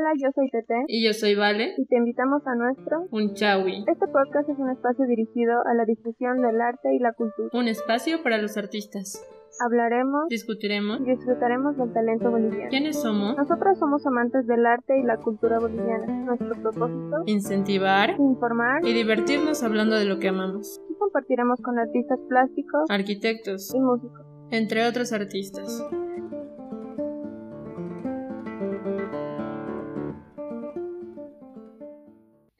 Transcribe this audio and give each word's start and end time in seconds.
Hola, 0.00 0.12
yo 0.16 0.30
soy 0.34 0.48
Tete. 0.48 0.84
Y 0.88 1.04
yo 1.04 1.12
soy 1.12 1.34
Vale. 1.34 1.74
Y 1.76 1.84
te 1.84 1.96
invitamos 1.96 2.40
a 2.46 2.54
nuestro 2.54 3.06
Un 3.10 3.34
Chawi. 3.34 3.84
Este 3.86 4.06
podcast 4.06 4.48
es 4.48 4.58
un 4.58 4.70
espacio 4.70 5.04
dirigido 5.06 5.60
a 5.66 5.74
la 5.74 5.84
difusión 5.84 6.40
del 6.40 6.58
arte 6.58 6.94
y 6.94 6.98
la 6.98 7.12
cultura. 7.12 7.50
Un 7.52 7.68
espacio 7.68 8.22
para 8.22 8.38
los 8.38 8.56
artistas. 8.56 9.22
Hablaremos, 9.60 10.28
discutiremos 10.30 11.02
y 11.02 11.10
disfrutaremos 11.10 11.76
del 11.76 11.92
talento 11.92 12.30
boliviano. 12.30 12.70
¿Quiénes 12.70 13.02
somos? 13.02 13.36
Nosotros 13.36 13.78
somos 13.78 14.06
amantes 14.06 14.46
del 14.46 14.64
arte 14.64 14.98
y 14.98 15.02
la 15.02 15.18
cultura 15.18 15.58
boliviana. 15.58 16.06
Nuestro 16.06 16.54
propósito, 16.62 17.22
incentivar, 17.26 18.16
informar 18.18 18.82
y 18.82 18.94
divertirnos 18.94 19.62
hablando 19.62 19.96
de 19.96 20.06
lo 20.06 20.18
que 20.18 20.28
amamos. 20.28 20.80
Y 20.88 20.94
compartiremos 20.94 21.60
con 21.60 21.78
artistas 21.78 22.18
plásticos, 22.26 22.88
arquitectos 22.88 23.74
y 23.74 23.80
músicos, 23.80 24.24
entre 24.50 24.86
otros 24.86 25.12
artistas. 25.12 25.84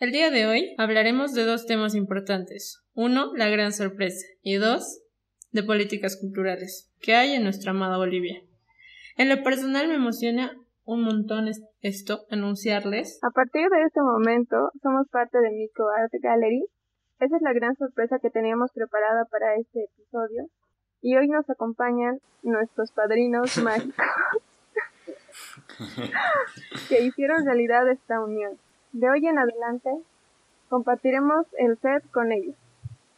El 0.00 0.12
día 0.12 0.30
de 0.30 0.46
hoy 0.46 0.74
hablaremos 0.78 1.34
de 1.34 1.44
dos 1.44 1.66
temas 1.66 1.94
importantes. 1.94 2.82
Uno, 2.94 3.36
la 3.36 3.50
gran 3.50 3.70
sorpresa. 3.70 4.26
Y 4.40 4.54
dos, 4.54 5.02
de 5.52 5.62
políticas 5.62 6.16
culturales 6.18 6.90
que 7.02 7.14
hay 7.14 7.34
en 7.34 7.44
nuestra 7.44 7.72
amada 7.72 7.98
Bolivia. 7.98 8.40
En 9.18 9.28
lo 9.28 9.42
personal 9.42 9.88
me 9.88 9.96
emociona 9.96 10.56
un 10.86 11.02
montón 11.02 11.50
esto, 11.82 12.20
anunciarles. 12.30 13.22
A 13.22 13.28
partir 13.28 13.68
de 13.68 13.82
este 13.82 14.00
momento, 14.00 14.70
somos 14.82 15.06
parte 15.08 15.38
de 15.38 15.50
Mico 15.50 15.86
Art 15.90 16.12
Gallery. 16.14 16.64
Esa 17.18 17.36
es 17.36 17.42
la 17.42 17.52
gran 17.52 17.76
sorpresa 17.76 18.18
que 18.20 18.30
teníamos 18.30 18.72
preparada 18.72 19.26
para 19.26 19.56
este 19.56 19.84
episodio. 19.84 20.46
Y 21.02 21.18
hoy 21.18 21.28
nos 21.28 21.50
acompañan 21.50 22.20
nuestros 22.42 22.90
padrinos 22.92 23.58
mágicos 23.62 24.06
que 26.88 27.02
hicieron 27.02 27.44
realidad 27.44 27.86
esta 27.90 28.24
unión. 28.24 28.56
De 28.92 29.08
hoy 29.08 29.24
en 29.26 29.38
adelante 29.38 29.90
compartiremos 30.68 31.46
el 31.58 31.78
set 31.80 32.02
con 32.10 32.32
ellos. 32.32 32.56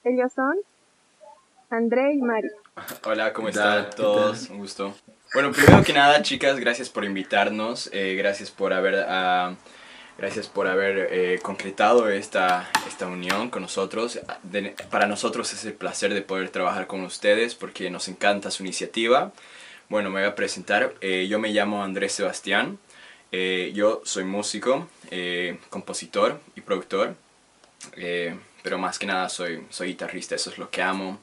Ellos 0.05 0.31
son 0.35 0.55
André 1.71 2.13
y 2.13 2.19
Mari. 2.19 2.49
Hola, 3.05 3.33
¿cómo 3.33 3.49
están 3.49 3.89
todos? 3.97 4.51
Un 4.51 4.59
gusto. 4.59 4.95
Bueno, 5.33 5.51
primero 5.53 5.83
que 5.83 5.95
nada, 5.95 6.21
chicas, 6.21 6.61
gracias 6.61 6.91
por 6.91 7.05
invitarnos, 7.05 7.89
eh, 7.95 8.17
gracias 8.17 8.51
por 8.51 8.75
haber, 8.75 8.95
uh, 8.97 9.57
gracias 10.19 10.47
por 10.47 10.67
haber 10.67 11.09
eh, 11.11 11.39
concretado 11.41 12.11
esta, 12.11 12.69
esta 12.87 13.07
unión 13.07 13.49
con 13.49 13.63
nosotros. 13.63 14.21
para 14.91 15.07
nosotros 15.07 15.55
es 15.55 15.65
el 15.65 15.73
placer 15.73 16.13
de 16.13 16.21
poder 16.21 16.51
trabajar 16.51 16.87
con 16.87 17.03
ustedes 17.03 17.55
porque 17.55 17.89
nos 17.89 18.09
encanta 18.09 18.51
su 18.51 18.63
iniciativa. 18.63 19.33
Bueno, 19.89 20.11
me 20.11 20.21
voy 20.21 20.29
a 20.29 20.35
presentar. 20.35 20.93
Eh, 21.01 21.27
yo 21.29 21.39
me 21.39 21.49
llamo 21.49 21.83
Andrés 21.83 22.13
Sebastián. 22.13 22.79
Eh, 23.35 23.73
yo 23.75 24.03
soy 24.05 24.25
músico, 24.25 24.91
eh, 25.11 25.59
compositor 25.71 26.39
y 26.55 26.61
productor, 26.61 27.17
eh, 27.97 28.39
pero 28.63 28.77
más 28.77 28.99
que 28.99 29.07
nada 29.07 29.31
soy, 29.31 29.65
soy 29.71 29.89
guitarrista, 29.89 30.35
eso 30.35 30.51
es 30.51 30.59
lo 30.59 30.69
que 30.69 30.83
amo. 30.83 31.19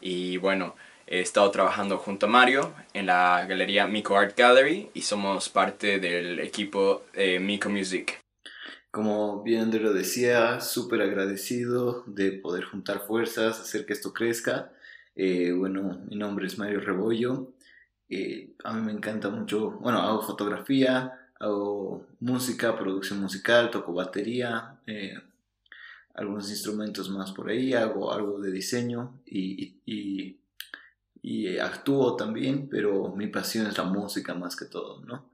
Y 0.00 0.38
bueno, 0.38 0.74
he 1.06 1.20
estado 1.20 1.50
trabajando 1.50 1.98
junto 1.98 2.24
a 2.24 2.30
Mario 2.30 2.72
en 2.94 3.04
la 3.04 3.44
galería 3.46 3.86
Mico 3.86 4.16
Art 4.16 4.34
Gallery 4.34 4.88
y 4.94 5.02
somos 5.02 5.50
parte 5.50 5.98
del 6.00 6.40
equipo 6.40 7.04
Mico 7.40 7.68
Music. 7.68 8.18
Como 8.90 9.42
bien 9.42 9.60
André 9.64 9.80
lo 9.80 9.92
decía, 9.92 10.62
súper 10.62 11.02
agradecido 11.02 12.04
de 12.06 12.32
poder 12.32 12.64
juntar 12.64 13.00
fuerzas, 13.06 13.60
hacer 13.60 13.84
que 13.84 13.92
esto 13.92 14.14
crezca. 14.14 14.72
bueno, 15.14 16.00
mi 16.08 16.16
nombre 16.16 16.46
es 16.46 16.56
Mario 16.56 16.80
Rebollo. 16.80 17.52
a 18.64 18.72
mí 18.72 18.80
me 18.80 18.92
encanta 18.92 19.28
mucho, 19.28 19.72
bueno, 19.72 20.00
hago 20.00 20.22
fotografía, 20.22 21.20
hago 21.40 22.06
música, 22.20 22.76
producción 22.78 23.20
musical, 23.20 23.70
toco 23.70 23.92
batería, 23.92 24.80
eh, 24.86 25.14
algunos 26.14 26.48
instrumentos 26.50 27.10
más 27.10 27.32
por 27.32 27.50
ahí, 27.50 27.74
hago 27.74 28.12
algo 28.12 28.40
de 28.40 28.52
diseño 28.52 29.20
y, 29.26 29.76
y, 29.84 30.38
y, 31.22 31.58
actúo 31.58 32.16
también, 32.16 32.68
pero 32.68 33.14
mi 33.16 33.26
pasión 33.26 33.66
es 33.66 33.76
la 33.76 33.84
música 33.84 34.34
más 34.34 34.54
que 34.54 34.66
todo, 34.66 35.00
¿no? 35.04 35.30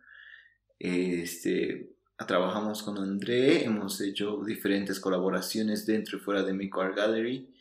Este, 0.79 1.93
trabajamos 2.27 2.83
con 2.83 2.99
André, 2.99 3.65
hemos 3.65 4.01
hecho 4.01 4.43
diferentes 4.45 5.01
colaboraciones 5.01 5.85
dentro 5.85 6.17
y 6.17 6.21
fuera 6.21 6.43
de 6.43 6.55
mi 6.55 6.71
Art 6.73 6.97
Gallery 6.97 7.55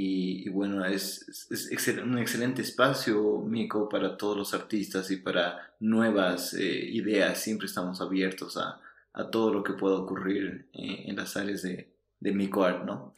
y, 0.00 0.48
bueno, 0.50 0.84
es, 0.84 1.48
es, 1.50 1.88
un 1.88 2.18
excelente 2.18 2.62
espacio, 2.62 3.42
Mico, 3.44 3.88
para 3.88 4.16
todos 4.16 4.36
los 4.36 4.54
artistas 4.54 5.10
y 5.10 5.16
para 5.16 5.72
nuevas 5.80 6.54
eh, 6.54 6.62
ideas. 6.62 7.40
Siempre 7.40 7.66
estamos 7.66 8.00
abiertos 8.00 8.56
a, 8.56 8.80
a, 9.12 9.30
todo 9.30 9.52
lo 9.52 9.64
que 9.64 9.72
pueda 9.72 9.96
ocurrir 9.96 10.68
eh, 10.72 11.04
en 11.06 11.16
las 11.16 11.36
áreas 11.36 11.62
de, 11.62 11.92
de 12.20 12.32
Mico 12.32 12.62
Art, 12.62 12.84
¿no? 12.84 13.12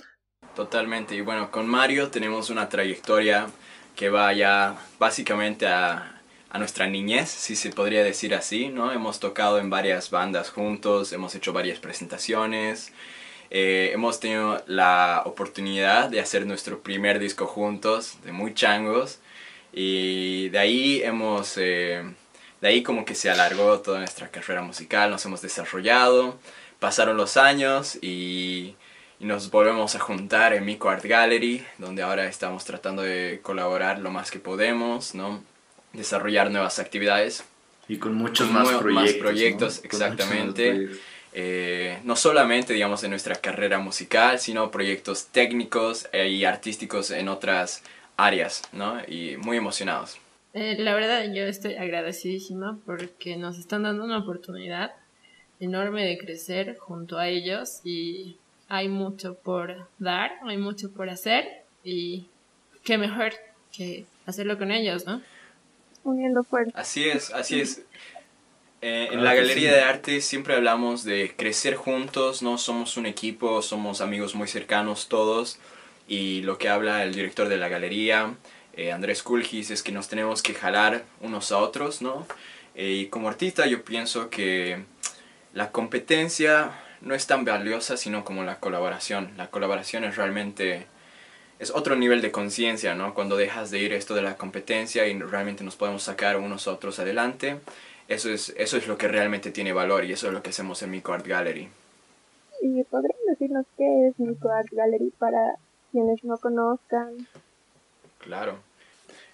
Totalmente. 0.56 1.14
Y 1.14 1.20
bueno, 1.20 1.50
con 1.50 1.68
Mario 1.68 2.08
tenemos 2.08 2.48
una 2.48 2.68
trayectoria 2.70 3.46
que 3.94 4.08
va 4.08 4.32
ya 4.32 4.78
básicamente 4.98 5.66
a, 5.66 6.22
a 6.48 6.58
nuestra 6.58 6.86
niñez, 6.86 7.28
si 7.28 7.56
se 7.56 7.70
podría 7.70 8.02
decir 8.02 8.34
así, 8.34 8.68
¿no? 8.68 8.90
Hemos 8.90 9.20
tocado 9.20 9.58
en 9.58 9.68
varias 9.68 10.10
bandas 10.10 10.48
juntos, 10.48 11.12
hemos 11.12 11.34
hecho 11.34 11.52
varias 11.52 11.78
presentaciones. 11.78 12.92
Eh, 13.50 13.90
hemos 13.92 14.20
tenido 14.20 14.62
la 14.66 15.22
oportunidad 15.26 16.08
de 16.08 16.20
hacer 16.20 16.46
nuestro 16.46 16.80
primer 16.80 17.18
disco 17.18 17.46
juntos, 17.46 18.18
de 18.24 18.32
muy 18.32 18.54
changos, 18.54 19.18
y 19.72 20.48
de 20.50 20.58
ahí 20.58 21.02
hemos, 21.02 21.56
eh, 21.56 22.02
de 22.60 22.68
ahí 22.68 22.82
como 22.82 23.04
que 23.04 23.14
se 23.14 23.30
alargó 23.30 23.80
toda 23.80 23.98
nuestra 23.98 24.28
carrera 24.28 24.62
musical, 24.62 25.10
nos 25.10 25.24
hemos 25.24 25.42
desarrollado, 25.42 26.38
pasaron 26.78 27.16
los 27.16 27.36
años 27.36 27.98
y, 28.00 28.76
y 29.18 29.24
nos 29.24 29.50
volvemos 29.50 29.94
a 29.96 29.98
juntar 29.98 30.54
en 30.54 30.64
Mico 30.64 30.88
Art 30.88 31.04
Gallery, 31.04 31.64
donde 31.78 32.02
ahora 32.02 32.26
estamos 32.26 32.64
tratando 32.64 33.02
de 33.02 33.40
colaborar 33.42 33.98
lo 33.98 34.10
más 34.10 34.30
que 34.30 34.38
podemos, 34.38 35.14
¿no? 35.14 35.42
desarrollar 35.92 36.50
nuevas 36.50 36.78
actividades. 36.78 37.44
Y 37.88 37.96
con 37.98 38.14
muchos 38.14 38.50
más, 38.50 38.68
proyectos, 38.68 38.94
más 38.94 39.12
proyectos. 39.14 39.80
exactamente. 39.84 40.90
Eh, 41.32 41.98
no 42.04 42.16
solamente 42.16 42.72
digamos 42.72 43.04
en 43.04 43.10
nuestra 43.10 43.36
carrera 43.36 43.78
musical, 43.78 44.38
sino 44.38 44.70
proyectos 44.70 45.26
técnicos 45.26 46.08
y 46.12 46.44
artísticos 46.44 47.10
en 47.10 47.28
otras 47.28 47.82
áreas, 48.16 48.62
¿no? 48.72 49.00
Y 49.06 49.36
muy 49.36 49.56
emocionados. 49.56 50.18
Eh, 50.52 50.76
la 50.78 50.94
verdad 50.94 51.32
yo 51.32 51.44
estoy 51.44 51.76
agradecidísima 51.76 52.78
porque 52.84 53.36
nos 53.36 53.58
están 53.58 53.84
dando 53.84 54.04
una 54.04 54.18
oportunidad 54.18 54.92
enorme 55.60 56.04
de 56.04 56.18
crecer 56.18 56.76
junto 56.78 57.18
a 57.18 57.28
ellos 57.28 57.80
y 57.84 58.36
hay 58.68 58.88
mucho 58.88 59.34
por 59.34 59.88
dar, 59.98 60.32
hay 60.44 60.56
mucho 60.56 60.90
por 60.90 61.08
hacer 61.08 61.64
y 61.84 62.26
qué 62.82 62.98
mejor 62.98 63.34
que 63.72 64.06
hacerlo 64.26 64.58
con 64.58 64.72
ellos, 64.72 65.06
¿no? 65.06 65.22
Uniendo 66.02 66.42
fuerzas. 66.42 66.74
Así 66.74 67.08
es, 67.08 67.32
así 67.32 67.60
es. 67.60 67.84
Eh, 68.82 69.08
en 69.12 69.22
la 69.22 69.34
Galería 69.34 69.74
de 69.74 69.82
Arte 69.82 70.22
siempre 70.22 70.54
hablamos 70.54 71.04
de 71.04 71.34
crecer 71.36 71.74
juntos, 71.74 72.40
no 72.40 72.56
somos 72.56 72.96
un 72.96 73.04
equipo, 73.04 73.60
somos 73.60 74.00
amigos 74.00 74.34
muy 74.34 74.48
cercanos 74.48 75.08
todos 75.08 75.58
y 76.08 76.40
lo 76.42 76.56
que 76.56 76.70
habla 76.70 77.02
el 77.02 77.14
director 77.14 77.48
de 77.48 77.58
la 77.58 77.68
galería, 77.68 78.34
eh, 78.72 78.90
Andrés 78.90 79.22
Kulgis, 79.22 79.70
es 79.70 79.82
que 79.82 79.92
nos 79.92 80.08
tenemos 80.08 80.42
que 80.42 80.54
jalar 80.54 81.04
unos 81.20 81.52
a 81.52 81.58
otros, 81.58 82.00
¿no? 82.00 82.26
Eh, 82.74 83.02
y 83.02 83.06
como 83.08 83.28
artista 83.28 83.66
yo 83.66 83.84
pienso 83.84 84.30
que 84.30 84.82
la 85.52 85.72
competencia 85.72 86.72
no 87.02 87.14
es 87.14 87.26
tan 87.26 87.44
valiosa 87.44 87.98
sino 87.98 88.24
como 88.24 88.44
la 88.44 88.60
colaboración. 88.60 89.32
La 89.36 89.50
colaboración 89.50 90.04
es 90.04 90.16
realmente 90.16 90.86
es 91.58 91.70
otro 91.70 91.96
nivel 91.96 92.22
de 92.22 92.30
conciencia, 92.30 92.94
¿no? 92.94 93.12
Cuando 93.12 93.36
dejas 93.36 93.70
de 93.70 93.80
ir 93.80 93.92
esto 93.92 94.14
de 94.14 94.22
la 94.22 94.38
competencia 94.38 95.06
y 95.06 95.18
realmente 95.18 95.64
nos 95.64 95.76
podemos 95.76 96.02
sacar 96.02 96.38
unos 96.38 96.66
a 96.66 96.72
otros 96.72 96.98
adelante 96.98 97.60
eso 98.10 98.28
es, 98.28 98.52
eso 98.56 98.76
es 98.76 98.88
lo 98.88 98.98
que 98.98 99.06
realmente 99.06 99.52
tiene 99.52 99.72
valor 99.72 100.04
y 100.04 100.12
eso 100.12 100.26
es 100.26 100.32
lo 100.32 100.42
que 100.42 100.50
hacemos 100.50 100.82
en 100.82 100.90
Mico 100.90 101.12
Art 101.12 101.26
Gallery. 101.26 101.68
¿Y 102.60 102.82
podrían 102.84 103.18
decirnos 103.28 103.64
qué 103.78 104.08
es 104.08 104.18
Mico 104.18 104.50
Art 104.50 104.68
Gallery 104.72 105.12
para 105.16 105.54
quienes 105.92 106.22
no 106.24 106.36
conozcan? 106.36 107.28
Claro. 108.18 108.58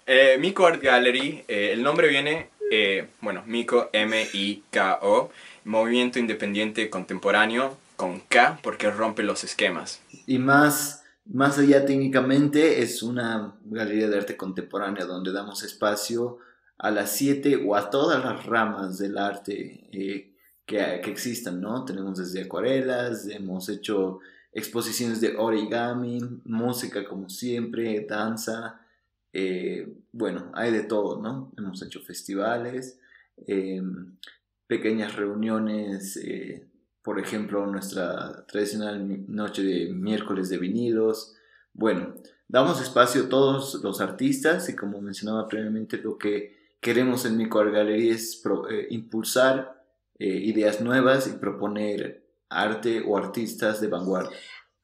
Eh, 0.05 0.37
Mico 0.39 0.67
Art 0.67 0.81
Gallery, 0.81 1.43
eh, 1.47 1.71
el 1.73 1.81
nombre 1.81 2.07
viene, 2.07 2.49
eh, 2.71 3.07
bueno, 3.19 3.43
Mico, 3.47 3.89
M-I-K-O, 3.91 5.31
Movimiento 5.65 6.19
Independiente 6.19 6.89
Contemporáneo, 6.91 7.75
con 7.95 8.19
K, 8.19 8.59
porque 8.61 8.91
rompe 8.91 9.23
los 9.23 9.43
esquemas. 9.43 10.03
Y 10.27 10.37
más, 10.37 11.03
más 11.25 11.57
allá 11.57 11.83
técnicamente, 11.83 12.83
es 12.83 13.01
una 13.01 13.55
galería 13.65 14.07
de 14.07 14.17
arte 14.17 14.37
contemporánea 14.37 15.05
donde 15.05 15.33
damos 15.33 15.63
espacio 15.63 16.37
a 16.77 16.91
las 16.91 17.11
siete 17.11 17.63
o 17.65 17.75
a 17.75 17.89
todas 17.89 18.23
las 18.23 18.45
ramas 18.45 18.97
del 18.97 19.17
arte 19.17 19.89
eh, 19.91 20.33
que, 20.65 21.01
que, 21.03 21.11
existan, 21.11 21.59
¿no? 21.59 21.85
Tenemos 21.85 22.19
desde 22.19 22.43
acuarelas, 22.43 23.27
hemos 23.27 23.69
hecho 23.69 24.19
exposiciones 24.51 25.21
de 25.21 25.35
origami, 25.37 26.19
música 26.45 27.05
como 27.05 27.29
siempre, 27.29 28.05
danza, 28.07 28.81
eh, 29.33 29.87
bueno, 30.11 30.51
hay 30.53 30.71
de 30.71 30.83
todo, 30.83 31.21
¿no? 31.21 31.51
Hemos 31.57 31.81
hecho 31.81 32.01
festivales. 32.01 32.99
Eh, 33.45 33.81
pequeñas 34.67 35.15
reuniones, 35.15 36.19
por 37.01 37.19
ejemplo, 37.19 37.65
nuestra 37.67 38.45
tradicional 38.47 39.25
noche 39.27 39.63
de 39.63 39.93
miércoles 39.93 40.49
de 40.49 40.57
vinilos. 40.57 41.35
Bueno, 41.71 42.15
damos 42.49 42.81
espacio 42.81 43.23
a 43.23 43.29
todos 43.29 43.75
los 43.81 44.01
artistas 44.01 44.67
y 44.67 44.75
como 44.75 44.99
mencionaba 44.99 45.47
previamente, 45.47 45.97
lo 45.99 46.17
que 46.17 46.56
queremos 46.81 47.25
en 47.25 47.37
mi 47.37 47.47
Galería 47.47 48.13
es 48.13 48.41
eh, 48.69 48.87
impulsar 48.89 49.83
eh, 50.19 50.27
ideas 50.27 50.81
nuevas 50.81 51.27
y 51.27 51.37
proponer 51.37 52.23
arte 52.49 53.03
o 53.05 53.17
artistas 53.17 53.81
de 53.81 53.87
vanguardia. 53.87 54.37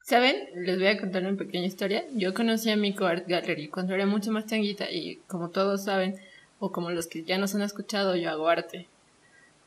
¿Saben? 0.04 0.36
Les 0.56 0.78
voy 0.78 0.88
a 0.88 1.00
contar 1.00 1.24
una 1.24 1.38
pequeña 1.38 1.66
historia. 1.66 2.04
Yo 2.14 2.34
conocí 2.34 2.70
a 2.70 2.76
Mico 2.76 3.06
Art 3.06 3.26
Gallery 3.28 3.70
cuando 3.70 3.94
era 3.94 4.06
mucho 4.06 4.32
más 4.32 4.46
changuita 4.46 4.92
y 4.92 5.18
como 5.28 5.50
todos 5.50 5.86
saben, 5.86 6.16
o 6.60 6.72
como 6.72 6.92
los 6.92 7.08
que 7.08 7.24
ya 7.24 7.38
nos 7.38 7.56
han 7.56 7.62
escuchado, 7.62 8.16
yo 8.16 8.30
hago 8.30 8.50
arte. 8.50 8.88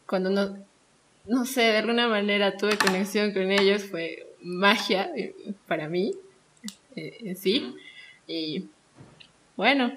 Cuando 0.07 0.29
no, 0.31 0.59
no 1.27 1.47
sé, 1.47 1.63
de 1.63 1.79
alguna 1.79 2.07
manera 2.07 2.57
tuve 2.57 2.77
conexión 2.77 3.33
con 3.33 3.51
ellos, 3.51 3.85
fue 3.85 4.27
magia 4.43 5.11
eh, 5.17 5.35
para 5.67 5.89
mí, 5.89 6.13
eh, 6.95 7.35
sí. 7.35 7.75
Y 8.27 8.69
bueno, 9.57 9.97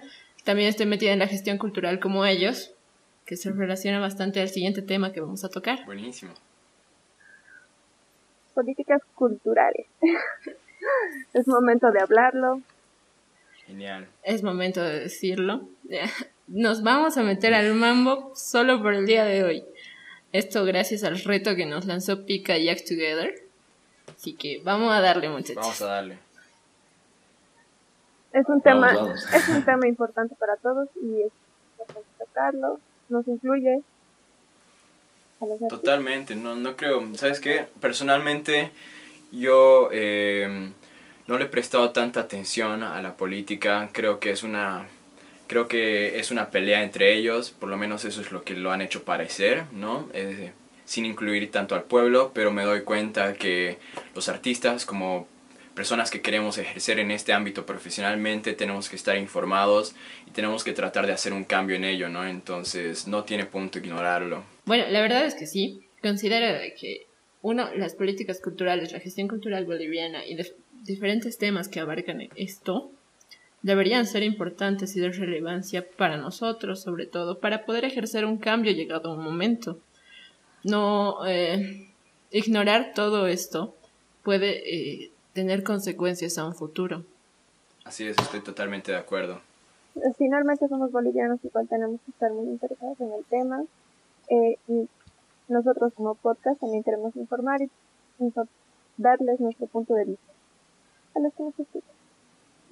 también 0.50 0.70
estoy 0.70 0.88
metida 0.88 1.12
en 1.12 1.20
la 1.20 1.28
gestión 1.28 1.60
cultural 1.60 2.00
como 2.00 2.26
ellos, 2.26 2.72
que 3.26 3.38
se 3.38 3.52
relaciona 3.52 4.00
bastante 4.00 4.42
al 4.42 4.50
siguiente 4.50 4.82
tema 4.82 5.12
que 5.12 5.22
vamos 5.22 5.44
a 5.44 5.50
tocar. 5.50 5.86
Buenísimo 5.86 6.34
políticas 8.60 9.02
culturales. 9.16 9.88
es 11.34 11.48
momento 11.48 11.92
de 11.92 12.02
hablarlo. 12.02 12.62
Genial. 13.66 14.06
Es 14.22 14.44
momento 14.44 14.84
de 14.84 15.00
decirlo. 15.00 15.70
Nos 16.48 16.84
vamos 16.84 17.18
a 17.18 17.24
meter 17.24 17.54
al 17.54 17.74
mambo 17.74 18.34
solo 18.36 18.82
por 18.82 18.94
el 18.94 19.06
día 19.06 19.24
de 19.24 19.46
hoy. 19.46 19.64
Esto 20.34 20.66
gracias 20.66 21.06
al 21.06 21.20
reto 21.20 21.56
que 21.56 21.66
nos 21.66 21.86
lanzó 21.86 22.26
Pika 22.26 22.58
y 22.58 22.70
Act 22.70 22.88
Together. 22.88 23.34
Así 24.14 24.34
que 24.34 24.62
vamos 24.64 24.94
a 24.94 25.00
darle 25.00 25.30
muchachos. 25.30 25.56
Vamos 25.56 25.82
a 25.82 25.86
darle. 25.88 26.18
Es 28.34 28.48
un 28.48 28.62
tema, 28.62 28.92
es 29.34 29.50
un 29.50 29.66
tema 29.66 29.88
importante 29.88 30.36
para 30.36 30.56
todos 30.58 30.88
y 31.02 31.22
es 31.22 31.32
importante 31.78 32.10
tocarlo. 32.18 32.80
Nos 33.10 33.28
incluye 33.28 33.82
Totalmente, 35.70 36.36
no, 36.36 36.56
no 36.56 36.76
creo. 36.76 37.16
¿Sabes 37.16 37.40
qué? 37.40 37.68
Personalmente 37.80 38.72
yo 39.32 39.90
eh, 39.92 40.72
no 41.28 41.38
le 41.38 41.46
he 41.46 41.48
prestado 41.48 41.92
tanta 41.92 42.20
atención 42.20 42.84
a 42.84 43.02
la 43.02 43.16
política. 43.16 43.90
Creo 43.94 44.20
que 44.20 44.32
es 44.32 44.44
una 44.44 44.86
creo 45.48 45.68
que 45.68 46.20
es 46.20 46.30
una 46.30 46.52
pelea 46.52 46.84
entre 46.84 47.16
ellos, 47.16 47.50
por 47.50 47.70
lo 47.70 47.78
menos 47.78 48.06
eso 48.06 48.22
es 48.22 48.32
lo 48.32 48.44
que 48.44 48.54
lo 48.54 48.72
han 48.72 48.82
hecho 48.82 49.04
parecer, 49.04 49.64
¿no? 49.72 50.08
Eh, 50.14 50.52
sin 50.86 51.06
incluir 51.06 51.50
tanto 51.52 51.74
al 51.74 51.84
pueblo, 51.84 52.32
pero 52.36 52.52
me 52.52 52.64
doy 52.64 52.82
cuenta 52.82 53.34
que 53.34 53.80
los 54.14 54.30
artistas 54.30 54.86
como 54.86 55.28
personas 55.80 56.12
que 56.12 56.20
queremos 56.20 56.58
ejercer 56.58 57.00
en 57.00 57.10
este 57.10 57.32
ámbito 57.32 57.66
profesionalmente 57.66 58.52
tenemos 58.52 58.90
que 58.90 58.98
estar 58.98 59.16
informados 59.16 59.96
y 60.28 60.32
tenemos 60.32 60.66
que 60.66 60.74
tratar 60.74 61.08
de 61.08 61.14
hacer 61.14 61.32
un 61.32 61.46
cambio 61.46 61.78
en 61.78 61.86
ello, 61.86 62.10
¿no? 62.10 62.28
Entonces 62.28 63.08
no 63.08 63.24
tiene 63.24 63.46
punto 63.46 63.80
ignorarlo. 63.80 64.44
Bueno, 64.66 64.84
la 64.90 65.00
verdad 65.00 65.26
es 65.26 65.36
que 65.36 65.48
sí. 65.48 65.80
Considero 66.02 66.60
que, 66.78 67.08
uno, 67.44 67.74
las 67.76 67.96
políticas 67.96 68.42
culturales, 68.42 68.92
la 68.92 69.00
gestión 69.00 69.30
cultural 69.30 69.64
boliviana 69.64 70.26
y 70.26 70.38
diferentes 70.84 71.38
temas 71.38 71.70
que 71.70 71.80
abarcan 71.80 72.28
esto 72.36 72.92
deberían 73.62 74.06
ser 74.06 74.24
importantes 74.24 74.98
y 74.98 75.00
de 75.00 75.14
relevancia 75.14 75.88
para 75.96 76.18
nosotros, 76.18 76.82
sobre 76.82 77.06
todo, 77.06 77.40
para 77.40 77.64
poder 77.64 77.86
ejercer 77.86 78.26
un 78.26 78.38
cambio 78.38 78.74
llegado 78.74 79.12
a 79.12 79.14
un 79.16 79.24
momento. 79.24 79.80
No 80.62 81.26
eh, 81.26 81.88
ignorar 82.32 82.92
todo 82.94 83.28
esto 83.28 83.78
puede 84.24 85.06
eh, 85.06 85.12
tener 85.40 85.64
consecuencias 85.64 86.38
a 86.38 86.46
un 86.46 86.54
futuro. 86.54 87.06
Así 87.86 88.06
es, 88.06 88.18
estoy 88.20 88.42
totalmente 88.42 88.92
de 88.92 88.98
acuerdo. 88.98 89.40
Finalmente 90.18 90.68
somos 90.68 90.92
bolivianos, 90.92 91.40
igual 91.46 91.66
tenemos 91.70 92.02
que 92.02 92.12
estar 92.12 92.30
muy 92.34 92.48
interesados 92.48 93.00
en 93.00 93.14
el 93.14 93.24
tema. 93.24 93.64
Eh, 94.30 94.58
y 94.68 94.90
nosotros 95.48 95.94
como 95.96 96.16
podcast 96.16 96.60
también 96.60 96.84
queremos 96.84 97.16
informar 97.16 97.62
y 97.62 97.70
darles 98.98 99.40
nuestro 99.40 99.68
punto 99.68 99.94
de 99.94 100.06
vista 100.06 100.32
a 101.16 101.20
los 101.22 101.34
que 101.34 101.44
nos 101.44 101.58
escuchan. 101.58 101.96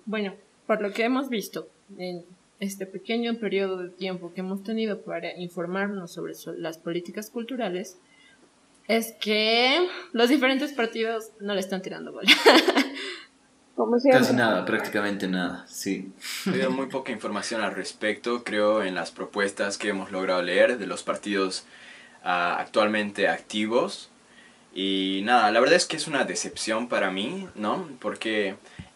Bueno, 0.06 0.34
por 0.66 0.81
lo 0.81 0.92
que 0.92 1.06
hemos 1.06 1.30
visto 1.30 1.69
en 1.98 2.25
este 2.60 2.86
pequeño 2.86 3.40
periodo 3.40 3.78
de 3.78 3.90
tiempo 3.92 4.34
que 4.34 4.42
hemos 4.42 4.62
tenido 4.64 5.04
para 5.04 5.38
informarnos 5.38 6.12
sobre 6.12 6.34
las 6.58 6.78
políticas 6.78 7.30
culturales, 7.30 7.98
es 8.88 9.13
que 9.19 9.88
los 10.13 10.30
diferentes 10.30 10.72
partidos 10.74 11.31
no 11.39 11.54
le 11.54 11.60
están 11.60 11.81
tirando 11.81 12.12
bola. 12.12 12.31
Casi 14.12 14.34
nada, 14.34 14.66
prácticamente 14.66 15.28
nada, 15.28 15.63
sí. 15.68 16.12
Ha 16.48 16.50
habido 16.50 16.72
muy 16.72 16.88
poca 16.88 17.12
información 17.12 17.62
al 17.62 17.75
respecto, 17.75 18.44
creo, 18.44 18.81
en 18.81 18.95
las 18.95 19.12
propuestas 19.12 19.78
que 19.78 19.89
hemos 19.89 20.12
logrado 20.12 20.42
leer 20.42 20.80
de 20.80 20.88
los 20.88 21.04
partidos 21.04 21.63
ah, 22.24 22.57
actualmente 22.60 23.28
activos. 23.28 24.10
Y 24.74 25.22
nada, 25.25 25.51
la 25.51 25.60
verdad 25.60 25.75
es 25.75 25.86
que 25.86 25.95
es 25.95 26.07
una 26.07 26.24
decepción 26.24 26.90
para 26.90 27.12
mí, 27.12 27.48
¿no? 27.54 27.88
Porque 28.00 28.56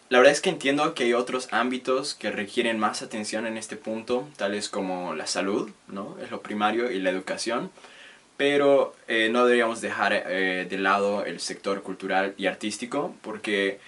la 0.10 0.18
verdad 0.18 0.34
es 0.34 0.42
que 0.42 0.50
entiendo 0.50 0.96
que 0.96 1.04
hay 1.04 1.14
otros 1.14 1.48
ámbitos 1.52 2.16
que 2.16 2.32
requieren 2.32 2.80
más 2.80 3.04
atención 3.04 3.46
en 3.46 3.58
este 3.58 3.78
punto, 3.78 4.28
tales 4.36 4.68
como 4.68 5.14
la 5.14 5.28
salud, 5.28 5.70
¿no? 5.88 6.18
Es 6.24 6.32
lo 6.32 6.42
primario 6.42 6.90
y 6.90 7.00
la 7.00 7.12
educación 7.12 7.70
pero 8.42 8.96
eh, 9.08 9.30
no 9.30 9.46
deberíamos 9.46 9.82
dejar 9.82 10.14
eh, 10.14 10.66
de 10.68 10.78
lado 10.80 11.24
el 11.24 11.40
sector 11.40 11.84
cultural 11.84 12.34
y 12.40 12.48
artístico 12.48 13.14
porque 13.22 13.80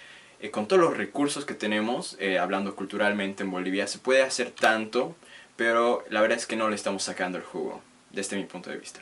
eh, 0.41 0.51
con 0.51 0.67
todos 0.67 0.79
los 0.79 0.95
recursos 0.95 1.43
que 1.43 1.55
tenemos, 1.55 2.19
hablando 2.39 2.75
culturalmente 2.75 3.41
en 3.41 3.49
Bolivia, 3.49 3.87
se 3.87 3.97
puede 3.97 4.21
hacer 4.21 4.51
tanto, 4.51 5.15
pero 5.55 6.05
la 6.11 6.21
verdad 6.21 6.37
es 6.37 6.45
que 6.45 6.55
no 6.55 6.69
le 6.69 6.75
estamos 6.75 7.01
sacando 7.01 7.39
el 7.39 7.43
jugo, 7.43 7.81
desde 8.11 8.37
mi 8.37 8.43
punto 8.43 8.69
de 8.69 8.77
vista. 8.77 8.99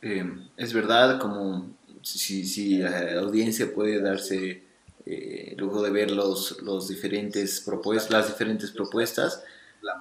es 0.00 0.72
verdad, 0.72 1.20
como 1.20 1.68
si, 2.00 2.46
si, 2.46 2.78
la 2.78 3.20
audiencia 3.20 3.74
puede 3.74 4.00
darse 4.00 4.62
el 5.04 5.58
lujo 5.58 5.82
de 5.82 5.90
ver 5.90 6.12
los, 6.12 6.62
los 6.62 6.88
diferentes 6.88 7.60
propuestas, 7.60 8.10
las 8.10 8.28
diferentes 8.28 8.70
propuestas, 8.70 9.42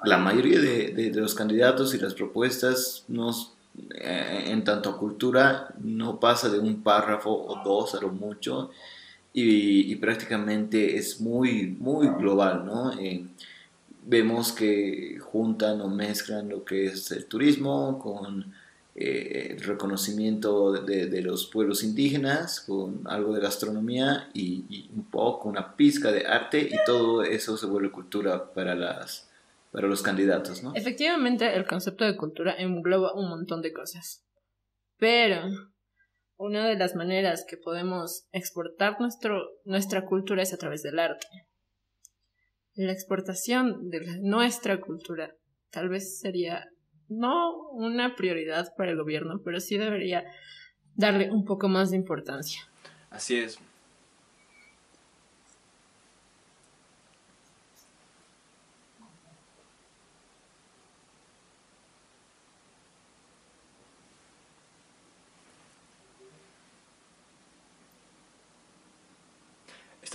la 0.06 0.18
mayoría 0.18 0.62
de, 0.62 0.92
de, 0.92 1.10
de 1.10 1.19
los 1.19 1.36
candidatos 1.36 1.94
y 1.94 1.98
las 1.98 2.13
propuestas 2.13 3.04
nos 3.10 3.51
eh, 3.51 3.55
en 3.94 4.63
tanto 4.63 4.89
a 4.89 4.98
cultura 4.98 5.74
no 5.80 6.19
pasa 6.19 6.50
de 6.50 6.60
un 6.60 6.81
párrafo 6.81 7.31
o 7.31 7.62
dos 7.63 7.95
a 7.95 8.01
lo 8.01 8.10
mucho 8.10 8.72
y, 9.38 9.96
prácticamente 9.98 10.96
es 10.96 11.20
muy, 11.20 11.67
muy 11.67 12.08
global, 12.08 12.65
¿no? 12.65 12.94
Eh, 12.94 13.25
vemos 14.05 14.53
que 14.53 15.20
juntan 15.20 15.82
o 15.82 15.89
mezclan 15.89 16.48
lo 16.48 16.63
que 16.63 16.86
es 16.86 17.12
el 17.12 17.25
turismo 17.25 18.00
con 18.00 18.53
eh, 18.96 19.50
el 19.51 19.60
reconocimiento 19.62 20.72
de, 20.72 21.08
de, 21.08 21.22
los 21.22 21.48
pueblos 21.48 21.84
indígenas, 21.84 22.62
con 22.62 23.01
algo 23.05 23.34
de 23.34 23.41
gastronomía 23.41 24.29
y, 24.34 24.63
y, 24.70 24.89
un 24.96 25.03
poco, 25.03 25.50
una 25.50 25.75
pizca 25.75 26.13
de 26.13 26.25
arte 26.25 26.62
y 26.62 26.75
todo 26.86 27.24
eso 27.24 27.58
se 27.58 27.65
vuelve 27.65 27.91
cultura 27.91 28.53
para 28.53 28.74
las 28.74 29.27
para 29.75 29.89
los 29.89 30.01
candidatos, 30.01 30.63
¿no? 30.63 30.72
Efectivamente, 30.74 31.53
el 31.53 31.67
concepto 31.67 32.05
de 32.05 32.15
cultura 32.15 32.55
engloba 32.58 33.13
un 33.13 33.27
montón 33.27 33.62
de 33.62 33.74
cosas. 33.74 34.25
Pero 34.98 35.50
una 36.38 36.65
de 36.65 36.77
las 36.77 36.96
maneras 36.96 37.46
que 37.46 37.58
podemos 37.58 38.25
exportar 38.32 38.96
nuestro, 39.01 39.41
nuestra 39.65 40.05
cultura 40.05 40.44
es 40.44 40.53
a 40.53 40.58
través 40.58 40.82
del 40.82 40.98
arte. 40.98 41.27
La 42.75 42.94
exportación 42.94 43.89
de 43.89 44.00
nuestra 44.22 44.79
cultura 44.79 45.36
tal 45.72 45.89
vez 45.89 46.20
sería 46.20 46.70
no 47.10 47.70
una 47.72 48.15
prioridad 48.15 48.70
para 48.77 48.91
el 48.91 48.98
gobierno, 48.98 49.41
pero 49.44 49.60
sí 49.60 49.77
debería 49.77 50.24
darle 50.94 51.32
un 51.32 51.44
poco 51.44 51.67
más 51.67 51.91
de 51.91 51.98
importancia. 51.98 52.62
Así 53.10 53.39
es. 53.39 53.60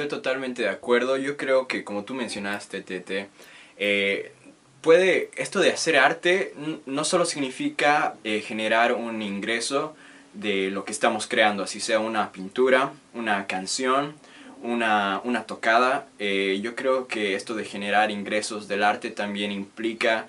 Estoy 0.01 0.19
totalmente 0.19 0.63
de 0.63 0.71
acuerdo. 0.71 1.19
Yo 1.19 1.37
creo 1.37 1.67
que 1.67 1.85
como 1.85 2.05
tú 2.05 2.15
mencionaste, 2.15 2.81
Tete, 2.81 3.29
eh, 3.77 4.33
puede, 4.81 5.31
esto 5.37 5.61
de 5.61 5.73
hacer 5.73 5.99
arte 5.99 6.55
no 6.87 7.05
solo 7.05 7.27
significa 7.27 8.15
eh, 8.25 8.41
generar 8.41 8.95
un 8.95 9.21
ingreso 9.21 9.95
de 10.33 10.71
lo 10.71 10.87
que 10.87 10.93
estamos 10.93 11.27
creando, 11.27 11.65
así 11.65 11.81
sea 11.81 11.99
una 11.99 12.33
pintura, 12.33 12.95
una 13.13 13.47
canción, 13.47 14.15
una, 14.63 15.21
una 15.25 15.43
tocada. 15.43 16.07
Eh, 16.19 16.61
yo 16.63 16.75
creo 16.75 17.07
que 17.07 17.35
esto 17.35 17.55
de 17.55 17.67
generar 17.67 18.11
ingresos 18.11 18.69
del 18.69 18.83
arte 18.83 19.11
también 19.11 19.53
implica 19.53 20.29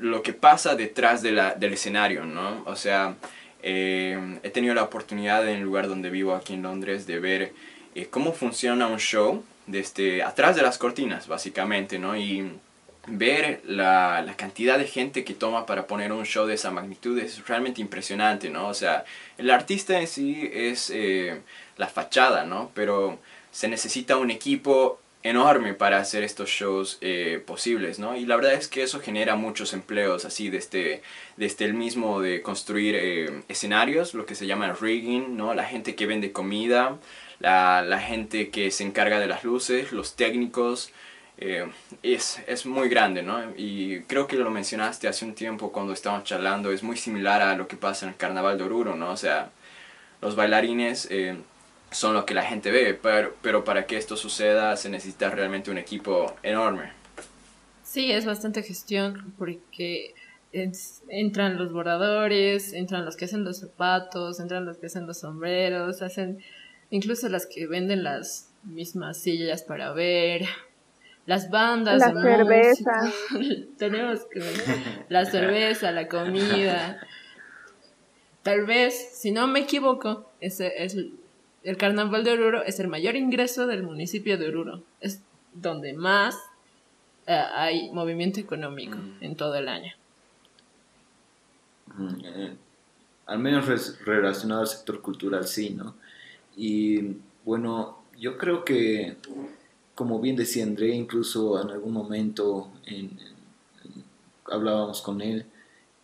lo 0.00 0.22
que 0.22 0.32
pasa 0.32 0.74
detrás 0.74 1.22
de 1.22 1.30
la, 1.30 1.54
del 1.54 1.74
escenario, 1.74 2.24
¿no? 2.24 2.64
O 2.66 2.74
sea, 2.74 3.14
eh, 3.62 4.38
he 4.42 4.50
tenido 4.50 4.74
la 4.74 4.84
oportunidad 4.84 5.48
en 5.48 5.56
el 5.56 5.62
lugar 5.62 5.88
donde 5.88 6.10
vivo 6.10 6.34
aquí 6.34 6.54
en 6.54 6.62
Londres 6.62 7.06
de 7.06 7.18
ver 7.18 7.52
eh, 7.98 8.08
cómo 8.10 8.32
funciona 8.32 8.86
un 8.86 8.98
show 8.98 9.44
desde 9.66 10.22
atrás 10.22 10.56
de 10.56 10.62
las 10.62 10.78
cortinas, 10.78 11.26
básicamente, 11.28 11.98
¿no? 11.98 12.16
Y 12.16 12.52
ver 13.06 13.60
la, 13.64 14.22
la, 14.22 14.36
cantidad 14.36 14.78
de 14.78 14.86
gente 14.86 15.24
que 15.24 15.34
toma 15.34 15.66
para 15.66 15.86
poner 15.86 16.12
un 16.12 16.24
show 16.24 16.46
de 16.46 16.54
esa 16.54 16.70
magnitud 16.70 17.18
es 17.18 17.46
realmente 17.46 17.80
impresionante, 17.80 18.50
¿no? 18.50 18.68
O 18.68 18.74
sea, 18.74 19.04
el 19.36 19.50
artista 19.50 19.98
en 20.00 20.06
sí 20.06 20.48
es 20.52 20.90
eh, 20.90 21.40
la 21.76 21.88
fachada, 21.88 22.44
¿no? 22.44 22.70
Pero 22.74 23.18
se 23.50 23.68
necesita 23.68 24.16
un 24.16 24.30
equipo 24.30 25.00
enorme 25.22 25.74
para 25.74 25.98
hacer 25.98 26.22
estos 26.22 26.48
shows 26.48 26.98
eh, 27.00 27.42
posibles, 27.44 27.98
¿no? 27.98 28.16
Y 28.16 28.24
la 28.24 28.36
verdad 28.36 28.54
es 28.54 28.68
que 28.68 28.82
eso 28.82 29.00
genera 29.00 29.34
muchos 29.34 29.72
empleos, 29.72 30.24
así 30.24 30.48
desde, 30.48 31.02
desde 31.36 31.64
el 31.64 31.74
mismo 31.74 32.20
de 32.20 32.40
construir 32.42 32.94
eh, 32.96 33.42
escenarios, 33.48 34.14
lo 34.14 34.26
que 34.26 34.34
se 34.34 34.46
llama 34.46 34.72
rigging, 34.72 35.36
¿no? 35.36 35.54
La 35.54 35.64
gente 35.64 35.94
que 35.94 36.06
vende 36.06 36.32
comida, 36.32 36.98
la, 37.40 37.82
la 37.82 38.00
gente 38.00 38.50
que 38.50 38.70
se 38.70 38.84
encarga 38.84 39.20
de 39.20 39.26
las 39.26 39.44
luces, 39.44 39.92
los 39.92 40.16
técnicos, 40.16 40.92
eh, 41.40 41.70
es, 42.02 42.42
es, 42.48 42.66
muy 42.66 42.88
grande, 42.88 43.22
¿no? 43.22 43.40
Y 43.56 44.00
creo 44.02 44.26
que 44.26 44.36
lo 44.36 44.50
mencionaste 44.50 45.06
hace 45.06 45.24
un 45.24 45.34
tiempo 45.34 45.70
cuando 45.70 45.92
estábamos 45.92 46.24
charlando, 46.24 46.72
es 46.72 46.82
muy 46.82 46.96
similar 46.96 47.42
a 47.42 47.56
lo 47.56 47.68
que 47.68 47.76
pasa 47.76 48.06
en 48.06 48.10
el 48.12 48.16
Carnaval 48.16 48.58
de 48.58 48.64
Oruro, 48.64 48.96
¿no? 48.96 49.12
O 49.12 49.16
sea, 49.16 49.50
los 50.20 50.34
bailarines 50.34 51.06
eh, 51.12 51.36
son 51.92 52.14
lo 52.14 52.26
que 52.26 52.34
la 52.34 52.42
gente 52.42 52.72
ve, 52.72 52.98
pero, 53.00 53.36
pero 53.40 53.62
para 53.64 53.86
que 53.86 53.96
esto 53.96 54.16
suceda 54.16 54.76
se 54.76 54.90
necesita 54.90 55.30
realmente 55.30 55.70
un 55.70 55.78
equipo 55.78 56.34
enorme. 56.42 56.90
Sí, 57.84 58.10
es 58.10 58.26
bastante 58.26 58.64
gestión 58.64 59.32
porque 59.38 60.14
entran 60.52 61.56
los 61.56 61.72
bordadores, 61.72 62.72
entran 62.72 63.04
los 63.04 63.16
que 63.16 63.26
hacen 63.26 63.44
los 63.44 63.60
zapatos, 63.60 64.40
entran 64.40 64.66
los 64.66 64.78
que 64.78 64.86
hacen 64.86 65.06
los 65.06 65.20
sombreros, 65.20 66.02
hacen 66.02 66.42
incluso 66.90 67.28
las 67.28 67.46
que 67.46 67.66
venden 67.66 68.04
las 68.04 68.50
mismas 68.62 69.18
sillas 69.18 69.62
para 69.62 69.92
ver, 69.92 70.42
las 71.26 71.50
bandas, 71.50 71.98
la 71.98 72.22
cerveza. 72.22 73.12
tenemos 73.78 74.20
que 74.32 74.40
la 75.08 75.24
cerveza, 75.24 75.92
la 75.92 76.08
comida. 76.08 77.00
Tal 78.42 78.64
vez, 78.64 79.10
si 79.12 79.30
no 79.30 79.46
me 79.46 79.60
equivoco, 79.60 80.30
ese 80.40 80.84
es 80.84 80.96
el 81.64 81.76
carnaval 81.76 82.24
de 82.24 82.32
Oruro 82.32 82.62
es 82.64 82.80
el 82.80 82.88
mayor 82.88 83.16
ingreso 83.16 83.66
del 83.66 83.82
municipio 83.82 84.38
de 84.38 84.48
Oruro. 84.48 84.82
Es 85.00 85.20
donde 85.52 85.92
más 85.92 86.36
eh, 87.26 87.34
hay 87.34 87.90
movimiento 87.92 88.40
económico 88.40 88.96
mm. 88.96 89.16
en 89.20 89.36
todo 89.36 89.54
el 89.56 89.68
año. 89.68 89.92
Mm, 91.94 92.24
eh, 92.24 92.56
al 93.26 93.38
menos 93.38 93.66
relacionado 94.04 94.62
al 94.62 94.66
sector 94.66 95.02
cultural, 95.02 95.46
sí, 95.46 95.70
¿no? 95.70 95.94
Y 96.58 97.16
bueno, 97.44 98.02
yo 98.18 98.36
creo 98.36 98.64
que 98.64 99.16
como 99.98 100.20
bien 100.20 100.36
decía 100.36 100.62
André, 100.62 100.94
incluso 100.94 101.60
en 101.60 101.70
algún 101.70 101.92
momento 101.92 102.70
hablábamos 104.44 105.02
con 105.02 105.20
él, 105.20 105.44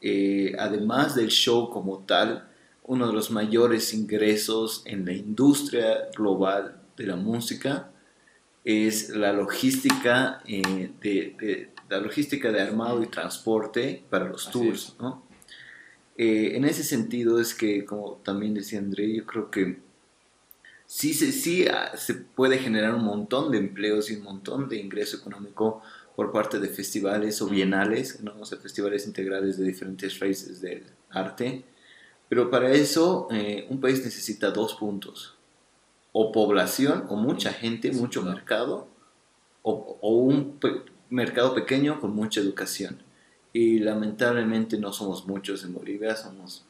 eh, 0.01 0.53
además 0.59 1.15
del 1.15 1.29
show 1.29 1.71
como 1.71 1.99
tal, 2.01 2.49
uno 2.83 3.07
de 3.07 3.13
los 3.13 3.31
mayores 3.31 3.95
ingresos 3.95 4.83
en 4.85 5.07
la 5.07 5.13
industria 5.13 6.09
global 6.17 6.83
de 6.97 7.07
la 7.07 7.15
música 7.15 7.93
es 8.65 9.11
la 9.11 9.33
logística, 9.33 10.43
eh, 10.45 10.91
de, 11.01 11.71
la 11.89 12.01
logística 12.01 12.51
de 12.51 12.63
armado 12.63 13.01
y 13.01 13.07
transporte 13.07 14.03
para 14.11 14.29
los 14.29 14.51
tours. 14.51 14.97
Eh, 16.17 16.57
en 16.57 16.65
ese 16.65 16.83
sentido 16.83 17.41
es 17.41 17.55
que, 17.55 17.85
como 17.85 18.21
también 18.25 18.55
decía 18.55 18.81
André, 18.81 19.15
yo 19.15 19.25
creo 19.25 19.53
que 19.53 19.84
sí, 20.87 21.15
sí, 21.15 21.33
sí 21.33 21.67
ah, 21.67 21.97
se 21.97 22.15
puede 22.15 22.59
generar 22.59 22.95
un 22.95 23.05
montón 23.05 23.51
de 23.51 23.59
empleos 23.59 24.11
y 24.11 24.17
un 24.17 24.25
montón 24.25 24.69
de 24.69 24.79
ingreso 24.79 25.17
económico 25.17 25.83
por 26.17 26.33
parte 26.33 26.61
de 26.61 26.69
festivales 26.69 27.43
o 27.43 27.49
bienales, 27.49 28.21
¿no? 28.23 28.35
o 28.41 28.47
sea, 28.47 28.59
festivales 28.59 29.07
integrales 29.07 29.59
de 29.59 29.65
diferentes 29.65 30.19
raíces 30.21 30.61
del 30.61 30.85
arte. 31.11 31.65
Pero 32.29 32.51
para 32.51 32.73
eso 32.73 33.29
eh, 33.31 33.67
un 33.69 33.81
país 33.81 34.05
necesita 34.05 34.51
dos 34.51 34.75
puntos. 34.75 35.35
O 36.13 36.31
población, 36.31 37.07
o 37.09 37.17
mucha 37.17 37.53
gente, 37.53 37.91
mucho 37.91 38.23
mercado, 38.23 38.87
o, 39.63 39.99
o 40.01 40.11
un 40.11 40.59
mercado 41.11 41.55
pequeño 41.55 42.01
con 42.01 42.15
mucha 42.15 42.41
educación. 42.41 42.99
Y 43.53 43.81
lamentablemente 43.81 44.79
no 44.79 44.93
somos 44.93 45.27
muchos 45.27 45.65
en 45.65 45.75
Bolivia, 45.75 46.15
somos 46.17 46.65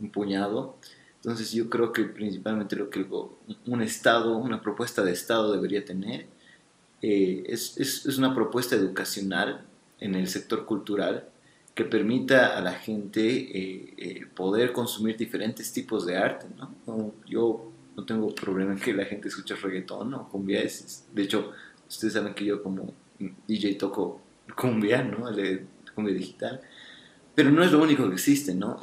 un 0.00 0.10
puñado. 0.10 0.76
Entonces 1.22 1.52
yo 1.52 1.68
creo 1.68 1.92
que 1.92 2.04
principalmente 2.04 2.76
lo 2.76 2.90
que 2.90 3.06
un 3.66 3.82
Estado, 3.82 4.36
una 4.36 4.62
propuesta 4.62 5.02
de 5.02 5.12
Estado 5.12 5.52
debería 5.52 5.84
tener 5.84 6.26
eh, 7.02 7.44
es, 7.46 7.78
es, 7.78 8.06
es, 8.06 8.18
una 8.18 8.34
propuesta 8.34 8.74
educacional 8.74 9.64
en 10.00 10.14
el 10.14 10.26
sector 10.28 10.64
cultural 10.64 11.28
que 11.74 11.84
permita 11.84 12.58
a 12.58 12.60
la 12.60 12.72
gente 12.72 13.22
eh, 13.22 13.94
eh, 13.96 14.26
poder 14.34 14.72
consumir 14.72 15.16
diferentes 15.16 15.72
tipos 15.72 16.06
de 16.06 16.16
arte. 16.16 16.46
¿no? 16.56 17.14
Yo 17.26 17.70
no 17.96 18.04
tengo 18.04 18.34
problema 18.34 18.72
en 18.72 18.80
que 18.80 18.92
la 18.92 19.04
gente 19.04 19.28
escuche 19.28 19.54
reggaetón 19.54 20.12
o 20.14 20.28
cumbia. 20.28 20.60
De 21.12 21.22
hecho, 21.22 21.52
ustedes 21.88 22.14
saben 22.14 22.34
que 22.34 22.44
yo 22.44 22.62
como 22.62 22.92
DJ 23.46 23.74
toco 23.74 24.20
cumbia, 24.56 25.04
¿no? 25.04 25.30
cumbia 25.94 26.14
digital. 26.14 26.60
Pero 27.34 27.52
no 27.52 27.62
es 27.62 27.70
lo 27.70 27.80
único 27.80 28.08
que 28.08 28.14
existe, 28.14 28.54
¿no? 28.54 28.80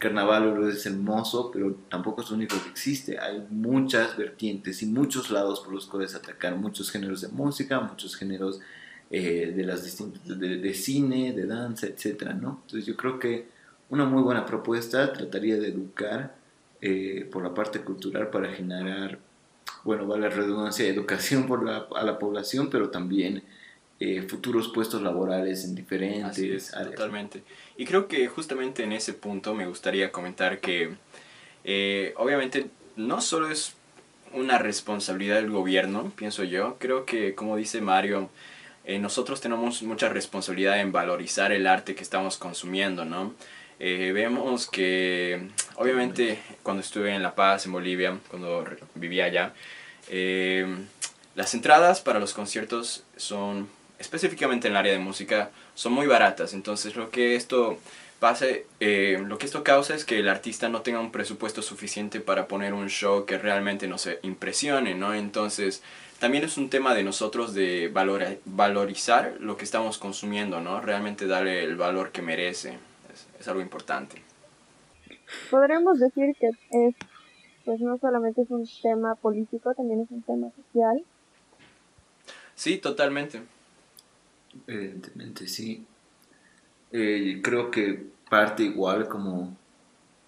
Carnaval 0.00 0.66
es 0.68 0.86
hermoso, 0.86 1.50
pero 1.52 1.76
tampoco 1.90 2.22
es 2.22 2.30
lo 2.30 2.36
único 2.36 2.56
que 2.60 2.70
existe. 2.70 3.18
Hay 3.18 3.46
muchas 3.50 4.16
vertientes 4.16 4.82
y 4.82 4.86
muchos 4.86 5.30
lados 5.30 5.60
por 5.60 5.74
los 5.74 5.86
cuales 5.86 6.14
atacar, 6.14 6.56
muchos 6.56 6.90
géneros 6.90 7.20
de 7.20 7.28
música, 7.28 7.78
muchos 7.80 8.16
géneros 8.16 8.60
eh, 9.10 9.52
de 9.54 9.62
las 9.62 9.84
distintas 9.84 10.22
de, 10.26 10.74
cine, 10.74 11.34
de 11.34 11.46
danza, 11.46 11.86
etcétera, 11.86 12.32
¿no? 12.32 12.62
Entonces 12.62 12.86
yo 12.86 12.96
creo 12.96 13.18
que 13.18 13.48
una 13.90 14.06
muy 14.06 14.22
buena 14.22 14.46
propuesta 14.46 15.12
trataría 15.12 15.56
de 15.58 15.68
educar 15.68 16.34
eh, 16.80 17.28
por 17.30 17.44
la 17.44 17.52
parte 17.52 17.80
cultural 17.80 18.30
para 18.30 18.50
generar, 18.52 19.18
bueno, 19.84 20.08
va 20.08 20.16
la 20.16 20.30
redundancia, 20.30 20.88
educación 20.88 21.46
por 21.46 21.62
la, 21.62 21.88
a 21.94 22.04
la 22.04 22.18
población, 22.18 22.70
pero 22.70 22.88
también 22.88 23.42
eh, 24.02 24.22
futuros 24.22 24.68
puestos 24.68 25.02
laborales 25.02 25.62
en 25.62 25.74
diferentes 25.74 26.72
áreas. 26.72 26.94
Totalmente. 26.94 27.42
Y 27.76 27.84
creo 27.84 28.08
que 28.08 28.28
justamente 28.28 28.82
en 28.82 28.92
ese 28.92 29.12
punto 29.12 29.52
me 29.52 29.66
gustaría 29.66 30.10
comentar 30.10 30.60
que 30.60 30.94
eh, 31.64 32.14
obviamente 32.16 32.70
no 32.96 33.20
solo 33.20 33.50
es 33.50 33.74
una 34.32 34.56
responsabilidad 34.56 35.36
del 35.36 35.50
gobierno, 35.50 36.10
pienso 36.16 36.44
yo, 36.44 36.78
creo 36.78 37.04
que 37.04 37.34
como 37.34 37.58
dice 37.58 37.82
Mario, 37.82 38.30
eh, 38.86 38.98
nosotros 38.98 39.42
tenemos 39.42 39.82
mucha 39.82 40.08
responsabilidad 40.08 40.80
en 40.80 40.92
valorizar 40.92 41.52
el 41.52 41.66
arte 41.66 41.94
que 41.94 42.02
estamos 42.02 42.38
consumiendo, 42.38 43.04
¿no? 43.04 43.34
vemos 43.78 44.66
que 44.66 45.48
obviamente 45.76 46.38
cuando 46.62 46.82
estuve 46.82 47.14
en 47.14 47.22
La 47.22 47.34
Paz, 47.34 47.64
en 47.64 47.72
Bolivia, 47.72 48.18
cuando 48.28 48.62
vivía 48.94 49.24
allá, 49.24 49.54
las 51.34 51.54
entradas 51.54 52.02
para 52.02 52.18
los 52.18 52.34
conciertos 52.34 53.04
son 53.16 53.68
específicamente 54.00 54.66
en 54.66 54.72
el 54.72 54.78
área 54.78 54.92
de 54.92 54.98
música, 54.98 55.50
son 55.74 55.92
muy 55.92 56.06
baratas. 56.08 56.54
Entonces 56.54 56.96
lo 56.96 57.10
que 57.10 57.36
esto 57.36 57.78
pase, 58.18 58.66
eh, 58.80 59.22
lo 59.24 59.38
que 59.38 59.46
esto 59.46 59.62
causa 59.62 59.94
es 59.94 60.04
que 60.04 60.18
el 60.18 60.28
artista 60.28 60.68
no 60.68 60.82
tenga 60.82 61.00
un 61.00 61.12
presupuesto 61.12 61.62
suficiente 61.62 62.20
para 62.20 62.48
poner 62.48 62.74
un 62.74 62.88
show 62.88 63.26
que 63.26 63.38
realmente 63.38 63.86
nos 63.86 64.08
impresione, 64.22 64.94
¿no? 64.94 65.14
Entonces 65.14 65.82
también 66.18 66.44
es 66.44 66.56
un 66.56 66.70
tema 66.70 66.94
de 66.94 67.04
nosotros 67.04 67.54
de 67.54 67.90
valorizar 68.44 69.36
lo 69.38 69.56
que 69.56 69.64
estamos 69.64 69.98
consumiendo, 69.98 70.60
¿no? 70.60 70.80
Realmente 70.80 71.26
darle 71.26 71.62
el 71.62 71.76
valor 71.76 72.10
que 72.10 72.22
merece. 72.22 72.78
Es, 73.12 73.26
es 73.38 73.48
algo 73.48 73.60
importante. 73.60 74.22
Podremos 75.50 75.98
decir 75.98 76.34
que 76.40 76.48
es, 76.48 76.94
pues 77.64 77.80
no 77.80 77.98
solamente 77.98 78.42
es 78.42 78.50
un 78.50 78.68
tema 78.82 79.14
político, 79.14 79.74
también 79.74 80.00
es 80.00 80.10
un 80.10 80.22
tema 80.22 80.48
social. 80.56 81.04
Sí, 82.54 82.78
totalmente. 82.78 83.40
Evidentemente, 84.66 85.46
sí. 85.46 85.86
Eh, 86.92 87.40
creo 87.42 87.70
que 87.70 88.10
parte 88.28 88.64
igual, 88.64 89.08
como 89.08 89.56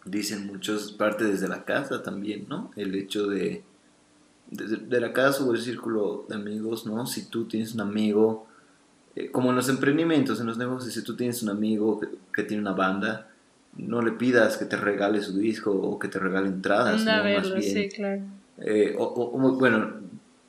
dicen 0.04 0.46
muchos, 0.46 0.92
parte 0.92 1.24
desde 1.24 1.48
la 1.48 1.64
casa 1.64 2.02
también, 2.02 2.46
¿no? 2.48 2.70
El 2.76 2.94
hecho 2.94 3.26
de, 3.26 3.62
de, 4.50 5.00
la 5.00 5.12
casa 5.12 5.44
o 5.44 5.52
el 5.54 5.60
círculo 5.60 6.24
de 6.28 6.36
amigos, 6.36 6.86
¿no? 6.86 7.06
Si 7.06 7.26
tú 7.26 7.46
tienes 7.46 7.74
un 7.74 7.80
amigo, 7.80 8.46
eh, 9.16 9.30
como 9.30 9.50
en 9.50 9.56
los 9.56 9.68
emprendimientos, 9.68 10.40
en 10.40 10.46
los 10.46 10.58
negocios, 10.58 10.94
si 10.94 11.02
tú 11.02 11.16
tienes 11.16 11.42
un 11.42 11.50
amigo 11.50 12.00
que, 12.32 12.42
tiene 12.42 12.62
una 12.62 12.72
banda, 12.72 13.28
no 13.76 14.02
le 14.02 14.12
pidas 14.12 14.56
que 14.56 14.64
te 14.64 14.76
regale 14.76 15.22
su 15.22 15.38
disco 15.38 15.72
o 15.72 15.98
que 15.98 16.08
te 16.08 16.18
regale 16.18 16.48
entradas, 16.48 17.04
¿no? 17.04 17.10
Más 17.10 17.50
bien, 17.52 17.62
sí, 17.62 17.88
claro. 17.88 18.22
Eh, 18.58 18.94
o, 18.98 19.04
o, 19.04 19.52
bueno, 19.56 19.94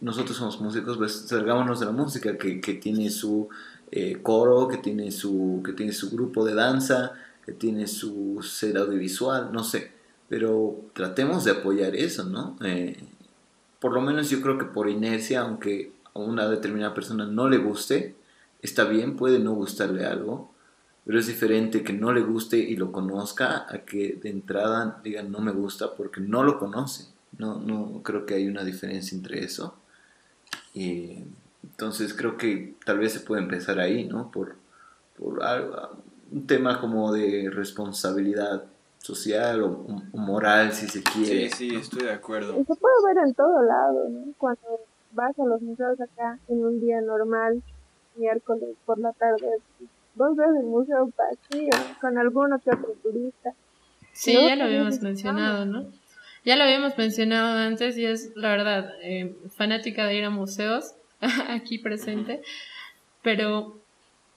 nosotros 0.03 0.35
somos 0.35 0.59
músicos, 0.59 0.97
pues 0.97 1.13
salgámonos 1.27 1.79
de 1.79 1.85
la 1.85 1.93
música 1.93 2.37
que, 2.37 2.59
que 2.59 2.73
tiene 2.73 3.09
su 3.09 3.47
eh, 3.89 4.19
coro, 4.21 4.67
que 4.67 4.77
tiene, 4.77 5.11
su, 5.11 5.61
que 5.65 5.71
tiene 5.71 5.93
su 5.93 6.11
grupo 6.11 6.43
de 6.43 6.53
danza, 6.53 7.13
que 7.45 7.53
tiene 7.53 7.87
su 7.87 8.41
sede 8.43 8.79
audiovisual, 8.79 9.51
no 9.53 9.63
sé, 9.63 9.91
pero 10.27 10.75
tratemos 10.91 11.45
de 11.45 11.51
apoyar 11.51 11.95
eso, 11.95 12.25
¿no? 12.25 12.57
Eh, 12.65 13.01
por 13.79 13.93
lo 13.93 14.01
menos 14.01 14.29
yo 14.29 14.41
creo 14.41 14.57
que 14.57 14.65
por 14.65 14.89
inercia, 14.89 15.41
aunque 15.41 15.93
a 16.13 16.19
una 16.19 16.49
determinada 16.49 16.93
persona 16.93 17.25
no 17.25 17.47
le 17.47 17.57
guste, 17.57 18.15
está 18.61 18.83
bien, 18.83 19.15
puede 19.15 19.39
no 19.39 19.53
gustarle 19.53 20.05
algo, 20.05 20.51
pero 21.05 21.17
es 21.17 21.27
diferente 21.27 21.81
que 21.81 21.93
no 21.93 22.11
le 22.11 22.21
guste 22.21 22.57
y 22.57 22.75
lo 22.75 22.91
conozca 22.91 23.67
a 23.69 23.79
que 23.79 24.19
de 24.21 24.29
entrada 24.29 24.99
digan 25.01 25.31
no 25.31 25.39
me 25.39 25.51
gusta 25.51 25.95
porque 25.95 26.19
no 26.19 26.43
lo 26.43 26.59
conoce. 26.59 27.07
No, 27.37 27.59
no 27.59 28.01
creo 28.03 28.25
que 28.25 28.35
hay 28.35 28.47
una 28.47 28.63
diferencia 28.63 29.15
entre 29.15 29.43
eso. 29.43 29.75
Y, 30.73 31.23
entonces 31.63 32.13
creo 32.13 32.37
que 32.37 32.75
tal 32.85 32.99
vez 32.99 33.13
se 33.13 33.21
puede 33.21 33.41
empezar 33.41 33.79
ahí, 33.79 34.05
¿no? 34.05 34.31
Por, 34.31 34.55
por 35.17 35.43
algo, 35.43 35.75
un 36.31 36.45
tema 36.45 36.79
como 36.79 37.11
de 37.11 37.49
responsabilidad 37.49 38.63
social 38.99 39.63
o, 39.63 39.85
moral, 40.13 40.71
si 40.71 40.87
se 40.87 41.03
quiere. 41.03 41.49
Sí, 41.49 41.69
sí, 41.69 41.75
estoy 41.75 42.03
de 42.03 42.13
acuerdo. 42.13 42.59
Y 42.59 42.63
se 42.63 42.75
puede 42.75 42.95
ver 43.07 43.27
en 43.27 43.33
todo 43.33 43.61
lado, 43.63 44.09
¿no? 44.09 44.33
Cuando 44.37 44.79
vas 45.11 45.37
a 45.37 45.45
los 45.45 45.61
museos 45.61 45.99
acá 45.99 46.39
en 46.47 46.63
un 46.63 46.79
día 46.79 47.01
normal, 47.01 47.61
miércoles 48.15 48.75
por 48.85 48.99
la 48.99 49.11
tarde, 49.13 49.47
vos 50.15 50.35
ves 50.35 50.49
el 50.59 50.65
museo 50.65 51.11
vacío, 51.17 51.69
con 51.99 52.17
alguno 52.17 52.59
que 52.59 52.69
otro 52.69 52.93
turista. 53.01 53.53
Sí, 54.11 54.33
ya 54.33 54.55
lo 54.55 54.65
habíamos 54.65 55.01
mencionado, 55.01 55.65
¿no? 55.65 55.87
Ya 56.45 56.55
lo 56.55 56.63
habíamos 56.63 56.97
mencionado 56.97 57.57
antes 57.57 57.97
y 57.97 58.05
es 58.05 58.31
la 58.35 58.49
verdad, 58.49 58.93
eh, 59.01 59.35
fanática 59.55 60.05
de 60.05 60.15
ir 60.15 60.25
a 60.25 60.29
museos, 60.29 60.93
aquí 61.49 61.77
presente, 61.77 62.41
pero 63.21 63.79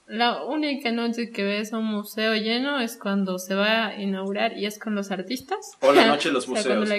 la 0.06 0.44
única 0.44 0.92
noche 0.92 1.30
que 1.30 1.42
ves 1.42 1.72
un 1.72 1.84
museo 1.84 2.34
lleno 2.36 2.78
es 2.78 2.96
cuando 2.96 3.38
se 3.38 3.54
va 3.54 3.88
a 3.88 4.00
inaugurar 4.00 4.56
y 4.56 4.66
es 4.66 4.78
con 4.78 4.94
los 4.94 5.10
artistas. 5.10 5.72
O 5.80 5.92
la 5.92 6.06
noche 6.08 6.28
de 6.28 6.34
los 6.34 6.48
museos. 6.48 6.90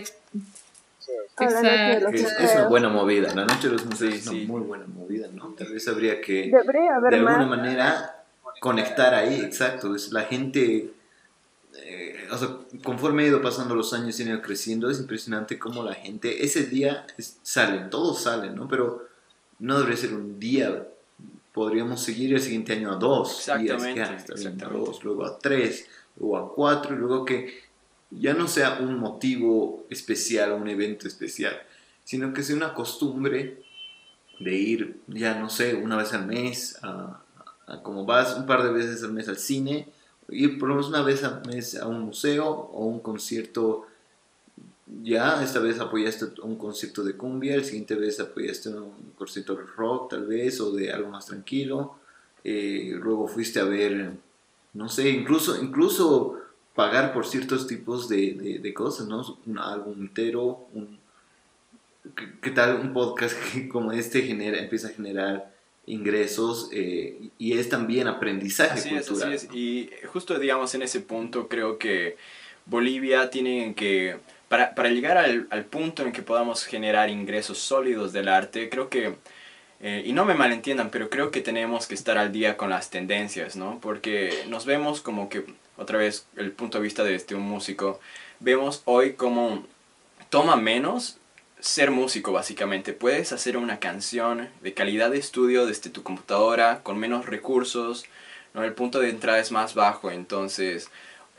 Exacto. 1.39 2.09
Es, 2.09 2.55
una 2.55 2.67
buena 2.67 2.89
movida. 2.89 3.33
La 3.33 3.45
noche 3.45 3.67
de 3.67 3.73
los 3.73 3.85
museos 3.85 4.13
es 4.13 4.27
una 4.27 4.43
muy 4.43 4.61
buena 4.61 4.85
movida, 4.87 5.29
¿no? 5.31 5.53
Tal 5.57 5.71
vez 5.71 5.87
habría 5.87 6.19
que, 6.19 6.51
de 6.51 7.15
alguna 7.15 7.45
manera, 7.45 8.23
conectar 8.59 9.13
ahí, 9.13 9.39
exacto. 9.39 9.95
Es 9.95 10.11
la 10.11 10.23
gente, 10.23 10.91
eh, 11.77 12.16
o 12.31 12.37
sea, 12.37 12.57
conforme 12.83 13.23
ha 13.23 13.27
ido 13.27 13.41
pasando 13.41 13.75
los 13.75 13.93
años 13.93 14.19
y 14.19 14.23
ha 14.23 14.27
ido 14.27 14.41
creciendo, 14.41 14.89
es 14.89 14.99
impresionante 14.99 15.57
cómo 15.59 15.83
la 15.83 15.93
gente, 15.93 16.43
ese 16.43 16.65
día 16.65 17.05
salen, 17.43 17.89
todos 17.89 18.21
salen, 18.21 18.55
¿no? 18.55 18.67
Pero 18.67 19.07
no 19.59 19.77
debería 19.77 19.97
ser 19.97 20.13
un 20.13 20.39
día. 20.39 20.87
Podríamos 21.53 22.01
seguir 22.01 22.33
el 22.33 22.41
siguiente 22.41 22.73
año 22.73 22.91
a 22.91 22.95
dos 22.95 23.39
exactamente, 23.39 23.93
días, 23.93 24.61
a 24.61 24.67
dos, 24.67 25.03
luego 25.03 25.25
a 25.25 25.39
tres, 25.39 25.87
luego 26.17 26.37
a 26.37 26.53
cuatro, 26.53 26.95
y 26.95 26.99
luego 26.99 27.25
que 27.25 27.67
ya 28.11 28.33
no 28.33 28.47
sea 28.47 28.77
un 28.79 28.99
motivo 28.99 29.85
especial 29.89 30.51
o 30.51 30.57
un 30.57 30.67
evento 30.67 31.07
especial, 31.07 31.59
sino 32.03 32.31
que 32.31 32.43
sea 32.43 32.55
una 32.55 32.73
costumbre 32.73 33.63
de 34.39 34.55
ir, 34.55 35.01
ya 35.07 35.39
no 35.39 35.49
sé, 35.49 35.75
una 35.75 35.97
vez 35.97 36.13
al 36.13 36.27
mes, 36.27 36.77
a, 36.83 37.21
como 37.83 38.05
vas 38.05 38.37
un 38.37 38.45
par 38.45 38.63
de 38.63 38.71
veces 38.71 39.03
al 39.03 39.13
mes 39.13 39.27
al 39.27 39.37
cine, 39.37 39.89
ir 40.29 40.59
por 40.59 40.69
lo 40.69 40.75
menos 40.75 40.89
una 40.89 41.01
vez 41.01 41.23
al 41.23 41.45
mes 41.45 41.75
a 41.75 41.87
un 41.87 42.01
museo 42.01 42.47
o 42.47 42.85
un 42.85 42.99
concierto. 42.99 43.87
Ya, 45.03 45.43
esta 45.43 45.59
vez 45.59 45.79
apoyaste 45.79 46.25
un 46.43 46.55
concierto 46.55 47.03
de 47.03 47.17
cumbia, 47.17 47.55
el 47.55 47.65
siguiente 47.65 47.95
vez 47.95 48.19
apoyaste 48.21 48.69
un 48.69 49.11
concierto 49.17 49.55
de 49.55 49.63
rock 49.63 50.11
tal 50.11 50.25
vez 50.25 50.61
o 50.61 50.71
de 50.71 50.91
algo 50.91 51.09
más 51.09 51.25
tranquilo. 51.25 51.97
Eh, 52.43 52.97
luego 53.01 53.27
fuiste 53.27 53.59
a 53.59 53.65
ver, 53.65 54.13
no 54.73 54.87
sé, 54.87 55.09
incluso, 55.09 55.61
incluso 55.61 56.39
pagar 56.75 57.11
por 57.11 57.25
ciertos 57.25 57.67
tipos 57.67 58.07
de, 58.07 58.59
de, 58.61 58.73
cosas, 58.73 59.07
¿no? 59.07 59.39
Un 59.45 59.57
álbum 59.57 59.99
entero, 59.99 60.67
un, 60.73 60.99
¿qué, 62.41 62.51
tal 62.51 62.79
un 62.79 62.93
podcast 62.93 63.35
que 63.51 63.67
como 63.67 63.91
este 63.91 64.21
genera, 64.21 64.59
empieza 64.59 64.87
a 64.87 64.91
generar 64.91 65.56
ingresos 65.87 66.69
eh, 66.71 67.29
y 67.39 67.57
es 67.57 67.69
también 67.69 68.07
aprendizaje 68.07 68.73
así 68.73 68.89
cultural. 68.89 69.33
Es, 69.33 69.45
así 69.45 69.49
es. 69.49 69.55
Y 69.55 70.07
justo, 70.07 70.37
digamos, 70.37 70.75
en 70.75 70.83
ese 70.83 70.99
punto 70.99 71.47
creo 71.47 71.79
que 71.79 72.17
Bolivia 72.65 73.29
tiene 73.29 73.73
que, 73.73 74.17
para, 74.49 74.75
para 74.75 74.89
llegar 74.89 75.17
al, 75.17 75.47
al, 75.49 75.65
punto 75.65 76.03
en 76.03 76.11
que 76.11 76.21
podamos 76.21 76.65
generar 76.65 77.09
ingresos 77.09 77.57
sólidos 77.57 78.11
del 78.11 78.27
arte, 78.27 78.69
creo 78.69 78.89
que, 78.89 79.15
eh, 79.79 80.03
y 80.05 80.11
no 80.11 80.25
me 80.25 80.33
malentiendan, 80.33 80.89
pero 80.91 81.09
creo 81.09 81.31
que 81.31 81.41
tenemos 81.41 81.87
que 81.87 81.95
estar 81.95 82.17
al 82.17 82.33
día 82.33 82.57
con 82.57 82.69
las 82.69 82.89
tendencias, 82.89 83.55
¿no? 83.55 83.79
Porque 83.81 84.43
nos 84.49 84.65
vemos 84.65 85.01
como 85.01 85.29
que 85.29 85.45
otra 85.77 85.97
vez 85.97 86.27
el 86.35 86.51
punto 86.51 86.79
de 86.79 86.83
vista 86.83 87.03
de 87.05 87.15
este, 87.15 87.35
un 87.35 87.43
músico, 87.43 88.01
vemos 88.39 88.81
hoy 88.85 89.13
como 89.13 89.65
toma 90.29 90.57
menos 90.57 91.17
ser 91.59 91.91
músico 91.91 92.31
básicamente. 92.31 92.93
Puedes 92.93 93.31
hacer 93.31 93.57
una 93.57 93.79
canción 93.79 94.49
de 94.61 94.73
calidad 94.73 95.11
de 95.11 95.17
estudio 95.17 95.65
desde 95.65 95.89
tu 95.89 96.03
computadora, 96.03 96.81
con 96.83 96.97
menos 96.97 97.25
recursos, 97.25 98.05
¿no? 98.53 98.63
el 98.63 98.73
punto 98.73 98.99
de 98.99 99.09
entrada 99.09 99.39
es 99.39 99.51
más 99.51 99.73
bajo, 99.73 100.11
entonces... 100.11 100.89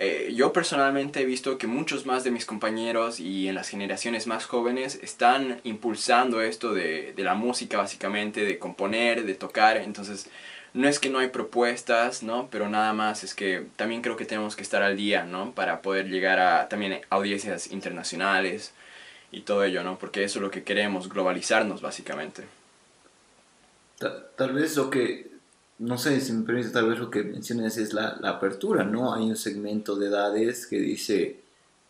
Eh, 0.01 0.33
yo 0.33 0.53
personalmente 0.53 1.21
he 1.21 1.25
visto 1.25 1.59
que 1.59 1.67
muchos 1.67 2.07
más 2.07 2.23
de 2.23 2.31
mis 2.31 2.47
compañeros 2.47 3.19
y 3.19 3.49
en 3.49 3.57
las 3.57 3.69
generaciones 3.69 4.29
más 4.29 4.47
jóvenes 4.47 4.97
están 5.03 5.61
impulsando 5.65 6.41
esto 6.41 6.73
de, 6.73 7.13
de 7.17 7.25
la 7.25 7.35
música 7.35 7.79
básicamente, 7.79 8.45
de 8.45 8.61
componer, 8.61 9.25
de 9.25 9.35
tocar, 9.35 9.77
entonces 9.77 10.31
no 10.73 10.87
es 10.87 11.01
que 11.01 11.11
no 11.11 11.19
hay 11.19 11.31
propuestas, 11.31 12.23
¿no? 12.23 12.49
Pero 12.49 12.69
nada 12.69 12.93
más 12.93 13.25
es 13.25 13.35
que 13.35 13.67
también 13.75 14.01
creo 14.01 14.17
que 14.17 14.25
tenemos 14.25 14.55
que 14.55 14.63
estar 14.63 14.83
al 14.83 14.97
día, 14.97 15.25
¿no? 15.25 15.51
Para 15.53 15.83
poder 15.83 16.09
llegar 16.09 16.39
a 16.39 16.69
también 16.69 17.01
audiencias 17.11 17.73
internacionales 17.73 18.75
y 19.31 19.43
todo 19.43 19.65
ello, 19.65 19.83
¿no? 19.83 19.99
Porque 19.99 20.25
eso 20.25 20.39
es 20.39 20.43
lo 20.43 20.51
que 20.51 20.65
queremos, 20.65 21.09
globalizarnos 21.09 21.83
básicamente. 21.83 22.45
Tal, 24.37 24.53
vez 24.53 24.77
lo 24.77 24.91
que, 24.91 25.31
no 25.79 25.99
sé 25.99 26.21
si 26.21 26.33
me 26.33 26.45
permite, 26.45 26.71
tal 26.71 26.89
vez 26.89 26.99
lo 26.99 27.11
que 27.11 27.25
mencionas 27.25 27.77
es 27.79 27.93
la, 27.93 28.17
la 28.21 28.31
apertura, 28.31 28.85
¿no? 28.85 29.13
Hay 29.13 29.25
un 29.25 29.37
segmento 29.37 29.97
de 29.97 30.07
edades 30.07 30.67
que 30.67 30.79
dice, 30.79 31.41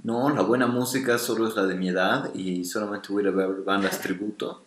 no, 0.02 0.30
la 0.30 0.42
buena 0.42 0.66
música 0.66 1.18
solo 1.18 1.48
es 1.48 1.56
la 1.56 1.66
de 1.66 1.74
mi 1.74 1.88
edad 1.88 2.32
y 2.34 2.64
solamente 2.64 3.12
voy 3.12 3.26
a 3.26 3.30
ver 3.30 3.62
bandas 3.64 4.00
tributo. 4.02 4.64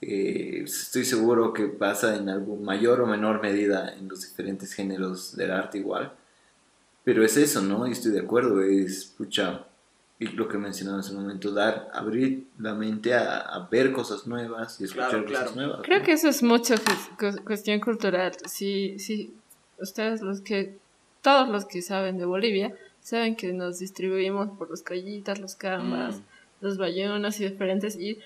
Eh, 0.00 0.62
estoy 0.64 1.04
seguro 1.04 1.52
que 1.52 1.66
pasa 1.66 2.16
en 2.16 2.28
algo 2.28 2.56
mayor 2.56 3.00
o 3.00 3.06
menor 3.06 3.40
medida 3.40 3.94
en 3.94 4.08
los 4.08 4.20
diferentes 4.22 4.74
géneros 4.74 5.34
del 5.36 5.52
arte 5.52 5.78
igual. 5.78 6.12
Pero 7.04 7.24
es 7.24 7.36
eso, 7.36 7.62
¿no? 7.62 7.86
Y 7.86 7.92
estoy 7.92 8.12
de 8.12 8.20
acuerdo, 8.20 8.62
es, 8.62 9.04
pucha, 9.04 9.66
y 10.18 10.28
lo 10.28 10.46
que 10.46 10.58
mencionaba 10.58 11.00
hace 11.00 11.12
un 11.12 11.22
momento, 11.22 11.50
dar, 11.52 11.88
abrir 11.92 12.46
la 12.58 12.74
mente 12.74 13.14
a, 13.14 13.66
ver 13.70 13.92
cosas 13.92 14.26
nuevas 14.26 14.80
y 14.80 14.84
escuchar 14.84 15.24
cosas 15.24 15.56
nuevas. 15.56 15.80
Creo 15.82 16.02
que 16.02 16.12
eso 16.12 16.28
es 16.28 16.42
mucho 16.42 16.74
cuestión 17.44 17.80
cultural. 17.80 18.32
Si, 18.46 18.98
si 19.00 19.34
ustedes 19.80 20.22
los 20.22 20.40
que, 20.40 20.78
todos 21.20 21.48
los 21.48 21.64
que 21.64 21.82
saben 21.82 22.16
de 22.16 22.26
Bolivia, 22.26 22.74
saben 23.00 23.34
que 23.34 23.52
nos 23.52 23.80
distribuimos 23.80 24.56
por 24.56 24.70
los 24.70 24.82
callitas, 24.82 25.40
los 25.40 25.56
cambas, 25.56 26.18
mm. 26.18 26.22
los 26.60 26.78
bayonas 26.78 27.40
y 27.40 27.48
diferentes, 27.48 27.96
y 27.96 28.18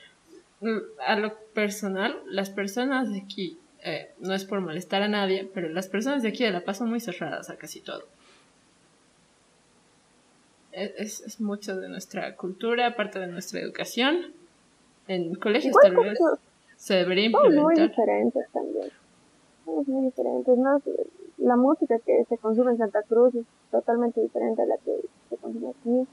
a 1.07 1.16
lo 1.16 1.37
personal, 1.55 2.20
las 2.27 2.51
personas 2.51 3.11
de 3.11 3.20
aquí, 3.20 3.59
eh, 3.83 4.11
no 4.18 4.35
es 4.35 4.44
por 4.44 4.61
molestar 4.61 5.03
a 5.03 5.09
nadie, 5.09 5.48
pero 5.55 5.68
las 5.68 5.88
personas 5.88 6.22
de 6.22 6.29
aquí 6.29 6.46
la 6.48 6.64
pasan 6.64 6.90
muy 6.90 7.01
cerradas 7.01 7.48
a 7.48 7.57
casi 7.57 7.81
todo. 7.81 8.05
Es, 10.78 11.20
es, 11.20 11.40
mucho 11.40 11.76
de 11.76 11.88
nuestra 11.88 12.36
cultura, 12.36 12.94
parte 12.96 13.18
de 13.18 13.26
nuestra 13.26 13.60
educación. 13.60 14.32
En 15.06 15.34
colegios 15.34 15.74
tal 15.82 15.96
vez 15.96 16.18
se 16.76 16.94
debería 16.94 17.26
implementar. 17.26 17.64
muy 17.64 17.74
diferentes 17.74 18.46
también. 18.52 18.90
muy 19.64 20.04
diferentes, 20.06 20.58
La 21.38 21.56
música 21.56 21.98
que 22.04 22.24
se 22.28 22.38
consume 22.38 22.72
en 22.72 22.78
Santa 22.78 23.02
Cruz 23.02 23.34
es 23.34 23.46
totalmente 23.70 24.20
diferente 24.20 24.62
a 24.62 24.66
la 24.66 24.76
que 24.78 24.92
se 25.30 25.36
consume 25.36 25.70
aquí 25.70 26.08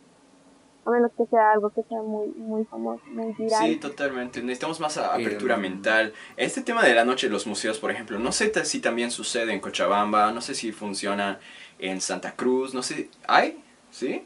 a 0.85 0.91
menos 0.91 1.11
que 1.17 1.25
sea 1.25 1.51
algo 1.51 1.71
que 1.71 1.81
sea 1.83 2.01
muy, 2.01 2.27
muy 2.27 2.63
famoso, 2.65 3.01
muy 3.07 3.33
viral. 3.33 3.65
Sí, 3.65 3.77
totalmente. 3.77 4.41
Necesitamos 4.41 4.79
más 4.79 4.97
apertura 4.97 5.57
mental. 5.57 6.13
Este 6.37 6.61
tema 6.61 6.83
de 6.83 6.93
la 6.93 7.03
noche 7.03 7.25
de 7.27 7.33
los 7.33 7.47
museos, 7.47 7.79
por 7.79 7.89
ejemplo, 7.89 8.19
no 8.19 8.31
sé 8.31 8.53
si 8.65 8.79
también 8.79 9.09
sucede 9.09 9.51
en 9.51 9.59
Cochabamba, 9.59 10.31
no 10.31 10.41
sé 10.41 10.53
si 10.53 10.71
funciona 10.71 11.39
en 11.79 12.01
Santa 12.01 12.35
Cruz, 12.35 12.75
no 12.75 12.83
sé, 12.83 13.09
¿hay? 13.27 13.57
¿Sí? 13.89 14.23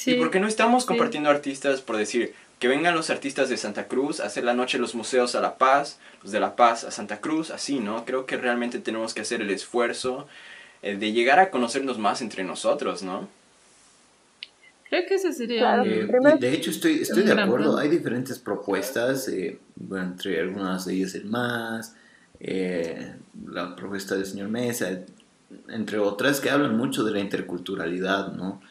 Sí. 0.00 0.12
¿Y 0.12 0.14
por 0.14 0.30
qué 0.30 0.40
no 0.40 0.48
estamos 0.48 0.86
compartiendo 0.86 1.28
artistas 1.28 1.82
por 1.82 1.98
decir 1.98 2.32
que 2.58 2.68
vengan 2.68 2.94
los 2.94 3.10
artistas 3.10 3.50
de 3.50 3.58
Santa 3.58 3.86
Cruz 3.86 4.20
a 4.20 4.26
hacer 4.26 4.44
la 4.44 4.54
noche 4.54 4.78
los 4.78 4.94
museos 4.94 5.34
a 5.34 5.42
La 5.42 5.58
Paz, 5.58 5.98
los 6.22 6.32
de 6.32 6.40
La 6.40 6.56
Paz 6.56 6.84
a 6.84 6.90
Santa 6.90 7.20
Cruz, 7.20 7.50
así, 7.50 7.80
¿no? 7.80 8.06
Creo 8.06 8.24
que 8.24 8.38
realmente 8.38 8.78
tenemos 8.78 9.12
que 9.12 9.20
hacer 9.20 9.42
el 9.42 9.50
esfuerzo 9.50 10.26
eh, 10.80 10.96
de 10.96 11.12
llegar 11.12 11.38
a 11.38 11.50
conocernos 11.50 11.98
más 11.98 12.22
entre 12.22 12.44
nosotros, 12.44 13.02
¿no? 13.02 13.28
Creo 14.88 15.06
que 15.06 15.16
ese 15.16 15.34
sería. 15.34 15.82
Eh, 15.84 16.08
de 16.40 16.52
hecho, 16.52 16.70
estoy, 16.70 17.02
estoy 17.02 17.22
de 17.22 17.32
acuerdo. 17.32 17.76
Hay 17.76 17.88
diferentes 17.90 18.38
propuestas, 18.38 19.28
eh, 19.28 19.60
entre 19.92 20.40
algunas 20.40 20.86
de 20.86 20.94
ellas 20.94 21.14
el 21.14 21.26
MAS, 21.26 21.94
eh, 22.40 23.14
la 23.46 23.76
propuesta 23.76 24.16
del 24.16 24.24
señor 24.24 24.48
Mesa, 24.48 24.88
entre 25.68 25.98
otras, 25.98 26.40
que 26.40 26.48
hablan 26.48 26.76
mucho 26.76 27.04
de 27.04 27.12
la 27.12 27.20
interculturalidad, 27.20 28.32
¿no? 28.32 28.62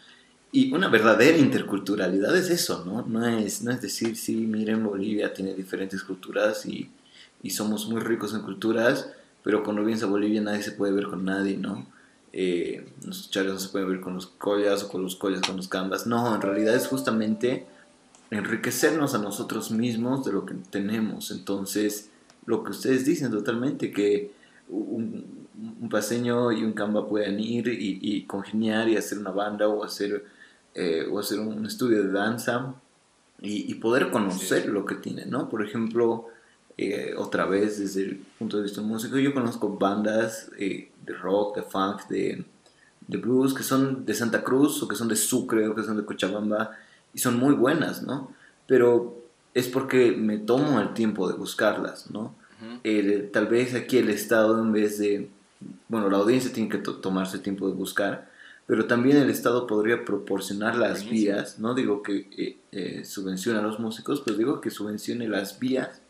Y 0.52 0.74
una 0.74 0.88
verdadera 0.88 1.38
interculturalidad 1.38 2.36
es 2.36 2.50
eso, 2.50 2.84
¿no? 2.86 3.06
No 3.06 3.26
es, 3.28 3.62
no 3.62 3.72
es 3.72 3.82
decir, 3.82 4.16
sí, 4.16 4.36
miren, 4.36 4.84
Bolivia 4.84 5.34
tiene 5.34 5.54
diferentes 5.54 6.04
culturas 6.04 6.66
y, 6.66 6.90
y 7.44 7.52
somos 7.52 7.88
muy 7.88 8.02
ricos 8.02 8.34
en 8.34 8.42
culturas, 8.42 9.10
pero 9.44 9.64
cuando 9.64 9.84
vienes 9.84 10.04
a 10.04 10.08
Bolivia 10.08 10.42
nadie 10.42 10.64
se 10.64 10.72
puede 10.72 10.92
ver 10.92 11.08
con 11.08 11.24
nadie, 11.24 11.58
¿no? 11.58 11.86
Eh, 12.32 12.86
los 13.06 13.32
charros 13.32 13.54
no 13.54 13.60
se 13.60 13.70
pueden 13.70 13.90
ver 13.90 14.02
con 14.02 14.14
los 14.14 14.28
collas 14.28 14.84
o 14.84 14.90
con 14.90 15.02
los 15.02 15.16
collas 15.16 15.42
con 15.42 15.58
los 15.58 15.68
cambas. 15.68 16.06
No, 16.06 16.34
en 16.36 16.42
realidad 16.42 16.76
es 16.76 16.88
justamente 16.88 17.66
enriquecernos 18.32 19.16
a 19.16 19.18
nosotros 19.18 19.72
mismos 19.72 20.26
de 20.26 20.34
lo 20.34 20.46
que 20.46 20.56
tenemos. 20.70 21.32
Entonces, 21.32 22.10
lo 22.46 22.64
que 22.64 22.72
ustedes 22.72 23.06
dicen 23.06 23.32
totalmente, 23.32 23.92
que 23.92 24.32
un, 24.70 25.48
paseño 25.90 26.52
y 26.52 26.64
un 26.64 26.74
camba 26.74 27.08
pueden 27.08 27.40
ir 27.40 27.68
y, 27.68 28.00
y, 28.02 28.24
congeniar 28.24 28.88
y 28.88 28.98
hacer 28.98 29.18
una 29.18 29.32
banda 29.32 29.68
o 29.68 29.84
hacer, 29.84 30.24
eh, 30.82 31.06
o 31.12 31.20
hacer 31.20 31.42
un 31.42 31.66
estudio 31.66 32.02
de 32.02 32.10
danza 32.10 32.74
y, 33.42 33.70
y 33.70 33.76
poder 33.76 34.12
conocer 34.12 34.70
lo 34.70 34.86
que 34.86 34.96
tienen, 34.96 35.30
¿no? 35.30 35.50
Por 35.50 35.62
ejemplo, 35.62 36.28
eh, 36.78 37.16
otra 37.18 37.46
vez 37.46 37.80
desde 37.80 38.04
el 38.04 38.16
punto 38.38 38.56
de 38.56 38.64
vista 38.64 38.80
músico, 38.80 39.18
yo 39.18 39.34
conozco 39.34 39.78
bandas 39.78 40.50
eh, 40.58 40.90
de 41.06 41.14
rock, 41.14 41.58
de 41.58 41.64
funk, 41.64 42.08
de, 42.08 42.46
de, 43.06 43.18
blues, 43.18 43.54
que 43.54 43.64
son 43.64 44.06
de 44.06 44.14
Santa 44.14 44.42
Cruz 44.42 44.82
o 44.82 44.88
que 44.88 44.96
son 44.96 45.10
de 45.10 45.18
Sucre 45.18 45.68
o 45.68 45.76
que 45.76 45.84
son 45.84 45.98
de 45.98 46.06
Cochabamba 46.06 46.72
y 47.14 47.20
son 47.20 47.38
muy 47.38 47.56
buenas, 47.56 48.02
¿no? 48.02 48.32
Pero 48.66 49.22
es 49.54 49.68
porque 49.68 50.14
me 50.14 50.38
tomo 50.38 50.80
el 50.80 50.94
tiempo 50.94 51.28
de 51.30 51.36
buscarlas, 51.36 52.10
¿no? 52.10 52.34
tal 53.34 53.48
vez 53.48 53.74
aquí 53.74 53.98
el 53.98 54.10
Estado 54.10 54.62
en 54.62 54.72
vez 54.72 54.98
de, 54.98 55.30
bueno, 55.90 56.10
la 56.10 56.20
audiencia 56.20 56.54
tiene 56.54 56.70
que 56.70 56.78
tomarse 56.78 57.38
el 57.38 57.44
tiempo 57.44 57.68
de 57.68 57.74
buscar, 57.74 58.29
pero 58.70 58.86
también 58.86 59.18
el 59.18 59.32
Estado 59.32 59.66
podría 59.66 60.06
proporcionar 60.06 60.76
las 60.76 61.10
vías, 61.10 61.58
no 61.58 61.74
digo 61.74 62.04
que 62.04 62.28
eh, 62.38 62.60
eh, 62.72 63.04
subvencione 63.04 63.58
a 63.58 63.64
los 63.64 63.80
músicos, 63.80 64.22
pero 64.24 64.38
digo 64.38 64.62
que 64.62 64.70
subvencione 64.70 65.28
las 65.28 65.58
vías 65.58 66.04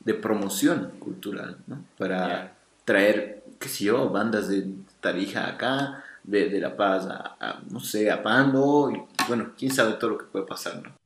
de 0.00 0.14
promoción 0.14 0.92
cultural, 1.00 1.58
¿no? 1.66 1.84
Para 1.98 2.54
traer, 2.86 3.44
qué 3.58 3.68
sé 3.68 3.84
yo, 3.84 4.08
bandas 4.08 4.48
de 4.48 4.68
Tarija 5.02 5.48
acá, 5.48 6.02
de, 6.22 6.48
de 6.48 6.58
La 6.60 6.74
Paz 6.74 7.06
a, 7.10 7.60
no 7.68 7.78
sé, 7.78 8.10
a 8.10 8.22
Pando, 8.22 8.90
y 8.90 9.02
bueno, 9.28 9.52
quién 9.58 9.70
sabe 9.70 9.92
todo 10.00 10.12
lo 10.12 10.18
que 10.18 10.24
puede 10.24 10.46
pasar, 10.46 10.82
¿no? 10.82 10.96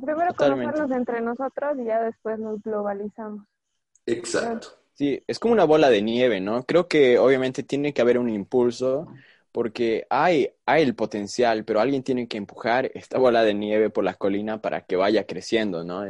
primero 0.00 0.32
conocernos 0.34 0.90
entre 0.92 1.20
nosotros 1.20 1.78
y 1.80 1.84
ya 1.84 2.00
después 2.04 2.38
nos 2.38 2.62
globalizamos. 2.62 3.44
Exacto. 4.06 4.68
Sí, 4.94 5.20
es 5.26 5.40
como 5.40 5.54
una 5.54 5.64
bola 5.64 5.90
de 5.90 6.00
nieve, 6.00 6.40
¿no? 6.40 6.62
Creo 6.62 6.86
que 6.86 7.18
obviamente 7.18 7.64
tiene 7.64 7.92
que 7.92 8.02
haber 8.02 8.18
un 8.18 8.28
impulso 8.28 9.08
porque 9.52 10.06
hay, 10.10 10.50
hay 10.66 10.82
el 10.82 10.94
potencial, 10.94 11.64
pero 11.64 11.80
alguien 11.80 12.02
tiene 12.02 12.28
que 12.28 12.36
empujar 12.36 12.90
esta 12.94 13.18
bola 13.18 13.42
de 13.44 13.54
nieve 13.54 13.90
por 13.90 14.04
la 14.04 14.14
colina 14.14 14.60
para 14.60 14.82
que 14.82 14.96
vaya 14.96 15.26
creciendo, 15.26 15.84
¿no? 15.84 16.04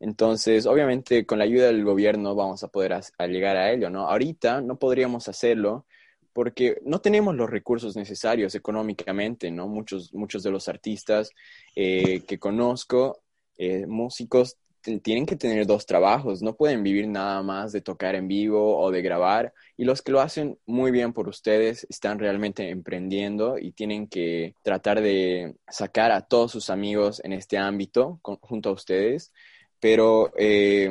Entonces, 0.00 0.66
obviamente, 0.66 1.26
con 1.26 1.38
la 1.38 1.44
ayuda 1.44 1.66
del 1.66 1.84
gobierno 1.84 2.34
vamos 2.34 2.62
a 2.62 2.68
poder 2.68 3.00
llegar 3.28 3.56
a 3.56 3.72
ello, 3.72 3.90
¿no? 3.90 4.08
Ahorita 4.08 4.60
no 4.60 4.78
podríamos 4.78 5.28
hacerlo 5.28 5.86
porque 6.32 6.78
no 6.84 7.00
tenemos 7.00 7.34
los 7.34 7.50
recursos 7.50 7.96
necesarios 7.96 8.54
económicamente, 8.54 9.50
¿no? 9.50 9.66
Muchos, 9.66 10.14
muchos 10.14 10.42
de 10.44 10.50
los 10.52 10.68
artistas 10.68 11.30
eh, 11.74 12.22
que 12.28 12.38
conozco, 12.38 13.22
eh, 13.56 13.86
músicos, 13.86 14.56
tienen 15.02 15.26
que 15.26 15.36
tener 15.36 15.66
dos 15.66 15.86
trabajos, 15.86 16.42
no 16.42 16.56
pueden 16.56 16.82
vivir 16.82 17.06
nada 17.08 17.42
más 17.42 17.72
de 17.72 17.80
tocar 17.80 18.14
en 18.14 18.28
vivo 18.28 18.78
o 18.78 18.90
de 18.90 19.02
grabar. 19.02 19.52
Y 19.76 19.84
los 19.84 20.02
que 20.02 20.12
lo 20.12 20.20
hacen 20.20 20.58
muy 20.66 20.90
bien 20.90 21.12
por 21.12 21.28
ustedes 21.28 21.86
están 21.88 22.18
realmente 22.18 22.70
emprendiendo 22.70 23.58
y 23.58 23.72
tienen 23.72 24.08
que 24.08 24.54
tratar 24.62 25.00
de 25.00 25.54
sacar 25.68 26.10
a 26.12 26.22
todos 26.22 26.52
sus 26.52 26.70
amigos 26.70 27.20
en 27.24 27.32
este 27.32 27.58
ámbito 27.58 28.20
junto 28.22 28.70
a 28.70 28.72
ustedes. 28.72 29.32
Pero 29.80 30.32
eh, 30.36 30.90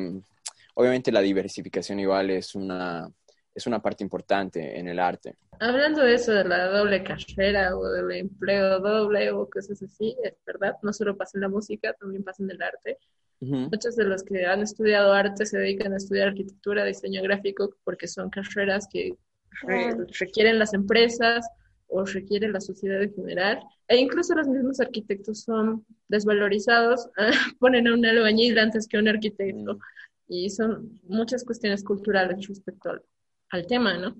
obviamente 0.74 1.12
la 1.12 1.20
diversificación 1.20 2.00
igual 2.00 2.30
es 2.30 2.54
una, 2.54 3.10
es 3.54 3.66
una 3.66 3.82
parte 3.82 4.04
importante 4.04 4.78
en 4.78 4.88
el 4.88 4.98
arte. 4.98 5.36
Hablando 5.60 6.02
de 6.02 6.14
eso, 6.14 6.32
de 6.32 6.44
la 6.44 6.66
doble 6.68 7.02
carrera 7.02 7.76
o 7.76 7.88
del 7.88 8.12
empleo 8.12 8.78
doble 8.78 9.32
o 9.32 9.50
cosas 9.50 9.82
así, 9.82 10.16
es 10.22 10.34
verdad, 10.46 10.76
no 10.82 10.92
solo 10.92 11.16
pasa 11.16 11.32
en 11.36 11.42
la 11.42 11.48
música, 11.48 11.92
también 11.94 12.22
pasa 12.22 12.44
en 12.44 12.50
el 12.52 12.62
arte. 12.62 12.98
Muchos 13.40 13.94
de 13.94 14.04
los 14.04 14.24
que 14.24 14.46
han 14.46 14.62
estudiado 14.62 15.12
arte 15.12 15.46
se 15.46 15.58
dedican 15.58 15.92
a 15.92 15.98
estudiar 15.98 16.28
arquitectura, 16.28 16.84
diseño 16.84 17.22
gráfico, 17.22 17.70
porque 17.84 18.08
son 18.08 18.30
carreras 18.30 18.88
que 18.90 19.16
requieren 20.18 20.58
las 20.58 20.74
empresas 20.74 21.46
o 21.86 22.04
requiere 22.04 22.48
la 22.48 22.60
sociedad 22.60 23.02
en 23.02 23.14
general. 23.14 23.62
E 23.86 23.96
incluso 23.96 24.34
los 24.34 24.48
mismos 24.48 24.80
arquitectos 24.80 25.42
son 25.42 25.86
desvalorizados, 26.08 27.08
ponen 27.60 27.86
a 27.88 27.94
un 27.94 28.04
albañil 28.04 28.58
antes 28.58 28.86
que 28.88 28.96
a 28.96 29.00
un 29.00 29.08
arquitecto. 29.08 29.74
Mm. 29.74 29.80
Y 30.28 30.50
son 30.50 31.00
muchas 31.04 31.44
cuestiones 31.44 31.82
culturales 31.82 32.46
respecto 32.46 32.90
al, 33.50 33.66
tema, 33.66 33.96
¿no? 33.96 34.14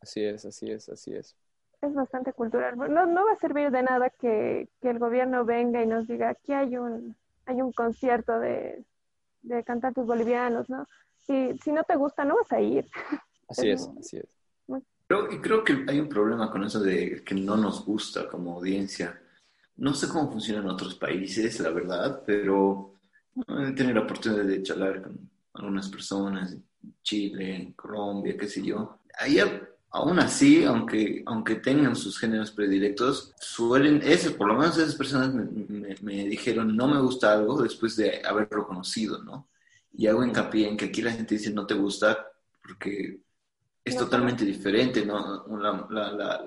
Así 0.00 0.22
es, 0.22 0.44
así 0.44 0.70
es, 0.70 0.88
así 0.88 1.12
es. 1.12 1.34
Es 1.82 1.92
bastante 1.92 2.32
cultural. 2.32 2.76
No, 2.76 3.06
no 3.06 3.24
va 3.24 3.32
a 3.32 3.40
servir 3.40 3.70
de 3.70 3.82
nada 3.82 4.10
que, 4.10 4.68
que 4.80 4.90
el 4.90 4.98
gobierno 4.98 5.44
venga 5.44 5.82
y 5.82 5.86
nos 5.86 6.06
diga, 6.06 6.28
aquí 6.28 6.52
hay 6.52 6.76
un 6.76 7.16
hay 7.50 7.60
un 7.60 7.72
concierto 7.72 8.38
de, 8.38 8.84
de 9.42 9.64
cantantes 9.64 10.06
bolivianos, 10.06 10.70
¿no? 10.70 10.86
Si, 11.18 11.58
si 11.58 11.72
no 11.72 11.82
te 11.84 11.96
gusta, 11.96 12.24
no 12.24 12.36
vas 12.36 12.52
a 12.52 12.60
ir. 12.60 12.86
Así 13.48 13.70
es, 13.70 13.88
así 13.98 14.18
es. 14.18 14.36
Creo, 15.06 15.28
creo 15.42 15.64
que 15.64 15.84
hay 15.88 15.98
un 15.98 16.08
problema 16.08 16.50
con 16.52 16.62
eso 16.62 16.78
de 16.78 17.24
que 17.24 17.34
no 17.34 17.56
nos 17.56 17.84
gusta 17.84 18.28
como 18.28 18.54
audiencia. 18.54 19.20
No 19.76 19.92
sé 19.92 20.08
cómo 20.08 20.30
funciona 20.30 20.60
en 20.60 20.68
otros 20.68 20.94
países, 20.94 21.58
la 21.58 21.70
verdad, 21.70 22.22
pero 22.24 22.94
he 23.36 23.72
tenido 23.72 23.94
la 23.94 24.02
oportunidad 24.02 24.44
de 24.44 24.62
charlar 24.62 25.02
con 25.02 25.28
algunas 25.54 25.88
personas 25.88 26.52
en 26.52 26.64
Chile, 27.02 27.56
en 27.56 27.72
Colombia, 27.72 28.36
qué 28.38 28.46
sé 28.46 28.62
yo. 28.62 29.00
Ahí 29.18 29.40
aún 29.90 30.20
así, 30.20 30.64
aunque, 30.64 31.22
aunque 31.26 31.56
tengan 31.56 31.96
sus 31.96 32.18
géneros 32.18 32.52
predilectos, 32.52 33.34
suelen, 33.40 34.00
ese, 34.04 34.30
por 34.30 34.46
lo 34.46 34.54
menos 34.54 34.78
esas 34.78 34.94
personas 34.94 35.34
me, 35.34 35.96
me, 36.00 36.24
dijeron, 36.24 36.76
no 36.76 36.86
me 36.86 37.00
gusta 37.00 37.32
algo 37.32 37.62
después 37.62 37.96
de 37.96 38.22
haberlo 38.24 38.66
conocido, 38.66 39.22
¿no? 39.22 39.48
Y 39.92 40.06
hago 40.06 40.24
hincapié 40.24 40.68
en 40.68 40.76
que 40.76 40.86
aquí 40.86 41.02
la 41.02 41.12
gente 41.12 41.34
dice, 41.34 41.50
no 41.50 41.66
te 41.66 41.74
gusta 41.74 42.26
porque 42.62 43.20
es 43.84 43.96
totalmente 43.96 44.44
diferente, 44.44 45.04
¿no? 45.04 45.46
La, 45.58 45.86
la, 45.90 46.12
la, 46.12 46.46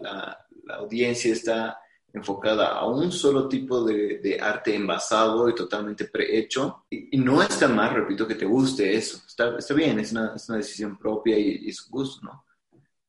la, 0.65 0.75
audiencia 0.75 1.33
está 1.33 1.77
enfocada 2.13 2.69
a 2.69 2.87
un 2.87 3.11
solo 3.11 3.49
tipo 3.49 3.83
de, 3.83 4.19
de 4.19 4.39
arte 4.39 4.73
envasado 4.73 5.49
y 5.49 5.55
totalmente 5.55 6.05
prehecho. 6.05 6.85
Y, 6.89 7.17
y, 7.17 7.19
no 7.19 7.41
está 7.41 7.67
mal, 7.67 7.93
repito, 7.93 8.25
que 8.25 8.35
te 8.35 8.45
guste 8.45 8.95
eso. 8.95 9.21
Está, 9.27 9.57
está 9.57 9.73
bien, 9.73 9.99
es 9.99 10.13
una, 10.13 10.33
es 10.35 10.47
una 10.47 10.59
decisión 10.59 10.97
propia 10.97 11.37
y, 11.37 11.65
y 11.65 11.69
es 11.69 11.85
gusto, 11.89 12.25
¿no? 12.25 12.45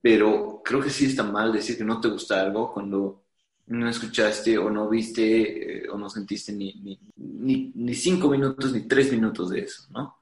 Pero 0.04 0.60
creo 0.62 0.82
que 0.82 0.90
sí 0.90 1.06
está 1.06 1.22
mal 1.22 1.50
decir 1.50 1.78
que 1.78 1.84
no 1.84 1.98
te 1.98 2.08
gusta 2.08 2.38
algo 2.38 2.70
cuando 2.74 3.24
no 3.68 3.88
escuchaste 3.88 4.58
o 4.58 4.68
no 4.68 4.86
viste 4.86 5.84
eh, 5.86 5.88
o 5.88 5.96
no 5.96 6.10
sentiste 6.10 6.52
ni, 6.52 6.74
ni, 7.16 7.72
ni, 7.74 7.94
cinco 7.94 8.28
minutos 8.28 8.70
ni 8.74 8.82
tres 8.82 9.10
minutos 9.10 9.48
de 9.48 9.60
eso, 9.60 9.86
¿no? 9.92 10.18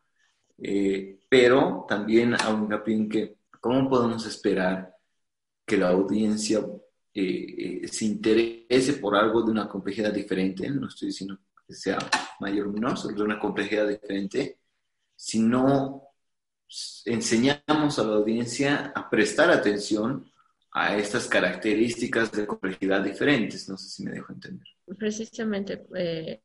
Eh, 0.57 1.23
pero 1.29 1.85
también 1.89 2.35
aún 2.35 2.73
en 2.87 3.09
que, 3.09 3.39
¿cómo 3.61 3.91
podemos 3.91 4.25
esperar 4.25 4.97
que 5.67 5.77
la 5.77 5.89
audiencia 5.89 6.65
eh, 7.13 7.89
se 7.91 8.05
interese 8.05 8.93
por 9.01 9.17
algo 9.17 9.43
de 9.43 9.51
una 9.51 9.69
complejidad 9.69 10.13
diferente? 10.15 10.71
No 10.71 10.87
estoy 10.87 11.09
diciendo 11.09 11.41
que 11.67 11.75
sea 11.75 11.99
mayor 12.39 12.69
o 12.69 12.73
menor, 12.73 12.97
solo 12.97 13.17
de 13.17 13.23
una 13.25 13.41
complejidad 13.41 13.89
diferente, 13.89 14.61
si 15.17 15.41
no 15.41 16.12
enseñamos 17.05 17.99
a 17.99 18.05
la 18.05 18.15
audiencia 18.15 18.93
a 18.95 19.11
prestar 19.11 19.51
atención 19.51 20.31
a 20.73 20.97
estas 20.97 21.29
características 21.29 22.33
de 22.33 22.47
complejidad 22.47 23.03
diferentes. 23.03 23.69
No 23.69 23.77
sé 23.77 23.89
si 23.89 24.05
me 24.05 24.13
dejo 24.13 24.33
entender. 24.33 24.67
Precisamente, 24.99 25.85
eh, 25.95 26.43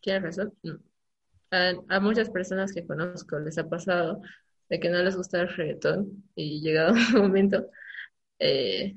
tienes 0.00 0.36
razón. 0.36 0.54
A, 1.50 2.00
muchas 2.00 2.30
personas 2.30 2.72
que 2.72 2.86
conozco 2.86 3.38
les 3.38 3.58
ha 3.58 3.68
pasado 3.68 4.20
de 4.68 4.80
que 4.80 4.90
no 4.90 5.02
les 5.02 5.16
gusta 5.16 5.40
el 5.40 5.48
reggaetón 5.48 6.24
y 6.34 6.60
llegado 6.60 6.92
un 6.92 7.12
momento 7.22 7.70
eh, 8.38 8.96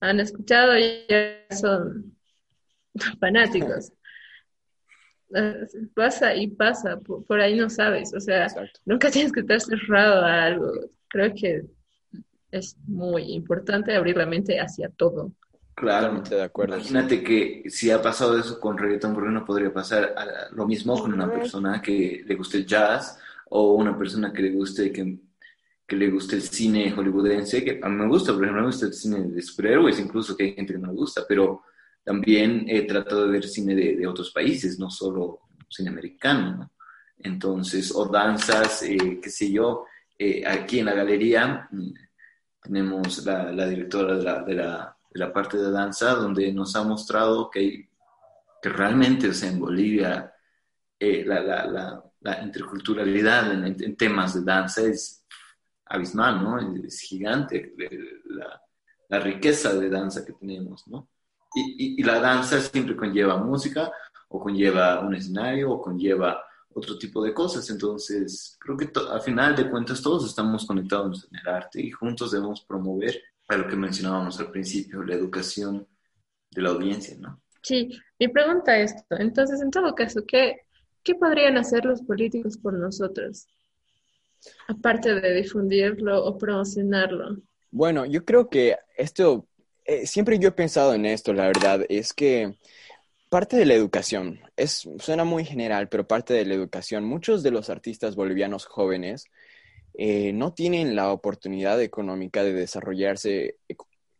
han 0.00 0.20
escuchado 0.20 0.76
y 0.78 1.06
ya 1.08 1.46
son 1.50 2.16
fanáticos. 3.20 3.92
Pasa 5.94 6.34
y 6.34 6.48
pasa, 6.48 6.98
por, 6.98 7.40
ahí 7.40 7.56
no 7.56 7.70
sabes, 7.70 8.12
o 8.14 8.20
sea, 8.20 8.46
nunca 8.84 9.10
tienes 9.10 9.32
que 9.32 9.40
estar 9.40 9.60
cerrado 9.60 10.24
a 10.24 10.44
algo. 10.44 10.72
Creo 11.08 11.32
que 11.34 11.62
es 12.50 12.76
muy 12.86 13.32
importante 13.32 13.94
abrir 13.94 14.16
la 14.16 14.26
mente 14.26 14.58
hacia 14.58 14.88
todo. 14.88 15.32
Claro, 15.74 16.20
de 16.20 16.42
acuerdo. 16.42 16.76
Imagínate 16.76 17.22
que 17.22 17.62
si 17.68 17.90
ha 17.90 18.02
pasado 18.02 18.38
eso 18.38 18.60
con 18.60 18.76
reggaeton, 18.76 19.14
¿por 19.14 19.24
qué 19.24 19.30
no 19.30 19.44
podría 19.44 19.72
pasar 19.72 20.14
lo 20.52 20.66
mismo 20.66 21.00
con 21.00 21.14
una 21.14 21.30
persona 21.30 21.80
que 21.80 22.22
le 22.26 22.34
guste 22.34 22.64
jazz 22.64 23.18
o 23.48 23.74
una 23.74 23.96
persona 23.96 24.32
que 24.32 24.42
le 24.42 24.50
guste 24.50 24.92
que, 24.92 25.18
que 25.86 25.96
le 25.96 26.10
guste 26.10 26.36
el 26.36 26.42
cine 26.42 26.92
hollywoodense, 26.92 27.64
que 27.64 27.80
a 27.82 27.88
mí 27.88 27.96
me 27.96 28.08
gusta, 28.08 28.32
por 28.32 28.42
ejemplo, 28.42 28.62
me 28.62 28.68
gusta 28.68 28.86
el 28.86 28.92
cine 28.92 29.20
de 29.22 29.40
superhéroes, 29.40 29.98
incluso 29.98 30.36
que 30.36 30.44
hay 30.44 30.54
gente 30.54 30.74
que 30.74 30.78
no 30.78 30.88
le 30.88 30.94
gusta, 30.94 31.22
pero 31.26 31.62
también 32.04 32.64
he 32.68 32.82
tratado 32.82 33.26
de 33.26 33.32
ver 33.32 33.44
cine 33.46 33.74
de, 33.74 34.06
otros 34.06 34.30
países, 34.30 34.78
no 34.78 34.90
solo 34.90 35.40
cine 35.68 35.90
americano, 35.90 36.56
¿no? 36.56 36.72
Entonces, 37.18 37.92
o 37.94 38.06
danzas, 38.06 38.82
eh, 38.82 39.20
qué 39.22 39.28
sé 39.28 39.52
yo, 39.52 39.84
eh, 40.18 40.42
aquí 40.46 40.78
en 40.78 40.86
la 40.86 40.94
galería 40.94 41.68
mm, 41.70 41.92
tenemos 42.62 43.24
la, 43.26 43.66
directora 43.68 44.16
de 44.16 44.22
la, 44.22 44.42
de, 44.42 44.54
la, 45.18 45.32
parte 45.32 45.58
de 45.58 45.70
danza, 45.70 46.14
donde 46.14 46.50
nos 46.52 46.74
ha 46.76 46.82
mostrado 46.82 47.50
que, 47.50 47.90
que 48.62 48.68
realmente, 48.70 49.28
o 49.28 49.34
sea, 49.34 49.50
en 49.50 49.60
Bolivia, 49.60 50.32
eh, 50.98 51.24
la, 51.26 52.02
interculturalidad 52.42 53.52
en, 53.52 53.96
temas 53.96 54.34
de 54.34 54.42
danza 54.42 54.82
es 54.82 55.26
abismal, 55.86 56.42
¿no? 56.42 56.58
Es 56.86 57.00
gigante 57.00 57.74
la, 58.26 58.62
la 59.08 59.20
riqueza 59.20 59.74
de 59.74 59.90
danza 59.90 60.24
que 60.24 60.32
tenemos, 60.32 60.86
¿no? 60.88 61.08
Y, 61.54 62.00
y, 62.00 62.02
la 62.04 62.20
danza 62.20 62.60
siempre 62.60 62.96
conlleva 62.96 63.36
música, 63.36 63.92
o 64.28 64.38
conlleva 64.40 65.00
un 65.00 65.14
escenario, 65.14 65.72
o 65.72 65.80
conlleva 65.80 66.44
otro 66.72 66.96
tipo 66.96 67.22
de 67.22 67.34
cosas. 67.34 67.68
Entonces, 67.70 68.56
creo 68.60 68.76
que 68.76 68.90
al 69.10 69.20
final 69.20 69.56
de 69.56 69.68
cuentas 69.68 70.00
todos 70.00 70.24
estamos 70.26 70.64
conectados 70.64 71.28
en 71.30 71.38
el 71.38 71.48
arte 71.48 71.80
y 71.80 71.90
juntos 71.90 72.30
debemos 72.30 72.62
promover 72.62 73.20
a 73.48 73.56
lo 73.56 73.66
que 73.66 73.74
mencionábamos 73.74 74.38
al 74.38 74.50
principio, 74.50 75.02
la 75.02 75.14
educación 75.14 75.86
de 76.50 76.62
la 76.62 76.70
audiencia, 76.70 77.16
¿no? 77.18 77.40
Sí, 77.62 77.90
mi 78.18 78.28
pregunta 78.28 78.78
es 78.78 78.94
esto. 78.94 79.16
Entonces, 79.18 79.60
en 79.60 79.70
todo 79.70 79.94
caso, 79.94 80.22
¿qué, 80.26 80.60
¿qué 81.02 81.14
podrían 81.16 81.58
hacer 81.58 81.84
los 81.84 82.00
políticos 82.02 82.56
por 82.56 82.74
nosotros? 82.74 83.48
aparte 84.68 85.20
de 85.20 85.34
difundirlo 85.34 86.24
o 86.24 86.36
promocionarlo? 86.38 87.36
Bueno, 87.70 88.04
yo 88.04 88.24
creo 88.24 88.48
que 88.48 88.76
esto, 88.96 89.46
eh, 89.90 90.06
siempre 90.06 90.38
yo 90.38 90.50
he 90.50 90.52
pensado 90.52 90.94
en 90.94 91.04
esto, 91.04 91.32
la 91.32 91.46
verdad, 91.46 91.84
es 91.88 92.12
que 92.12 92.54
parte 93.28 93.56
de 93.56 93.66
la 93.66 93.74
educación, 93.74 94.40
es, 94.56 94.88
suena 95.00 95.24
muy 95.24 95.44
general, 95.44 95.88
pero 95.88 96.06
parte 96.06 96.32
de 96.32 96.44
la 96.44 96.54
educación, 96.54 97.04
muchos 97.04 97.42
de 97.42 97.50
los 97.50 97.70
artistas 97.70 98.14
bolivianos 98.14 98.66
jóvenes 98.66 99.24
eh, 99.94 100.32
no 100.32 100.54
tienen 100.54 100.94
la 100.94 101.12
oportunidad 101.12 101.82
económica 101.82 102.44
de 102.44 102.52
desarrollarse, 102.52 103.56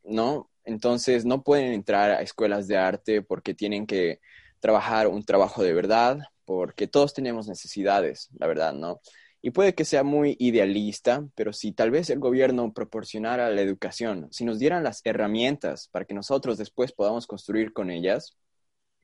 ¿no? 0.02 0.50
Entonces 0.64 1.24
no 1.24 1.44
pueden 1.44 1.72
entrar 1.72 2.11
a 2.11 2.22
escuelas 2.22 2.66
de 2.66 2.76
arte 2.76 3.22
porque 3.22 3.54
tienen 3.54 3.87
que 3.87 4.20
trabajar 4.59 5.06
un 5.06 5.24
trabajo 5.24 5.62
de 5.62 5.72
verdad, 5.72 6.18
porque 6.46 6.88
todos 6.88 7.14
tenemos 7.14 7.46
necesidades, 7.46 8.28
la 8.38 8.48
verdad, 8.48 8.72
¿no? 8.72 9.00
Y 9.42 9.50
puede 9.50 9.74
que 9.74 9.85
sea 9.85 10.03
muy 10.03 10.37
idealista, 10.38 11.26
pero 11.35 11.53
si 11.53 11.72
tal 11.72 11.90
vez 11.90 12.11
el 12.11 12.18
gobierno 12.18 12.72
proporcionara 12.72 13.48
la 13.50 13.62
educación, 13.62 14.29
si 14.31 14.44
nos 14.44 14.59
dieran 14.59 14.85
las 14.85 15.00
herramientas 15.05 15.88
para 15.88 16.05
que 16.05 16.14
nosotros 16.14 16.59
después 16.59 16.92
podamos 16.92 17.26
construir 17.26 17.72
con 17.72 17.90
ellas, 17.90 18.37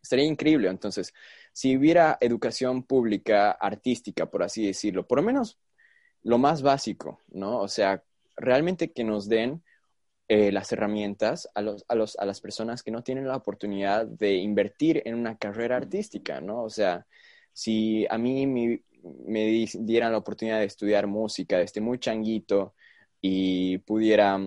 sería 0.03 0.27
increíble. 0.27 0.69
Entonces, 0.69 1.15
si 1.53 1.77
hubiera 1.77 2.19
educación 2.21 2.83
pública 2.85 3.51
artística, 3.53 4.27
por 4.27 4.43
así 4.43 4.67
decirlo, 4.67 5.07
por 5.07 5.19
lo 5.19 5.25
menos 5.25 5.59
lo 6.23 6.39
más 6.39 6.63
básico, 6.63 7.23
¿no? 7.29 7.61
O 7.61 7.69
sea, 7.69 8.03
realmente 8.37 8.93
que 8.93 9.05
nos 9.05 9.29
den 9.29 9.63
eh, 10.29 10.53
las 10.53 10.73
herramientas 10.73 11.49
a, 11.55 11.63
los, 11.63 11.85
a, 11.89 11.95
los, 11.95 12.19
a 12.19 12.25
las 12.27 12.41
personas 12.41 12.83
que 12.83 12.91
no 12.91 13.03
tienen 13.03 13.29
la 13.29 13.37
oportunidad 13.37 14.07
de 14.07 14.35
invertir 14.35 15.03
en 15.07 15.15
una 15.15 15.39
carrera 15.39 15.77
artística, 15.77 16.41
¿no? 16.41 16.63
O 16.65 16.71
sea, 16.71 17.07
si 17.53 18.07
a 18.11 18.19
mí 18.19 18.47
mi, 18.47 18.83
me 19.27 19.67
dieran 19.75 20.13
la 20.13 20.19
oportunidad 20.19 20.59
de 20.59 20.67
estudiar 20.67 21.07
música 21.07 21.59
desde 21.59 21.81
muy 21.81 21.99
changuito 21.99 22.75
y 23.21 23.79
pudiera 23.79 24.39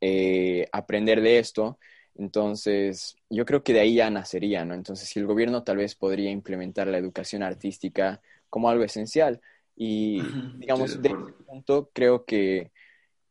eh, 0.00 0.66
aprender 0.72 1.20
de 1.20 1.38
esto, 1.38 1.78
entonces 2.14 3.16
yo 3.30 3.44
creo 3.44 3.62
que 3.62 3.72
de 3.72 3.80
ahí 3.80 3.94
ya 3.94 4.10
nacería, 4.10 4.64
¿no? 4.64 4.74
Entonces 4.74 5.08
si 5.08 5.18
el 5.18 5.26
gobierno 5.26 5.62
tal 5.62 5.78
vez 5.78 5.94
podría 5.94 6.30
implementar 6.30 6.86
la 6.88 6.98
educación 6.98 7.42
artística 7.42 8.20
como 8.50 8.68
algo 8.68 8.84
esencial 8.84 9.40
y 9.76 10.20
digamos, 10.58 11.00
de 11.00 11.08
este 11.08 11.44
punto 11.46 11.90
creo 11.92 12.24
que 12.24 12.70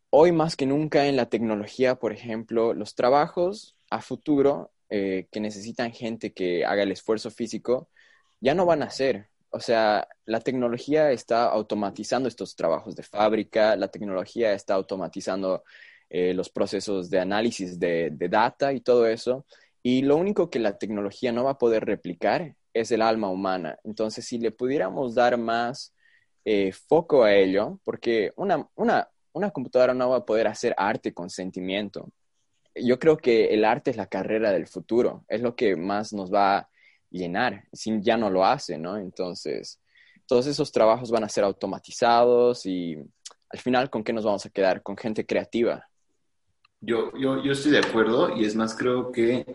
hoy 0.10 0.32
más 0.32 0.56
que 0.56 0.65
nunca 0.65 1.08
en 1.08 1.15
la 1.15 1.28
tecnología, 1.28 1.96
por 1.96 2.12
ejemplo, 2.12 2.74
los 2.74 2.96
trabajos 2.96 3.76
a 3.89 4.02
futuro 4.02 4.72
eh, 4.89 5.28
que 5.32 5.39
necesitan 5.39 5.94
gente 5.94 6.34
que 6.34 6.65
haga 6.65 6.84
el 6.84 6.91
esfuerzo 6.91 7.32
físico, 7.32 7.89
ya 8.41 8.54
no 8.54 8.65
van 8.65 8.84
a 8.84 8.89
ser, 8.89 9.30
o 9.52 9.60
sea, 9.60 10.08
la 10.26 10.40
tecnología 10.40 11.12
está 11.12 11.46
automatizando 11.46 12.30
estos 12.30 12.56
trabajos 12.56 12.96
de 12.96 13.04
fábrica, 13.04 13.76
la 13.76 13.90
tecnología 13.90 14.54
está 14.54 14.76
automatizando 14.76 15.64
eh, 16.10 16.34
los 16.34 16.50
procesos 16.50 17.10
de 17.10 17.20
análisis 17.20 17.80
de, 17.80 18.12
data 18.30 18.74
y 18.74 18.82
todo 18.82 19.06
eso. 19.08 19.46
Y 19.84 20.04
lo 20.04 20.16
único 20.18 20.50
que 20.50 20.60
la 20.60 20.78
tecnología 20.78 21.32
no 21.32 21.44
va 21.44 21.52
a 21.52 21.58
poder 21.58 21.86
replicar 21.86 22.56
es 22.74 22.92
el 22.92 23.02
alma 23.02 23.30
humana. 23.30 23.78
Entonces, 23.84 24.26
si 24.26 24.38
le 24.38 24.52
pudiéramos 24.52 25.16
dar 25.16 25.38
más 25.38 25.94
eh, 26.46 26.72
foco 26.72 27.24
a 27.24 27.34
ello, 27.34 27.80
porque 27.84 28.32
una, 28.38 28.68
una, 28.76 29.10
una 29.34 29.52
computadora 29.52 29.94
no 29.94 30.10
va 30.10 30.18
a 30.18 30.26
poder 30.26 30.48
hacer 30.48 30.74
arte 30.78 31.14
con 31.14 31.30
sentimiento. 31.30 32.10
Yo 32.74 33.00
creo 33.00 33.18
que 33.18 33.54
el 33.54 33.66
arte 33.66 33.92
es 33.92 33.98
la 33.98 34.08
carrera 34.08 34.52
del 34.52 34.68
futuro, 34.68 35.26
es 35.28 35.42
lo 35.42 35.56
que 35.58 35.76
más 35.76 36.14
nos 36.14 36.34
va 36.34 36.70
llenar, 37.12 37.65
si 37.74 38.02
ya 38.02 38.17
no 38.17 38.30
lo 38.30 38.45
hace, 38.45 38.78
¿no? 38.78 38.97
Entonces, 38.97 39.80
todos 40.26 40.47
esos 40.47 40.71
trabajos 40.71 41.12
van 41.12 41.24
a 41.24 41.30
ser 41.30 41.43
automatizados 41.43 42.65
y 42.65 42.97
al 43.50 43.60
final, 43.60 43.89
¿con 43.89 44.04
qué 44.04 44.13
nos 44.13 44.24
vamos 44.24 44.45
a 44.45 44.50
quedar? 44.50 44.82
Con 44.82 44.97
gente 44.97 45.26
creativa. 45.26 45.88
Yo, 46.80 47.12
yo, 47.17 47.43
yo 47.43 47.52
estoy 47.52 47.74
de 47.74 47.80
acuerdo 47.80 48.36
y 48.36 48.45
es 48.45 48.56
más, 48.56 48.76
creo 48.76 49.12
que 49.12 49.45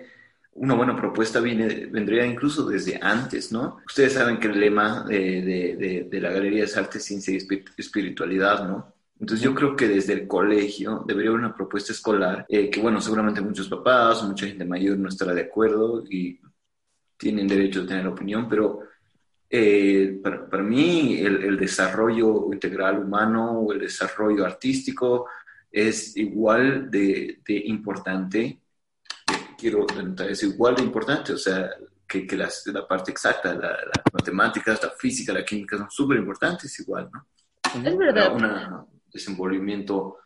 una 0.53 0.75
buena 0.75 0.97
propuesta 0.97 1.40
viene, 1.40 1.87
vendría 1.87 2.25
incluso 2.25 2.66
desde 2.66 2.99
antes, 3.03 3.53
¿no? 3.53 3.79
Ustedes 3.87 4.14
saben 4.14 4.38
que 4.38 4.49
el 4.49 4.61
lema 4.61 5.05
de, 5.05 5.42
de, 5.42 6.09
de, 6.11 6.21
la 6.21 6.31
galería 6.31 6.64
es 6.64 6.77
arte, 6.77 6.99
ciencia 6.99 7.35
y 7.35 7.38
espiritualidad, 7.77 8.66
¿no? 8.66 8.95
Entonces 9.19 9.45
yo 9.45 9.55
creo 9.55 9.77
que 9.77 9.88
desde 9.88 10.12
el 10.12 10.29
colegio 10.29 11.03
debería 11.07 11.31
haber 11.31 11.40
una 11.40 11.55
propuesta 11.55 11.92
escolar 11.92 12.45
eh, 12.49 12.71
que, 12.71 12.81
bueno, 12.81 13.01
seguramente 13.01 13.40
muchos 13.40 13.69
papás 13.69 14.23
mucha 14.23 14.47
gente 14.47 14.64
mayor 14.64 14.99
no 14.99 15.09
estará 15.09 15.33
de 15.33 15.42
acuerdo 15.42 16.05
y 16.11 16.38
tienen 17.16 17.46
derecho 17.46 17.83
a 17.83 17.87
tener 17.87 18.07
opinión, 18.07 18.48
pero 18.48 18.81
eh, 19.48 20.18
para, 20.22 20.48
para, 20.48 20.62
mí 20.62 21.18
el, 21.18 21.42
el, 21.44 21.57
desarrollo 21.57 22.52
integral 22.52 22.98
humano 22.98 23.61
o 23.61 23.72
el 23.72 23.81
desarrollo 23.81 24.44
artístico 24.44 25.29
es 25.70 26.16
igual 26.16 26.90
de, 26.90 27.40
de 27.46 27.62
importante, 27.66 28.61
quiero 29.59 29.87
es 30.29 30.42
igual 30.42 30.76
de 30.76 30.83
importante, 30.83 31.33
o 31.33 31.38
sea, 31.38 31.70
que, 32.07 32.26
que 32.26 32.37
las, 32.37 32.66
la 32.66 32.87
parte 32.87 33.11
exacta, 33.11 33.55
la, 33.55 33.70
las 33.70 34.05
matemáticas, 34.12 34.83
la 34.83 34.90
física, 34.90 35.33
la 35.33 35.44
química 35.44 35.76
son 35.76 35.90
súper 35.90 36.18
importantes 36.18 36.79
igual, 36.81 37.11
¿no? 37.12 37.26
Es 37.85 37.96
verdad. 37.96 38.35
Un 38.35 39.02
desenvolvimiento 39.12 40.18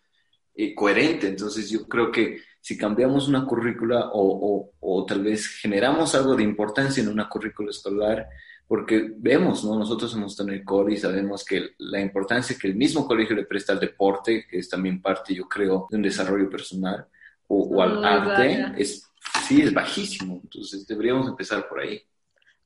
eh, 0.55 0.75
coherente, 0.75 1.29
entonces 1.29 1.71
yo 1.71 1.87
creo 1.89 2.11
que 2.11 2.41
si 2.61 2.77
cambiamos 2.77 3.29
una 3.29 3.45
currícula 3.47 4.11
o, 4.13 4.71
o, 4.81 5.07
tal 5.07 5.23
vez 5.23 5.47
generamos 5.47 6.15
algo 6.15 6.37
de 6.37 6.43
importancia 6.43 7.03
en 7.03 7.09
una 7.09 7.29
currícula 7.29 7.71
escolar, 7.71 8.29
porque 8.69 9.13
vemos, 9.17 9.65
¿no? 9.65 9.77
Nosotros 9.77 10.15
hemos 10.15 10.33
estado 10.33 10.51
en 10.51 10.57
el 10.57 10.65
cole 10.65 10.95
y 10.95 10.99
sabemos 10.99 11.45
que 11.45 11.71
la 11.79 12.01
importancia 12.01 12.57
que 12.61 12.69
el 12.69 12.77
mismo 12.77 13.07
colegio 13.07 13.35
le 13.35 13.45
presta 13.45 13.73
al 13.73 13.81
deporte, 13.81 14.47
que 14.49 14.59
es 14.59 14.69
también 14.69 15.03
parte, 15.03 15.35
yo 15.35 15.49
creo, 15.49 15.89
de 15.91 15.97
un 15.97 16.03
desarrollo 16.03 16.49
personal, 16.49 17.07
o, 17.49 17.83
al 17.83 18.05
arte, 18.05 18.75
es, 18.77 19.11
sí, 19.49 19.61
es 19.63 19.75
bajísimo. 19.75 20.41
Entonces 20.45 20.87
deberíamos 20.87 21.27
empezar 21.27 21.69
por 21.69 21.81
ahí. 21.81 22.01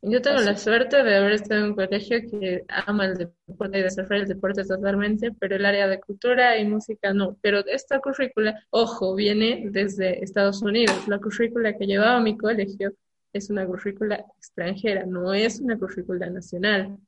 Yo 0.07 0.21
tengo 0.21 0.41
la 0.41 0.57
suerte 0.57 1.03
de 1.03 1.17
haber 1.17 1.33
estado 1.33 1.63
en 1.63 1.67
un 1.69 1.75
colegio 1.75 2.19
que 2.31 2.65
ama 2.69 3.07
el 3.07 3.17
deporte 3.17 3.79
y 3.79 3.83
desarrolla 3.83 4.23
el 4.23 4.29
deporte 4.29 4.65
totalmente, 4.65 5.33
pero 5.33 5.57
el 5.57 5.65
área 5.65 5.89
de 5.89 5.99
cultura 5.99 6.59
y 6.59 6.67
música 6.67 7.15
no. 7.15 7.39
Pero 7.41 7.65
esta 7.67 8.01
currícula, 8.01 8.63
ojo, 8.69 9.15
viene 9.15 9.65
desde 9.71 10.23
Estados 10.23 10.61
Unidos. 10.61 11.09
La 11.09 11.19
currícula 11.19 11.77
que 11.79 11.87
llevaba 11.87 12.21
mi 12.21 12.37
colegio 12.37 12.93
es 13.33 13.49
una 13.49 13.67
currícula 13.67 14.25
extranjera, 14.37 15.07
no 15.07 15.33
es 15.33 15.61
una 15.61 15.79
currícula 15.79 16.29
nacional. 16.29 16.99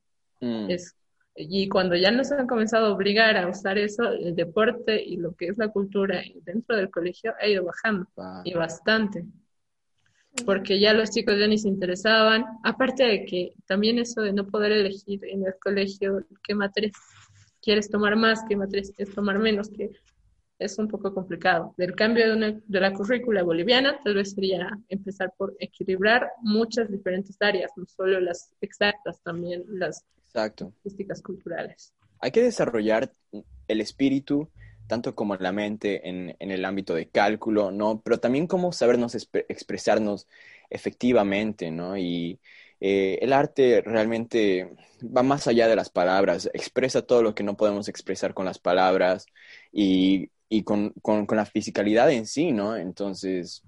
Mm. 0.41 0.71
Es, 0.71 0.95
y 1.35 1.69
cuando 1.69 1.95
ya 1.95 2.09
nos 2.09 2.31
han 2.31 2.47
comenzado 2.47 2.87
a 2.87 2.93
obligar 2.93 3.37
a 3.37 3.47
usar 3.47 3.77
eso, 3.77 4.11
el 4.11 4.35
deporte 4.35 5.03
y 5.03 5.17
lo 5.17 5.35
que 5.35 5.49
es 5.49 5.57
la 5.59 5.67
cultura 5.67 6.23
dentro 6.41 6.75
del 6.75 6.89
colegio 6.89 7.35
ha 7.39 7.47
ido 7.47 7.63
bajando 7.63 8.07
y 8.43 8.55
bastante 8.55 9.23
porque 10.45 10.79
ya 10.79 10.93
los 10.93 11.11
chicos 11.11 11.37
ya 11.39 11.47
ni 11.47 11.57
se 11.57 11.67
interesaban. 11.67 12.45
Aparte 12.63 13.03
de 13.03 13.25
que 13.25 13.53
también 13.65 13.99
eso 13.99 14.21
de 14.21 14.33
no 14.33 14.47
poder 14.47 14.71
elegir 14.71 15.19
en 15.25 15.45
el 15.45 15.55
colegio 15.61 16.25
qué 16.43 16.55
materias 16.55 16.93
quieres 17.61 17.89
tomar 17.89 18.15
más, 18.15 18.43
qué 18.47 18.55
materias 18.55 18.91
quieres 18.95 19.13
tomar 19.13 19.39
menos, 19.39 19.69
que 19.69 19.91
es 20.59 20.77
un 20.79 20.87
poco 20.87 21.13
complicado. 21.13 21.73
Del 21.77 21.95
cambio 21.95 22.35
de, 22.35 22.61
de 22.65 22.79
la 22.79 22.93
currícula 22.93 23.43
boliviana, 23.43 23.99
tal 24.03 24.15
vez 24.15 24.31
sería 24.31 24.69
empezar 24.89 25.33
por 25.37 25.55
equilibrar 25.59 26.31
muchas 26.41 26.89
diferentes 26.89 27.37
áreas, 27.41 27.71
no 27.75 27.85
solo 27.85 28.19
las 28.19 28.51
exactas, 28.61 29.21
también 29.21 29.63
las 29.67 30.03
Exacto. 30.25 30.73
artísticas 30.77 31.21
culturales. 31.21 31.93
hay 32.19 32.31
que 32.31 32.43
desarrollar 32.43 33.11
el 33.67 33.81
espíritu 33.81 34.49
tanto 34.87 35.15
como 35.15 35.35
la 35.35 35.51
mente 35.51 36.07
en, 36.07 36.35
el 36.39 36.65
ámbito 36.65 36.95
de 36.95 37.09
cálculo, 37.09 37.71
¿no? 37.71 38.01
Pero 38.01 38.19
también 38.19 38.47
cómo 38.47 38.71
sabernos 38.71 39.15
expresarnos 39.15 40.27
efectivamente, 40.69 41.71
¿no? 41.71 41.97
Y 41.97 42.39
eh, 42.79 43.19
el 43.21 43.33
arte 43.33 43.81
realmente 43.81 44.69
va 45.03 45.23
más 45.23 45.47
allá 45.47 45.67
de 45.67 45.75
las 45.75 45.89
palabras, 45.89 46.49
expresa 46.53 47.01
todo 47.01 47.21
lo 47.21 47.35
que 47.35 47.43
no 47.43 47.57
podemos 47.57 47.87
expresar 47.87 48.33
con 48.33 48.45
las 48.45 48.59
palabras 48.59 49.25
y, 49.71 50.29
con, 50.63 50.93
la 51.29 51.45
fisicalidad 51.45 52.11
en 52.11 52.25
sí, 52.25 52.51
¿no? 52.51 52.77
Entonces, 52.77 53.63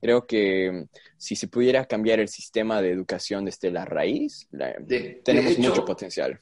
creo 0.00 0.26
que 0.26 0.86
si 1.16 1.36
se 1.36 1.48
pudiera 1.48 1.84
cambiar 1.84 2.20
el 2.20 2.28
sistema 2.28 2.82
de 2.82 2.90
educación 2.90 3.44
desde 3.44 3.70
la 3.70 3.84
raíz, 3.84 4.48
tenemos 5.24 5.58
mucho 5.58 5.84
potencial. 5.84 6.38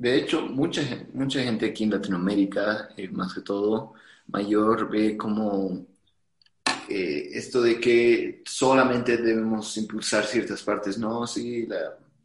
De 0.00 0.16
hecho, 0.16 0.40
mucha, 0.40 0.80
mucha 1.12 1.42
gente 1.42 1.66
aquí 1.66 1.84
en 1.84 1.90
Latinoamérica, 1.90 2.88
eh, 2.96 3.08
más 3.10 3.34
que 3.34 3.42
todo 3.42 3.92
mayor, 4.28 4.88
ve 4.88 5.14
como 5.14 5.86
eh, 6.88 7.28
esto 7.34 7.60
de 7.60 7.78
que 7.78 8.42
solamente 8.46 9.18
debemos 9.18 9.76
impulsar 9.76 10.24
ciertas 10.24 10.62
partes, 10.62 10.96
no, 10.96 11.26
sí, 11.26 11.68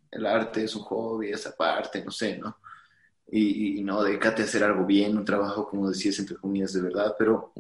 el 0.10 0.26
arte 0.26 0.64
es 0.64 0.76
un 0.78 0.84
hobby, 0.84 1.32
esa 1.32 1.54
parte, 1.54 2.02
no 2.06 2.12
sé, 2.12 2.38
¿no? 2.38 2.60
Y, 3.30 3.80
y 3.80 3.84
no, 3.84 4.04
dedícate 4.04 4.44
a 4.44 4.46
hacer 4.46 4.64
algo 4.64 4.86
bien, 4.86 5.18
un 5.18 5.26
trabajo, 5.26 5.68
como 5.68 5.90
decías, 5.90 6.18
entre 6.20 6.38
comillas, 6.38 6.72
de 6.72 6.82
verdad, 6.82 7.14
pero 7.20 7.52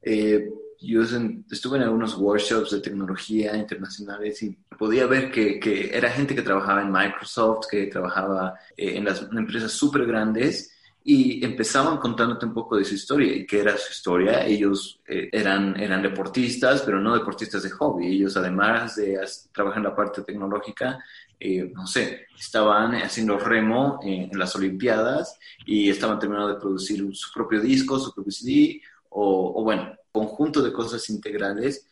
eh, 0.00 0.50
yo 0.80 1.02
estuve 1.02 1.76
en 1.76 1.84
algunos 1.84 2.16
workshops 2.16 2.70
de 2.70 2.80
tecnología 2.80 3.56
internacionales 3.56 4.42
y 4.42 4.56
podía 4.78 5.06
ver 5.06 5.30
que, 5.30 5.60
que 5.60 5.96
era 5.96 6.10
gente 6.10 6.34
que 6.34 6.42
trabajaba 6.42 6.82
en 6.82 6.90
Microsoft, 6.90 7.66
que 7.70 7.86
trabajaba 7.86 8.54
eh, 8.76 8.96
en 8.96 9.04
las 9.04 9.22
empresas 9.30 9.72
súper 9.72 10.06
grandes 10.06 10.74
y 11.04 11.44
empezaban 11.44 11.98
contándote 11.98 12.46
un 12.46 12.54
poco 12.54 12.76
de 12.76 12.84
su 12.84 12.94
historia 12.94 13.34
y 13.34 13.46
qué 13.46 13.60
era 13.60 13.76
su 13.76 13.92
historia. 13.92 14.46
Ellos 14.46 15.00
eh, 15.06 15.28
eran, 15.32 15.78
eran 15.78 16.02
deportistas, 16.02 16.82
pero 16.82 17.00
no 17.00 17.14
deportistas 17.14 17.62
de 17.62 17.70
hobby. 17.70 18.06
Ellos, 18.06 18.36
además 18.36 18.96
de 18.96 19.18
trabajar 19.52 19.78
en 19.78 19.84
la 19.84 19.96
parte 19.96 20.22
tecnológica, 20.22 21.02
eh, 21.38 21.70
no 21.74 21.86
sé, 21.86 22.26
estaban 22.38 22.94
haciendo 22.94 23.38
remo 23.38 23.98
en, 24.02 24.30
en, 24.30 24.38
las 24.38 24.54
Olimpiadas 24.56 25.38
y 25.64 25.88
estaban 25.88 26.18
terminando 26.18 26.48
de 26.52 26.60
producir 26.60 27.06
su 27.14 27.32
propio 27.32 27.60
disco, 27.60 27.98
su 27.98 28.14
propio 28.14 28.32
CD, 28.32 28.82
o, 29.08 29.60
o 29.60 29.64
bueno, 29.64 29.94
conjunto 30.12 30.62
de 30.62 30.72
cosas 30.72 31.08
integrales 31.10 31.86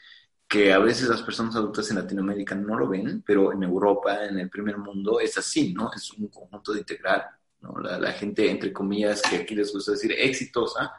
que 0.48 0.72
a 0.72 0.78
veces 0.78 1.08
las 1.08 1.22
personas 1.22 1.54
adultas 1.56 1.90
en 1.90 1.96
Latinoamérica 1.96 2.54
no 2.54 2.78
lo 2.78 2.88
ven, 2.88 3.22
pero 3.26 3.52
en 3.52 3.62
Europa, 3.62 4.24
en 4.24 4.38
el 4.38 4.48
primer 4.48 4.78
mundo, 4.78 5.20
es 5.20 5.36
así, 5.36 5.74
¿no? 5.74 5.90
Es 5.94 6.10
un 6.12 6.28
conjunto 6.28 6.72
de 6.72 6.80
integral, 6.80 7.24
¿no? 7.60 7.78
La, 7.80 8.12
gente, 8.12 8.50
entre 8.50 8.72
comillas, 8.72 9.20
que 9.20 9.36
aquí 9.36 9.54
les 9.54 9.70
gusta 9.72 9.92
decir 9.92 10.12
exitosa, 10.12 10.94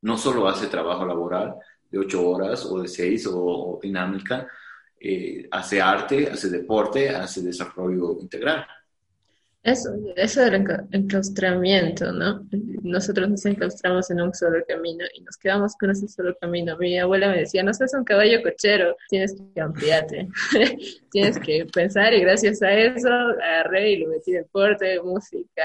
no 0.00 0.16
solo 0.16 0.48
hace 0.48 0.68
trabajo 0.68 1.04
laboral 1.04 1.56
de 1.90 1.98
ocho 1.98 2.26
horas 2.26 2.64
o 2.64 2.80
de 2.80 2.88
seis 2.88 3.28
o, 3.30 3.78
dinámica, 3.82 4.48
eh, 4.98 5.46
hace 5.50 5.80
arte, 5.82 6.30
hace 6.30 6.48
deporte, 6.48 7.10
hace 7.10 7.42
desarrollo 7.42 8.18
integral. 8.18 8.66
Eso, 9.66 9.90
eso 10.14 10.42
del 10.42 10.64
enclaustramiento, 10.92 12.12
¿no? 12.12 12.46
Nosotros 12.84 13.28
nos 13.28 13.44
enclaustramos 13.46 14.08
en 14.12 14.20
un 14.20 14.32
solo 14.32 14.64
camino 14.64 15.04
y 15.12 15.22
nos 15.22 15.36
quedamos 15.36 15.74
con 15.74 15.90
ese 15.90 16.06
solo 16.06 16.36
camino. 16.40 16.78
Mi 16.78 16.96
abuela 17.00 17.30
me 17.30 17.38
decía, 17.38 17.64
no 17.64 17.74
seas 17.74 17.92
un 17.94 18.04
caballo 18.04 18.40
cochero, 18.44 18.96
tienes 19.08 19.34
que 19.52 19.60
ampliarte, 19.60 20.28
tienes 21.10 21.40
que 21.40 21.66
pensar 21.66 22.14
y 22.14 22.20
gracias 22.20 22.62
a 22.62 22.70
eso 22.70 23.08
agarré 23.08 23.90
y 23.90 23.96
lo 23.96 24.10
metí 24.10 24.30
deporte, 24.30 25.02
música. 25.02 25.64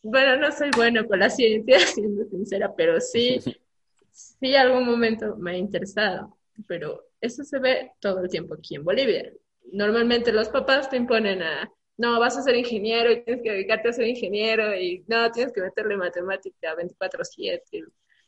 Bueno, 0.00 0.38
no 0.38 0.50
soy 0.50 0.70
bueno 0.74 1.06
con 1.06 1.18
la 1.18 1.28
ciencia, 1.28 1.78
siendo 1.94 2.24
sincera, 2.24 2.74
pero 2.74 2.98
sí, 2.98 3.40
sí 4.10 4.56
algún 4.56 4.86
momento 4.86 5.36
me 5.36 5.50
ha 5.50 5.56
interesado. 5.58 6.34
Pero 6.66 7.08
eso 7.20 7.44
se 7.44 7.58
ve 7.58 7.92
todo 8.00 8.22
el 8.22 8.30
tiempo 8.30 8.54
aquí 8.54 8.76
en 8.76 8.84
Bolivia. 8.84 9.30
Normalmente 9.70 10.32
los 10.32 10.48
papás 10.48 10.88
te 10.88 10.96
imponen 10.96 11.42
a 11.42 11.70
no, 11.96 12.18
vas 12.20 12.36
a 12.36 12.42
ser 12.42 12.56
ingeniero 12.56 13.12
y 13.12 13.22
tienes 13.22 13.42
que 13.42 13.52
dedicarte 13.52 13.88
a 13.88 13.92
ser 13.92 14.06
ingeniero 14.06 14.74
y 14.74 15.04
no, 15.06 15.30
tienes 15.30 15.52
que 15.52 15.60
meterle 15.60 15.96
matemática 15.96 16.74
24/7, 16.74 17.84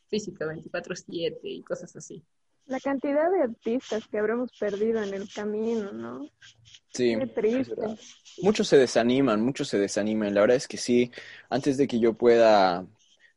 física 0.07 0.45
24/7 0.45 1.39
y 1.43 1.63
cosas 1.63 1.95
así. 1.95 2.23
La 2.65 2.79
cantidad 2.81 3.31
de 3.31 3.43
artistas 3.43 4.07
que 4.07 4.17
habremos 4.17 4.51
perdido 4.57 5.01
en 5.01 5.13
el 5.13 5.31
camino, 5.33 5.91
¿no? 5.93 6.29
Sí. 6.89 7.15
Qué 7.17 7.27
triste. 7.27 7.75
Muchos 8.41 8.67
se 8.67 8.77
desaniman, 8.77 9.41
muchos 9.41 9.69
se 9.69 9.79
desaniman. 9.79 10.33
La 10.33 10.41
verdad 10.41 10.57
es 10.57 10.67
que 10.67 10.77
sí, 10.77 11.09
antes 11.49 11.77
de 11.77 11.87
que 11.87 11.99
yo 11.99 12.13
pueda 12.13 12.85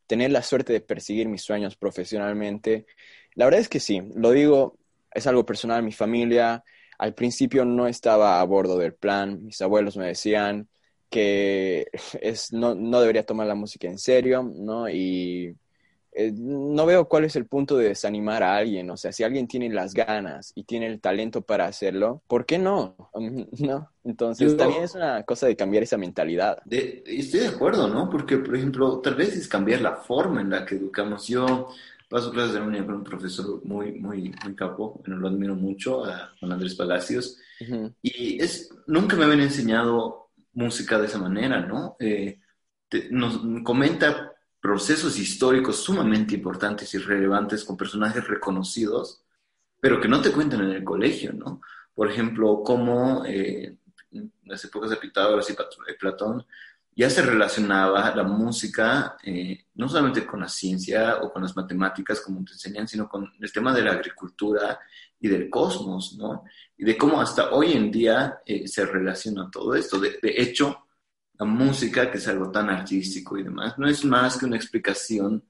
tener 0.08 0.32
la 0.32 0.42
suerte 0.42 0.72
de 0.72 0.80
perseguir 0.80 1.28
mis 1.28 1.42
sueños 1.42 1.76
profesionalmente, 1.76 2.86
la 3.34 3.44
verdad 3.44 3.60
es 3.60 3.68
que 3.68 3.78
sí, 3.78 4.02
lo 4.16 4.32
digo, 4.32 4.76
es 5.12 5.28
algo 5.28 5.46
personal, 5.46 5.84
mi 5.84 5.92
familia, 5.92 6.64
al 7.00 7.14
principio 7.14 7.64
no 7.64 7.86
estaba 7.86 8.40
a 8.40 8.44
bordo 8.44 8.76
del 8.76 8.92
plan. 8.92 9.42
Mis 9.42 9.62
abuelos 9.62 9.96
me 9.96 10.08
decían 10.08 10.68
que 11.08 11.86
es, 12.20 12.52
no, 12.52 12.74
debería 12.74 13.24
tomar 13.24 13.46
la 13.46 13.54
música 13.54 13.88
en 13.88 13.98
serio, 13.98 14.42
¿no? 14.42 14.86
Y 14.86 15.56
eh, 16.12 16.30
no 16.36 16.84
veo 16.84 17.08
cuál 17.08 17.24
es 17.24 17.36
el 17.36 17.46
punto 17.46 17.78
de 17.78 17.88
desanimar 17.88 18.42
a 18.42 18.54
alguien. 18.54 18.90
O 18.90 18.98
sea, 18.98 19.12
si 19.12 19.22
alguien 19.22 19.48
tiene 19.48 19.70
las 19.70 19.94
ganas 19.94 20.52
y 20.54 20.64
tiene 20.64 20.88
el 20.88 21.00
talento 21.00 21.40
para 21.40 21.64
hacerlo, 21.64 22.20
¿por 22.26 22.44
qué 22.44 22.58
no? 22.58 22.96
¿No? 23.58 23.90
Entonces, 24.04 24.54
también 24.58 24.82
es 24.82 24.94
una 24.94 25.22
cosa 25.22 25.46
de 25.46 25.56
cambiar 25.56 25.84
esa 25.84 25.96
mentalidad. 25.96 26.58
estoy 26.68 27.40
de 27.40 27.48
acuerdo, 27.48 27.88
¿no? 27.88 28.10
Porque, 28.10 28.36
por 28.36 28.54
ejemplo, 28.56 28.98
tal 28.98 29.14
vez 29.14 29.34
es 29.36 29.48
cambiar 29.48 29.80
la 29.80 29.96
forma 29.96 30.42
en 30.42 30.50
la 30.50 30.66
que 30.66 30.74
educamos. 30.74 31.26
Yo 31.26 31.70
paso 32.10 32.32
clases 32.32 32.52
de 32.52 32.58
armonía 32.58 32.84
con 32.84 32.96
un 32.96 33.04
profesor 33.04 33.64
muy, 33.64 33.92
muy, 33.92 34.34
muy 34.44 34.54
capo, 34.56 35.00
bueno, 35.00 35.20
lo 35.20 35.28
admiro 35.28 35.54
mucho, 35.54 36.04
a 36.04 36.34
Juan 36.40 36.52
Andrés 36.52 36.74
Palacios, 36.74 37.38
y 38.02 38.42
es, 38.42 38.68
nunca 38.88 39.14
me 39.16 39.24
habían 39.24 39.42
enseñado 39.42 40.30
música 40.54 40.98
de 40.98 41.06
esa 41.06 41.18
manera, 41.18 41.60
¿no? 41.60 41.96
Eh, 42.00 42.40
nos 43.10 43.40
comenta 43.62 44.32
procesos 44.60 45.18
históricos 45.20 45.76
sumamente 45.76 46.34
importantes 46.34 46.92
y 46.94 46.98
relevantes 46.98 47.64
con 47.64 47.76
personajes 47.76 48.26
reconocidos, 48.26 49.22
pero 49.80 50.00
que 50.00 50.08
no 50.08 50.20
te 50.20 50.32
cuentan 50.32 50.62
en 50.62 50.70
el 50.70 50.82
colegio, 50.82 51.32
¿no? 51.32 51.60
Por 51.94 52.10
ejemplo, 52.10 52.62
cómo 52.64 53.24
eh, 53.24 53.76
en 54.10 54.32
las 54.46 54.64
épocas 54.64 54.90
de 54.90 54.96
Pitágoras 54.96 55.48
y 55.48 55.92
Platón 55.94 56.44
ya 57.00 57.08
se 57.08 57.22
relacionaba 57.22 58.14
la 58.14 58.24
música 58.24 59.16
eh, 59.22 59.68
no 59.76 59.88
solamente 59.88 60.26
con 60.26 60.40
la 60.40 60.48
ciencia 60.48 61.16
o 61.22 61.32
con 61.32 61.40
las 61.42 61.56
matemáticas 61.56 62.20
como 62.20 62.44
te 62.44 62.52
enseñan, 62.52 62.86
sino 62.86 63.08
con 63.08 63.32
el 63.40 63.50
tema 63.50 63.72
de 63.72 63.80
la 63.80 63.92
agricultura 63.92 64.78
y 65.18 65.28
del 65.28 65.48
cosmos, 65.48 66.18
¿no? 66.18 66.44
Y 66.76 66.84
de 66.84 66.98
cómo 66.98 67.18
hasta 67.18 67.52
hoy 67.52 67.72
en 67.72 67.90
día 67.90 68.40
eh, 68.44 68.68
se 68.68 68.84
relaciona 68.84 69.50
todo 69.50 69.74
esto. 69.74 69.98
De, 69.98 70.18
hecho, 70.22 70.88
la 71.38 71.46
música, 71.46 72.10
que 72.10 72.18
es 72.18 72.28
algo 72.28 72.50
tan 72.50 72.68
artístico 72.68 73.38
y 73.38 73.44
demás, 73.44 73.78
no 73.78 73.88
es 73.88 74.04
más 74.04 74.36
que 74.36 74.44
una 74.44 74.56
explicación 74.56 75.42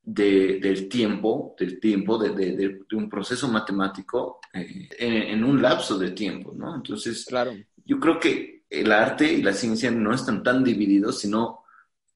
del 0.00 0.88
tiempo, 0.88 1.56
del 1.58 1.80
tiempo, 1.80 2.18
de, 2.18 2.82
un 2.92 3.10
proceso 3.10 3.48
matemático 3.48 4.38
eh, 4.52 4.88
en, 4.96 5.12
en, 5.14 5.42
un 5.42 5.60
lapso 5.60 5.98
de 5.98 6.12
tiempo, 6.12 6.52
¿no? 6.54 6.76
Entonces, 6.76 7.24
claro. 7.24 7.52
yo 7.84 7.98
creo 7.98 8.20
que 8.20 8.63
el 8.80 8.92
arte 8.92 9.32
y 9.32 9.42
la 9.42 9.52
ciencia 9.52 9.90
no 9.90 10.14
están 10.14 10.42
tan 10.42 10.62
divididos, 10.64 11.20
sino 11.20 11.64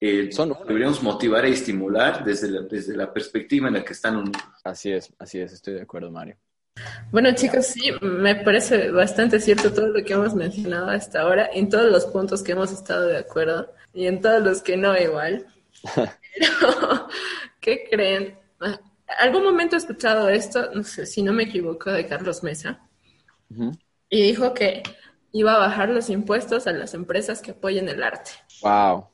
eh, 0.01 0.31
Son 0.31 0.55
deberíamos 0.65 1.03
motivar 1.03 1.45
e 1.45 1.49
estimular 1.49 2.23
desde 2.23 2.49
la, 2.49 2.61
desde 2.61 2.95
la 2.95 3.11
perspectiva 3.11 3.67
en 3.67 3.73
la 3.73 3.83
que 3.83 3.93
están 3.93 4.15
unidos. 4.15 4.41
Así 4.63 4.91
es, 4.91 5.11
así 5.19 5.39
es, 5.39 5.51
estoy 5.51 5.73
de 5.73 5.81
acuerdo, 5.81 6.09
Mario. 6.09 6.37
Bueno, 7.11 7.33
chicos, 7.35 7.65
sí, 7.65 7.91
me 8.01 8.35
parece 8.35 8.91
bastante 8.91 9.41
cierto 9.41 9.73
todo 9.73 9.87
lo 9.87 10.03
que 10.05 10.13
hemos 10.13 10.33
mencionado 10.33 10.89
hasta 10.89 11.21
ahora, 11.21 11.49
en 11.53 11.67
todos 11.67 11.91
los 11.91 12.05
puntos 12.05 12.41
que 12.41 12.53
hemos 12.53 12.71
estado 12.71 13.07
de 13.07 13.17
acuerdo 13.17 13.73
y 13.93 14.05
en 14.07 14.21
todos 14.21 14.41
los 14.41 14.61
que 14.61 14.77
no 14.77 14.97
igual. 14.97 15.45
Pero, 15.95 17.07
¿qué 17.59 17.85
creen? 17.89 18.37
Algún 19.19 19.43
momento 19.43 19.75
he 19.75 19.79
escuchado 19.79 20.29
esto, 20.29 20.69
no 20.73 20.83
sé 20.83 21.05
si 21.05 21.23
no 21.23 21.33
me 21.33 21.43
equivoco, 21.43 21.91
de 21.91 22.07
Carlos 22.07 22.41
Mesa, 22.43 22.79
y 24.09 24.21
dijo 24.21 24.53
que 24.53 24.83
iba 25.31 25.55
a 25.55 25.59
bajar 25.59 25.89
los 25.89 26.09
impuestos 26.09 26.67
a 26.67 26.71
las 26.71 26.93
empresas 26.93 27.41
que 27.41 27.51
apoyen 27.51 27.89
el 27.89 28.03
arte. 28.03 28.31
Wow. 28.61 29.07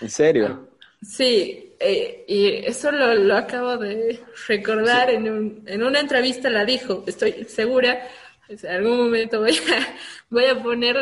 ¿En 0.00 0.10
serio? 0.10 0.68
Sí, 1.02 1.74
eh, 1.80 2.24
y 2.28 2.46
eso 2.66 2.92
lo, 2.92 3.36
acabo 3.36 3.78
de 3.78 4.20
recordar 4.46 5.10
en, 5.10 5.30
un, 5.30 5.62
en 5.66 5.82
una 5.82 6.00
entrevista, 6.00 6.50
la 6.50 6.64
dijo, 6.64 7.04
estoy 7.06 7.44
segura, 7.44 8.06
en 8.48 8.66
algún 8.66 8.98
momento 8.98 9.40
voy 9.40 9.52
a, 9.52 9.96
voy 10.30 10.44
a 10.44 10.62
poner 10.62 10.96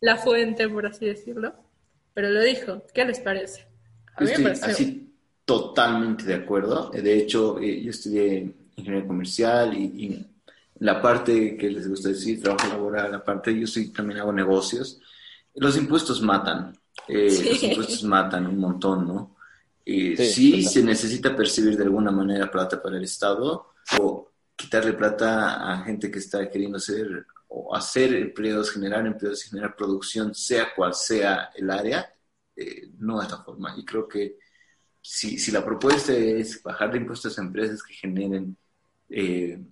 la, 0.00 0.16
fuente, 0.16 0.68
por 0.68 0.86
así 0.86 1.06
decirlo, 1.06 1.54
pero 2.14 2.30
lo 2.30 2.42
dijo, 2.42 2.82
¿qué 2.94 3.04
les 3.04 3.20
parece? 3.20 3.66
A 4.14 4.22
mí 4.22 4.30
me 4.38 4.42
parece... 4.42 4.64
Así, 4.64 5.12
totalmente 5.44 6.24
de 6.24 6.34
acuerdo, 6.34 6.90
de 6.90 7.18
hecho, 7.18 7.60
eh, 7.60 7.82
yo 7.82 7.90
estudié 7.90 8.54
ingeniería 8.76 9.06
comercial 9.06 9.74
y 9.74 10.26
la 10.78 11.00
parte 11.00 11.56
que 11.56 11.70
les 11.70 11.88
gusta 11.88 12.10
decir, 12.10 12.42
trabajo 12.42 12.68
laboral, 12.68 13.12
la 13.12 13.24
parte 13.24 13.58
yo 13.58 13.66
sí 13.66 13.92
también 13.92 14.20
hago 14.20 14.32
negocios. 14.32 15.00
Los 15.54 15.76
impuestos 15.76 16.20
matan, 16.20 16.76
eh, 17.08 17.24
los 17.24 17.62
impuestos 17.62 18.04
matan 18.04 18.46
un 18.46 18.58
montón, 18.58 19.06
¿no? 19.06 19.36
Y 19.84 20.16
Sí, 20.16 20.62
sí, 20.62 20.62
se 20.64 20.82
necesita 20.82 21.34
percibir 21.34 21.76
de 21.76 21.84
alguna 21.84 22.10
manera 22.10 22.50
plata 22.50 22.82
para 22.82 22.96
el 22.96 23.04
Estado 23.04 23.74
o 24.00 24.32
quitarle 24.54 24.94
plata 24.94 25.72
a 25.72 25.84
gente 25.84 26.10
que 26.10 26.18
está 26.18 26.50
queriendo 26.50 26.78
hacer 26.78 27.26
o 27.48 27.74
hacer 27.74 28.14
empleos, 28.14 28.72
generar 28.72 29.06
empleos 29.06 29.46
y 29.46 29.50
generar 29.50 29.76
producción, 29.76 30.34
sea 30.34 30.74
cual 30.74 30.92
sea 30.94 31.50
el 31.54 31.70
área, 31.70 32.12
eh, 32.56 32.88
no 32.98 33.18
de 33.18 33.24
esta 33.24 33.42
forma. 33.42 33.74
Y 33.78 33.84
creo 33.84 34.08
que 34.08 34.38
si, 35.00 35.38
si 35.38 35.52
la 35.52 35.64
propuesta 35.64 36.12
es 36.12 36.62
bajar 36.62 36.90
de 36.90 36.98
impuestos 36.98 37.38
a 37.38 37.42
empresas 37.42 37.82
que 37.82 37.94
generen, 37.94 38.56
eh, 39.08 39.62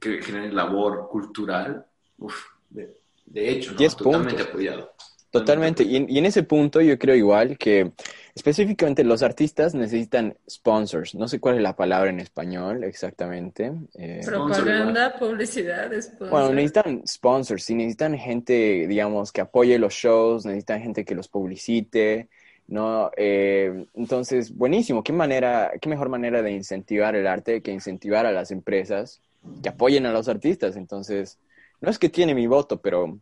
que 0.00 0.22
generen 0.22 0.54
labor 0.54 1.08
cultural, 1.08 1.86
uf, 2.18 2.36
de, 2.70 2.96
de 3.26 3.50
hecho, 3.50 3.72
¿no? 3.72 3.78
10 3.78 3.96
totalmente 3.96 4.34
puntos. 4.34 4.48
apoyado. 4.48 4.92
Totalmente. 5.30 5.82
Y 5.82 5.96
en, 5.96 6.06
y 6.08 6.18
en 6.18 6.26
ese 6.26 6.42
punto 6.44 6.80
yo 6.80 6.98
creo 6.98 7.14
igual 7.14 7.58
que 7.58 7.92
específicamente 8.34 9.04
los 9.04 9.22
artistas 9.22 9.74
necesitan 9.74 10.36
sponsors. 10.48 11.14
No 11.14 11.28
sé 11.28 11.40
cuál 11.40 11.56
es 11.56 11.62
la 11.62 11.76
palabra 11.76 12.10
en 12.10 12.20
español 12.20 12.84
exactamente. 12.84 13.72
Eh, 13.98 14.22
Propaganda, 14.24 15.14
publicidad, 15.18 15.92
sponsor. 16.00 16.30
Bueno, 16.30 16.52
necesitan 16.52 17.02
sponsors, 17.06 17.64
sí, 17.64 17.74
necesitan 17.74 18.16
gente, 18.16 18.86
digamos, 18.86 19.32
que 19.32 19.42
apoye 19.42 19.78
los 19.78 19.92
shows, 19.92 20.46
necesitan 20.46 20.80
gente 20.80 21.04
que 21.04 21.14
los 21.14 21.28
publicite, 21.28 22.28
¿no? 22.68 23.10
Eh, 23.16 23.86
entonces, 23.94 24.54
buenísimo, 24.54 25.02
qué 25.02 25.12
manera, 25.12 25.72
qué 25.80 25.88
mejor 25.88 26.08
manera 26.08 26.40
de 26.40 26.52
incentivar 26.52 27.14
el 27.14 27.26
arte 27.26 27.62
que 27.62 27.72
incentivar 27.72 28.26
a 28.26 28.32
las 28.32 28.50
empresas 28.50 29.20
que 29.62 29.68
apoyen 29.68 30.06
a 30.06 30.12
los 30.12 30.28
artistas. 30.28 30.76
Entonces, 30.76 31.38
no 31.80 31.90
es 31.90 31.98
que 31.98 32.08
tiene 32.08 32.34
mi 32.34 32.46
voto, 32.46 32.80
pero 32.80 33.18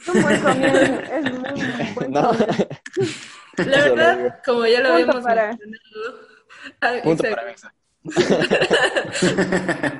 Es 0.00 0.08
un 0.08 0.22
buen 0.22 0.40
comienzo, 0.40 1.00
es 1.00 1.32
muy 1.32 1.92
buen 1.94 2.10
no. 2.12 2.32
La 3.56 3.78
verdad, 3.88 4.40
como 4.44 4.66
ya 4.66 4.80
lo 4.80 4.88
Punto 4.88 4.92
habíamos 4.94 5.22
para- 5.24 5.48
mencionado, 5.48 6.20
ah, 6.80 6.94
Punto 7.02 7.22
para. 7.22 7.54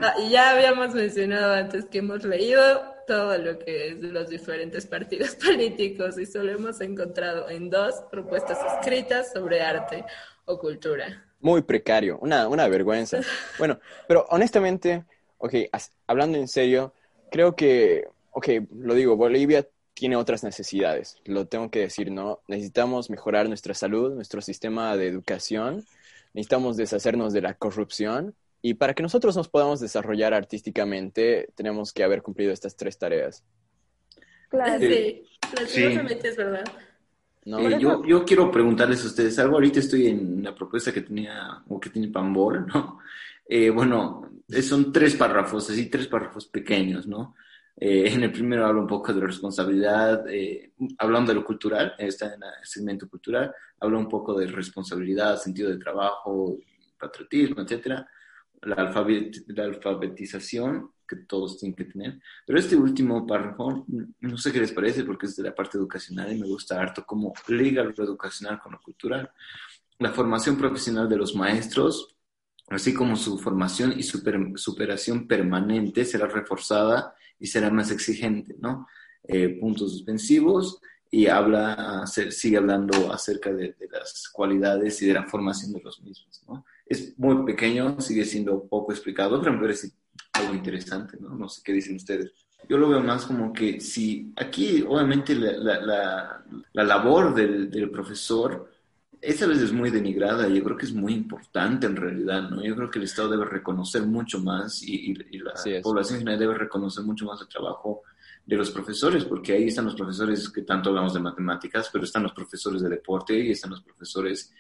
Ah, 0.03 0.15
ya 0.31 0.51
habíamos 0.51 0.95
mencionado 0.95 1.55
antes 1.55 1.87
que 1.87 1.99
hemos 1.99 2.25
leído 2.25 2.95
todo 3.07 3.39
lo 3.39 3.59
que 3.59 3.89
es 3.89 4.01
de 4.01 4.09
los 4.09 4.29
diferentes 4.29 4.87
partidos 4.87 5.35
políticos 5.45 6.19
y 6.19 6.27
solo 6.27 6.53
hemos 6.53 6.81
encontrado 6.81 7.49
en 7.49 7.71
dos 7.71 7.95
propuestas 8.11 8.59
escritas 8.75 9.33
sobre 9.33 9.61
arte 9.63 10.05
o 10.45 10.59
cultura. 10.59 11.25
Muy 11.41 11.63
precario, 11.63 12.19
una, 12.21 12.49
una 12.49 12.67
vergüenza. 12.69 13.21
Bueno, 13.59 13.79
pero 14.09 14.27
honestamente, 14.31 15.05
ok, 15.39 15.55
hablando 16.07 16.39
en 16.39 16.49
serio, 16.49 16.93
creo 17.31 17.57
que, 17.57 18.07
ok, 18.33 18.49
lo 18.79 18.95
digo, 18.95 19.17
Bolivia 19.17 19.67
tiene 19.95 20.17
otras 20.17 20.45
necesidades, 20.45 21.19
lo 21.25 21.47
tengo 21.47 21.71
que 21.71 21.81
decir, 21.81 22.11
¿no? 22.11 22.41
Necesitamos 22.49 23.09
mejorar 23.09 23.49
nuestra 23.49 23.75
salud, 23.75 24.15
nuestro 24.15 24.43
sistema 24.43 24.97
de 24.97 25.09
educación, 25.09 25.85
necesitamos 26.35 26.77
deshacernos 26.77 27.33
de 27.33 27.43
la 27.43 27.55
corrupción 27.55 28.35
y 28.61 28.75
para 28.75 28.95
que 28.95 29.03
nosotros 29.03 29.37
nos 29.37 29.49
podamos 29.49 29.81
desarrollar 29.81 30.35
artísticamente, 30.35 31.49
tenemos 31.55 31.93
que 31.93 32.05
haber 32.05 32.23
cumplido 32.23 32.53
estas 32.53 32.77
tres 32.77 32.99
tareas, 32.99 33.45
Claro. 34.49 34.79
Sí, 34.81 35.23
lastimosamente 35.57 36.29
es 36.29 36.37
verdad. 36.37 36.65
¿no? 37.45 37.61
Eh, 37.61 37.79
yo, 37.81 38.05
yo 38.05 38.25
quiero 38.25 38.51
preguntarles 38.51 39.03
a 39.05 39.07
ustedes 39.07 39.39
algo. 39.39 39.55
Ahorita 39.55 39.81
estoy 39.81 40.09
en 40.09 40.43
la 40.43 40.55
propuesta 40.55 40.93
que 40.93 41.03
tenía 41.03 41.63
o 41.69 41.81
que 41.81 41.91
tiene 41.91 42.09
Pambol, 42.09 42.67
¿no? 42.67 42.99
Eh, 43.49 43.71
bueno, 43.71 44.31
eh, 44.49 44.63
son 44.63 44.93
tres 44.93 45.15
párrafos, 45.17 45.71
así 45.71 45.89
tres 45.89 46.09
párrafos 46.09 46.47
pequeños, 46.47 47.07
¿no? 47.07 47.35
Eh, 47.79 48.11
en 48.11 48.23
el 48.23 48.33
primero 48.33 48.65
habla 48.67 48.81
un 48.81 48.87
poco 48.87 49.13
de 49.13 49.21
responsabilidad, 49.21 50.27
eh, 50.29 50.73
hablando 50.99 51.33
de 51.33 51.41
lo 51.41 51.45
cultural, 51.45 51.95
está 51.99 52.27
en 52.35 52.43
el 52.43 52.65
segmento 52.65 53.09
cultural, 53.09 53.53
habla 53.81 53.99
un 53.99 54.09
poco 54.09 54.39
de 54.39 54.47
responsabilidad, 54.47 55.37
sentido 55.37 55.71
de 55.71 55.77
trabajo, 55.77 56.59
patriotismo, 56.99 57.61
etcétera, 57.61 58.09
la, 58.63 58.77
la 59.49 59.65
alfabetización 59.65 60.91
que 61.07 61.17
todos 61.17 61.59
tienen 61.59 61.77
que 61.77 61.85
tener. 61.85 62.19
Pero 62.47 62.59
este 62.59 62.77
último 62.77 63.27
párrafo, 63.27 63.85
no 64.21 64.39
sé 64.39 64.53
qué 64.53 64.61
les 64.61 64.73
parece 64.73 65.05
porque 65.05 65.27
es 65.27 65.37
de 65.37 65.43
la 65.43 65.55
parte 65.55 65.77
educacional 65.77 66.33
y 66.33 66.41
me 66.41 66.47
gusta 66.47 66.81
harto 66.81 67.05
cómo 67.05 67.35
liga 67.49 67.85
lo 67.85 67.91
educacional 67.91 68.59
con 68.59 68.73
lo 68.73 68.81
cultural. 68.81 69.31
La 69.99 70.13
formación 70.13 70.57
profesional 70.57 71.09
de 71.09 71.17
los 71.17 71.35
maestros, 71.37 72.16
así 72.69 72.93
como 72.95 73.17
su 73.17 73.39
formación 73.39 73.95
y 73.97 74.03
super- 74.03 74.53
superación 74.57 75.27
permanente 75.27 76.05
será 76.05 76.27
reforzada 76.27 77.15
y 77.39 77.47
será 77.47 77.71
más 77.71 77.91
exigente, 77.91 78.57
¿no? 78.61 78.87
Eh, 79.29 79.59
puntos 79.61 79.93
suspensivos 79.93 80.81
y 81.11 81.27
habla, 81.27 82.05
sigue 82.07 82.57
hablando 82.57 83.13
acerca 83.13 83.53
de, 83.53 83.75
de 83.79 83.89
las 83.93 84.29
cualidades 84.33 85.01
y 85.03 85.07
de 85.07 85.15
la 85.15 85.25
formación 85.25 85.73
de 85.73 85.83
los 85.83 86.01
mismos, 86.03 86.43
¿no? 86.49 86.65
Es 86.85 87.19
muy 87.19 87.45
pequeño, 87.45 88.01
sigue 88.01 88.25
siendo 88.25 88.65
poco 88.67 88.93
explicado, 88.93 89.41
pero 89.41 89.53
me 89.53 89.61
parece 89.61 89.91
algo 90.33 90.55
interesante, 90.55 91.17
¿no? 91.21 91.31
No 91.35 91.49
sé 91.49 91.63
qué 91.65 91.73
dicen 91.73 91.97
ustedes. 91.97 92.33
Yo 92.69 92.79
lo 92.79 92.89
veo 92.89 93.01
más 93.01 93.27
como 93.27 93.53
que 93.53 93.81
si 93.81 94.33
aquí 94.37 94.85
obviamente 94.87 95.35
la, 95.35 95.53
la, 95.53 95.81
la, 95.81 96.45
la 96.73 96.85
labor 96.85 97.35
del, 97.35 97.71
del 97.71 97.91
profesor 97.91 98.71
esa 99.21 99.47
vez 99.47 99.59
es 99.59 99.73
muy 99.73 99.91
denigrada, 99.91 100.49
yo 100.49 100.63
creo 100.65 100.77
que 100.77 100.87
es 100.87 100.93
muy 100.93 101.13
importante 101.15 101.87
en 101.87 101.97
realidad, 101.97 102.51
¿no? 102.51 102.63
Yo 102.65 102.77
creo 102.77 102.91
que 102.91 102.99
el 102.99 103.05
Estado 103.05 103.29
debe 103.31 103.45
reconocer 103.45 104.03
mucho 104.03 104.41
más 104.41 104.83
y, 104.83 105.13
y- 105.13 105.17
y 105.33 105.39
la 105.39 105.53
población 105.83 106.19
general 106.21 106.39
debe 106.41 106.55
reconocer 106.59 107.05
mucho 107.05 107.25
más 107.27 107.41
el 107.41 107.49
trabajo 107.49 108.03
de 108.45 108.57
los 108.57 108.71
profesores, 108.71 109.25
porque 109.25 109.53
ahí 109.55 109.65
están 109.69 109.87
los 109.87 109.97
profesores 109.97 110.49
que 110.51 110.63
tanto 110.63 110.91
hablamos 110.91 111.15
de 111.15 111.21
matemáticas, 111.21 111.91
pero 111.93 112.05
están 112.05 112.23
los 112.23 112.33
profesores 112.33 112.81
de 112.83 112.89
deporte 112.89 113.37
y 113.39 113.51
están 113.51 113.71
los 113.71 113.83
profesores 113.83 114.53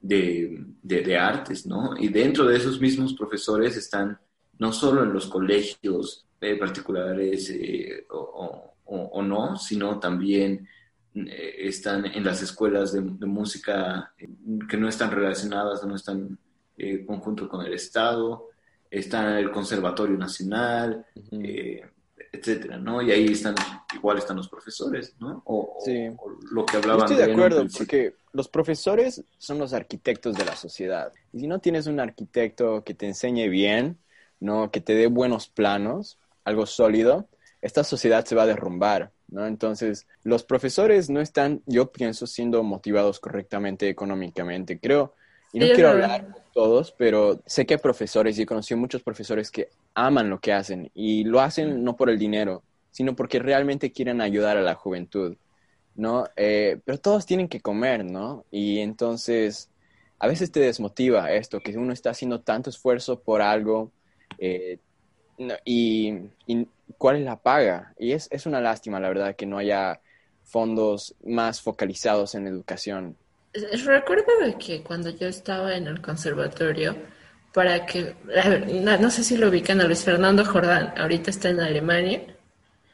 de, 0.00 0.64
de, 0.82 1.02
de 1.02 1.16
artes, 1.18 1.66
¿no? 1.66 1.96
Y 1.98 2.08
dentro 2.08 2.46
de 2.46 2.56
esos 2.56 2.80
mismos 2.80 3.14
profesores 3.14 3.76
están 3.76 4.18
no 4.58 4.72
solo 4.72 5.02
en 5.02 5.12
los 5.12 5.26
colegios 5.26 6.26
eh, 6.40 6.56
particulares 6.56 7.50
eh, 7.50 8.06
o, 8.10 8.72
o- 8.84 8.96
o- 9.12 9.22
no, 9.22 9.56
sino 9.56 9.98
también 9.98 10.66
están 11.24 12.04
en 12.06 12.24
las 12.24 12.42
escuelas 12.42 12.92
de, 12.92 13.00
de 13.00 13.26
música 13.26 14.12
eh, 14.18 14.28
que 14.68 14.76
no 14.76 14.88
están 14.88 15.10
relacionadas, 15.10 15.82
no 15.84 15.96
están 15.96 16.38
eh, 16.76 17.04
conjunto 17.06 17.48
con 17.48 17.64
el 17.64 17.72
Estado, 17.72 18.48
está 18.90 19.22
en 19.32 19.44
el 19.44 19.50
Conservatorio 19.50 20.16
Nacional, 20.16 21.06
eh, 21.32 21.82
etcétera, 22.32 22.76
¿no? 22.78 23.00
Y 23.00 23.10
ahí 23.12 23.26
están, 23.26 23.54
igual 23.94 24.18
están 24.18 24.36
los 24.36 24.48
profesores, 24.48 25.14
¿no? 25.18 25.42
O, 25.46 25.76
o- 25.78 25.84
Sí. 25.84 26.08
o 26.18 26.30
lo 26.52 26.66
que 26.66 26.74
Yo 26.74 26.78
hablaban 26.80 27.04
estoy 27.04 27.16
de 27.16 27.24
en 27.24 27.30
acuerdo, 27.30 27.66
porque 27.76 28.14
los 28.32 28.48
profesores 28.48 29.24
son 29.38 29.58
los 29.58 29.72
arquitectos 29.72 30.36
de 30.36 30.44
la 30.44 30.54
sociedad. 30.54 31.12
Y 31.32 31.40
si 31.40 31.46
no 31.46 31.58
tienes 31.60 31.86
un 31.86 31.98
arquitecto 32.00 32.84
que 32.84 32.94
te 32.94 33.06
enseñe 33.06 33.48
bien, 33.48 33.98
¿no? 34.38 34.70
que 34.70 34.80
te 34.82 34.94
dé 34.94 35.06
buenos 35.06 35.48
planos, 35.48 36.18
algo 36.44 36.66
sólido, 36.66 37.28
esta 37.62 37.82
sociedad 37.84 38.24
se 38.26 38.34
va 38.34 38.42
a 38.42 38.46
derrumbar. 38.46 39.12
¿No? 39.28 39.46
Entonces, 39.46 40.06
los 40.22 40.44
profesores 40.44 41.10
no 41.10 41.20
están, 41.20 41.62
yo 41.66 41.92
pienso, 41.92 42.26
siendo 42.26 42.62
motivados 42.62 43.20
correctamente 43.20 43.88
económicamente. 43.88 44.78
Creo, 44.80 45.14
y 45.52 45.60
no 45.60 45.68
Sí, 45.68 45.72
quiero 45.72 45.90
hablar 45.90 46.26
todos, 46.52 46.92
pero 46.92 47.42
sé 47.46 47.66
que 47.66 47.74
hay 47.74 47.80
profesores 47.80 48.38
y 48.38 48.42
he 48.42 48.46
conocido 48.46 48.78
muchos 48.78 49.02
profesores 49.02 49.50
que 49.50 49.70
aman 49.94 50.30
lo 50.30 50.40
que 50.40 50.52
hacen 50.52 50.90
y 50.94 51.24
lo 51.24 51.40
hacen 51.40 51.82
no 51.84 51.96
por 51.96 52.10
el 52.10 52.18
dinero, 52.18 52.64
sino 52.90 53.14
porque 53.16 53.38
realmente 53.38 53.92
quieren 53.92 54.20
ayudar 54.20 54.56
a 54.56 54.62
la 54.62 54.74
juventud. 54.74 55.36
¿no? 55.94 56.26
Eh, 56.36 56.80
pero 56.84 56.98
todos 56.98 57.26
tienen 57.26 57.48
que 57.48 57.60
comer, 57.60 58.04
¿no? 58.04 58.44
Y 58.50 58.80
entonces 58.80 59.70
a 60.18 60.28
veces 60.28 60.50
te 60.52 60.60
desmotiva 60.60 61.32
esto, 61.32 61.60
que 61.60 61.76
uno 61.78 61.92
está 61.92 62.10
haciendo 62.10 62.40
tanto 62.42 62.70
esfuerzo 62.70 63.20
por 63.20 63.42
algo 63.42 63.92
eh, 64.38 64.78
y, 65.64 66.14
y 66.46 66.68
cuál 66.98 67.16
es 67.16 67.24
la 67.24 67.40
paga. 67.42 67.94
Y 67.98 68.12
es, 68.12 68.28
es 68.30 68.46
una 68.46 68.60
lástima, 68.60 69.00
la 69.00 69.08
verdad, 69.08 69.36
que 69.36 69.46
no 69.46 69.58
haya 69.58 70.00
fondos 70.44 71.16
más 71.24 71.60
focalizados 71.62 72.34
en 72.34 72.46
educación. 72.46 73.18
Recuerdo 73.84 74.56
que 74.58 74.82
cuando 74.82 75.10
yo 75.10 75.26
estaba 75.28 75.74
en 75.76 75.86
el 75.88 76.00
conservatorio, 76.02 76.96
para 77.54 77.86
que, 77.86 78.14
a 78.42 78.48
ver, 78.48 78.68
no, 78.72 78.96
no 78.98 79.10
sé 79.10 79.24
si 79.24 79.36
lo 79.36 79.48
ubican 79.48 79.80
a 79.80 79.84
Luis 79.84 80.04
Fernando 80.04 80.44
Jordán, 80.44 80.92
ahorita 80.96 81.30
está 81.30 81.48
en 81.48 81.60
Alemania. 81.60 82.22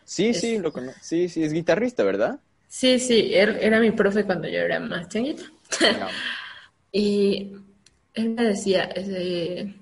Sí, 0.05 0.33
Es- 0.33 0.35
sí, 0.35 0.59
lo 0.59 0.73
cono- 0.73 0.95
sí, 1.01 1.29
sí, 1.29 1.43
es 1.45 1.53
guitarrista, 1.53 2.05
¿verdad? 2.05 2.41
Sí, 2.69 2.99
sí, 2.99 3.33
él 3.35 3.59
era 3.61 3.81
mi 3.81 3.91
profe 3.93 4.25
cuando 4.25 4.49
yo 4.49 4.59
era 4.61 4.81
más 4.81 5.09
changuita. 5.09 5.43
Y 6.93 7.53
él 8.15 8.31
me 8.31 8.45
decía, 8.45 8.89
eh, 8.95 9.75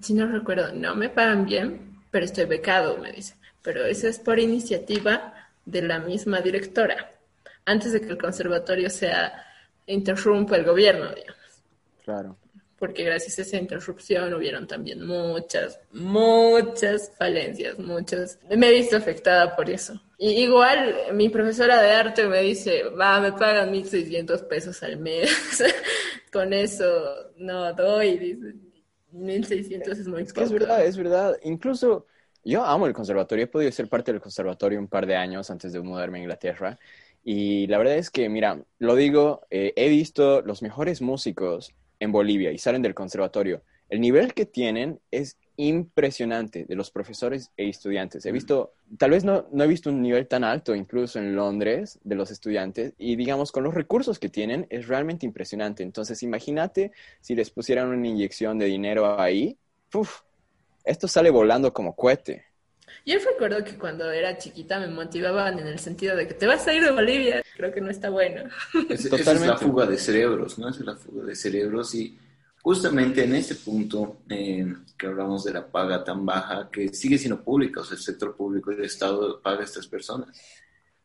si 0.00 0.14
no 0.14 0.26
recuerdo, 0.26 0.72
no 0.74 0.94
me 0.96 1.08
pagan 1.08 1.46
bien, 1.46 2.02
pero 2.10 2.24
estoy 2.24 2.44
becado, 2.46 2.98
me 2.98 3.12
dice. 3.12 3.34
Pero 3.62 3.84
eso 3.86 4.08
es 4.08 4.18
por 4.18 4.38
iniciativa 4.38 5.34
de 5.64 5.82
la 5.82 5.98
misma 6.00 6.40
directora, 6.40 7.12
antes 7.64 7.92
de 7.92 8.00
que 8.00 8.08
el 8.08 8.18
conservatorio 8.18 8.90
sea 8.90 9.46
interrumpa 9.86 10.56
el 10.56 10.64
gobierno, 10.64 11.12
digamos. 11.14 11.36
Claro. 12.04 12.36
Porque 12.78 13.04
gracias 13.04 13.38
a 13.38 13.42
esa 13.42 13.56
interrupción 13.58 14.34
hubieron 14.34 14.66
también 14.66 15.06
muchas, 15.06 15.78
muchas 15.92 17.12
falencias, 17.16 17.78
muchas. 17.78 18.40
Me 18.50 18.68
he 18.68 18.72
visto 18.72 18.96
afectada 18.96 19.54
por 19.54 19.70
eso. 19.70 20.00
Y 20.18 20.42
igual 20.42 20.96
mi 21.12 21.28
profesora 21.28 21.80
de 21.80 21.92
arte 21.92 22.26
me 22.26 22.42
dice, 22.42 22.82
va, 22.88 23.20
me 23.20 23.32
pagan 23.32 23.72
1.600 23.72 24.48
pesos 24.48 24.82
al 24.82 24.98
mes. 24.98 25.30
Con 26.32 26.52
eso 26.52 27.30
no 27.36 27.72
doy, 27.74 28.18
dice. 28.18 28.54
1.600 29.12 29.88
es 29.88 30.08
muy 30.08 30.22
Es 30.22 30.32
que 30.32 30.42
es 30.42 30.52
verdad, 30.52 30.84
es 30.84 30.96
verdad. 30.96 31.36
Incluso 31.44 32.06
yo 32.44 32.64
amo 32.64 32.86
el 32.86 32.92
conservatorio. 32.92 33.44
He 33.44 33.48
podido 33.48 33.72
ser 33.72 33.88
parte 33.88 34.12
del 34.12 34.20
conservatorio 34.20 34.78
un 34.78 34.88
par 34.88 35.06
de 35.06 35.16
años 35.16 35.50
antes 35.50 35.72
de 35.72 35.80
mudarme 35.80 36.18
a 36.18 36.22
Inglaterra. 36.22 36.78
Y 37.24 37.66
la 37.68 37.78
verdad 37.78 37.96
es 37.96 38.10
que, 38.10 38.28
mira, 38.28 38.62
lo 38.78 38.96
digo, 38.96 39.42
eh, 39.50 39.72
he 39.76 39.88
visto 39.88 40.42
los 40.42 40.62
mejores 40.62 41.00
músicos 41.02 41.72
en 42.00 42.12
Bolivia 42.12 42.50
y 42.50 42.58
salen 42.58 42.82
del 42.82 42.94
conservatorio. 42.94 43.62
El 43.88 44.00
nivel 44.00 44.34
que 44.34 44.46
tienen 44.46 45.00
es 45.10 45.36
impresionante 45.56 46.64
de 46.64 46.74
los 46.74 46.90
profesores 46.90 47.52
e 47.56 47.68
estudiantes. 47.68 48.24
He 48.26 48.32
visto, 48.32 48.72
tal 48.98 49.10
vez 49.10 49.24
no, 49.24 49.46
no 49.52 49.64
he 49.64 49.66
visto 49.66 49.90
un 49.90 50.02
nivel 50.02 50.26
tan 50.26 50.44
alto 50.44 50.74
incluso 50.74 51.18
en 51.18 51.36
Londres 51.36 52.00
de 52.02 52.14
los 52.14 52.30
estudiantes 52.30 52.94
y 52.98 53.16
digamos 53.16 53.52
con 53.52 53.62
los 53.62 53.74
recursos 53.74 54.18
que 54.18 54.28
tienen 54.28 54.66
es 54.70 54.88
realmente 54.88 55.26
impresionante. 55.26 55.82
Entonces 55.82 56.22
imagínate 56.22 56.92
si 57.20 57.34
les 57.34 57.50
pusieran 57.50 57.88
una 57.88 58.08
inyección 58.08 58.58
de 58.58 58.66
dinero 58.66 59.20
ahí, 59.20 59.58
uf, 59.94 60.22
esto 60.84 61.08
sale 61.08 61.30
volando 61.30 61.72
como 61.72 61.94
cohete. 61.94 62.46
Yo 63.04 63.18
recuerdo 63.18 63.64
que 63.64 63.76
cuando 63.76 64.10
era 64.10 64.38
chiquita 64.38 64.78
me 64.78 64.88
motivaban 64.88 65.58
en 65.58 65.66
el 65.66 65.78
sentido 65.78 66.16
de 66.16 66.28
que 66.28 66.34
te 66.34 66.46
vas 66.46 66.66
a 66.68 66.74
ir 66.74 66.84
de 66.84 66.92
Bolivia. 66.92 67.42
Creo 67.56 67.72
que 67.72 67.80
no 67.80 67.90
está 67.90 68.10
bueno. 68.10 68.48
Es, 68.88 69.06
esa 69.06 69.32
es 69.32 69.40
la 69.40 69.56
fuga 69.56 69.86
de 69.86 69.98
cerebros, 69.98 70.58
¿no? 70.58 70.68
Esa 70.68 70.80
es 70.80 70.86
la 70.86 70.96
fuga 70.96 71.24
de 71.24 71.34
cerebros 71.34 71.94
y 71.94 72.16
justamente 72.62 73.24
en 73.24 73.34
este 73.34 73.56
punto 73.56 74.18
eh, 74.28 74.72
que 74.96 75.06
hablamos 75.06 75.44
de 75.44 75.52
la 75.52 75.66
paga 75.66 76.04
tan 76.04 76.24
baja 76.24 76.68
que 76.70 76.88
sigue 76.94 77.18
siendo 77.18 77.42
pública, 77.42 77.80
o 77.80 77.84
sea, 77.84 77.96
el 77.96 78.02
sector 78.02 78.36
público 78.36 78.70
y 78.70 78.76
el 78.76 78.84
Estado 78.84 79.40
paga 79.40 79.60
a 79.60 79.64
estas 79.64 79.86
personas. 79.88 80.40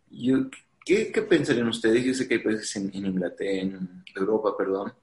Yo, 0.09 0.49
¿qué, 0.85 1.11
¿Qué 1.11 1.21
pensarían 1.23 1.67
ustedes? 1.67 2.03
Yo 2.03 2.13
sé 2.13 2.27
que 2.27 2.35
hay 2.35 2.43
países 2.43 2.75
en, 2.75 2.91
en 2.93 3.07
Inglaterra, 3.07 3.51
en 3.51 4.03
Europa, 4.15 4.55
perdón, 4.55 4.93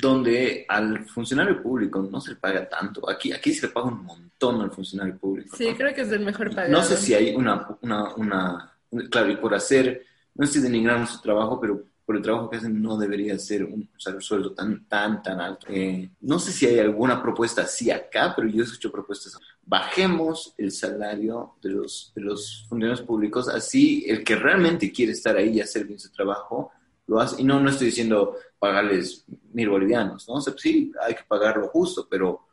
donde 0.00 0.66
al 0.68 1.06
funcionario 1.06 1.62
público 1.62 2.02
no 2.02 2.20
se 2.20 2.30
le 2.30 2.36
paga 2.36 2.68
tanto. 2.68 3.08
Aquí, 3.08 3.32
aquí 3.32 3.52
se 3.54 3.66
le 3.66 3.72
paga 3.72 3.86
un 3.86 4.04
montón 4.04 4.60
al 4.60 4.72
funcionario 4.72 5.16
público. 5.16 5.56
Sí, 5.56 5.72
creo 5.76 5.94
que 5.94 6.00
es 6.00 6.10
el 6.10 6.24
mejor 6.24 6.50
pagado. 6.50 6.72
No 6.72 6.82
sé 6.82 6.96
si 6.96 7.14
hay 7.14 7.34
una, 7.34 7.68
una, 7.82 8.14
una, 8.14 8.72
claro, 9.10 9.30
y 9.30 9.36
por 9.36 9.54
hacer, 9.54 10.04
no 10.34 10.44
estoy 10.44 10.62
denigrando 10.62 11.06
su 11.06 11.20
trabajo, 11.20 11.60
pero 11.60 11.84
por 12.04 12.16
el 12.16 12.22
trabajo 12.22 12.48
que 12.48 12.56
hacen 12.56 12.80
no 12.80 12.96
debería 12.96 13.36
ser 13.36 13.64
un 13.64 13.88
sueldo 14.20 14.52
tan, 14.52 14.86
tan, 14.86 15.22
tan 15.22 15.40
alto. 15.40 15.66
Eh, 15.68 16.08
no 16.20 16.38
sé 16.38 16.52
si 16.52 16.66
hay 16.66 16.78
alguna 16.78 17.20
propuesta 17.20 17.62
así 17.62 17.90
acá, 17.90 18.32
pero 18.34 18.48
yo 18.48 18.62
he 18.62 18.64
escuchado 18.64 18.92
propuestas. 18.92 19.36
Bajemos 19.64 20.54
el 20.56 20.70
salario 20.70 21.54
de 21.60 21.70
los, 21.70 22.12
de 22.14 22.22
los 22.22 22.64
funcionarios 22.68 23.04
públicos, 23.04 23.48
así 23.48 24.04
el 24.08 24.22
que 24.22 24.36
realmente 24.36 24.92
quiere 24.92 25.12
estar 25.12 25.36
ahí 25.36 25.56
y 25.56 25.60
hacer 25.60 25.84
bien 25.84 25.98
su 25.98 26.12
trabajo, 26.12 26.70
lo 27.06 27.20
hace. 27.20 27.40
Y 27.40 27.44
no, 27.44 27.60
no 27.60 27.70
estoy 27.70 27.86
diciendo 27.86 28.36
pagarles 28.58 29.24
mil 29.52 29.68
bolivianos, 29.68 30.28
¿no? 30.28 30.34
O 30.34 30.40
sea, 30.40 30.54
sí, 30.56 30.92
hay 31.02 31.14
que 31.14 31.22
pagarlo 31.28 31.68
justo, 31.68 32.06
pero 32.10 32.46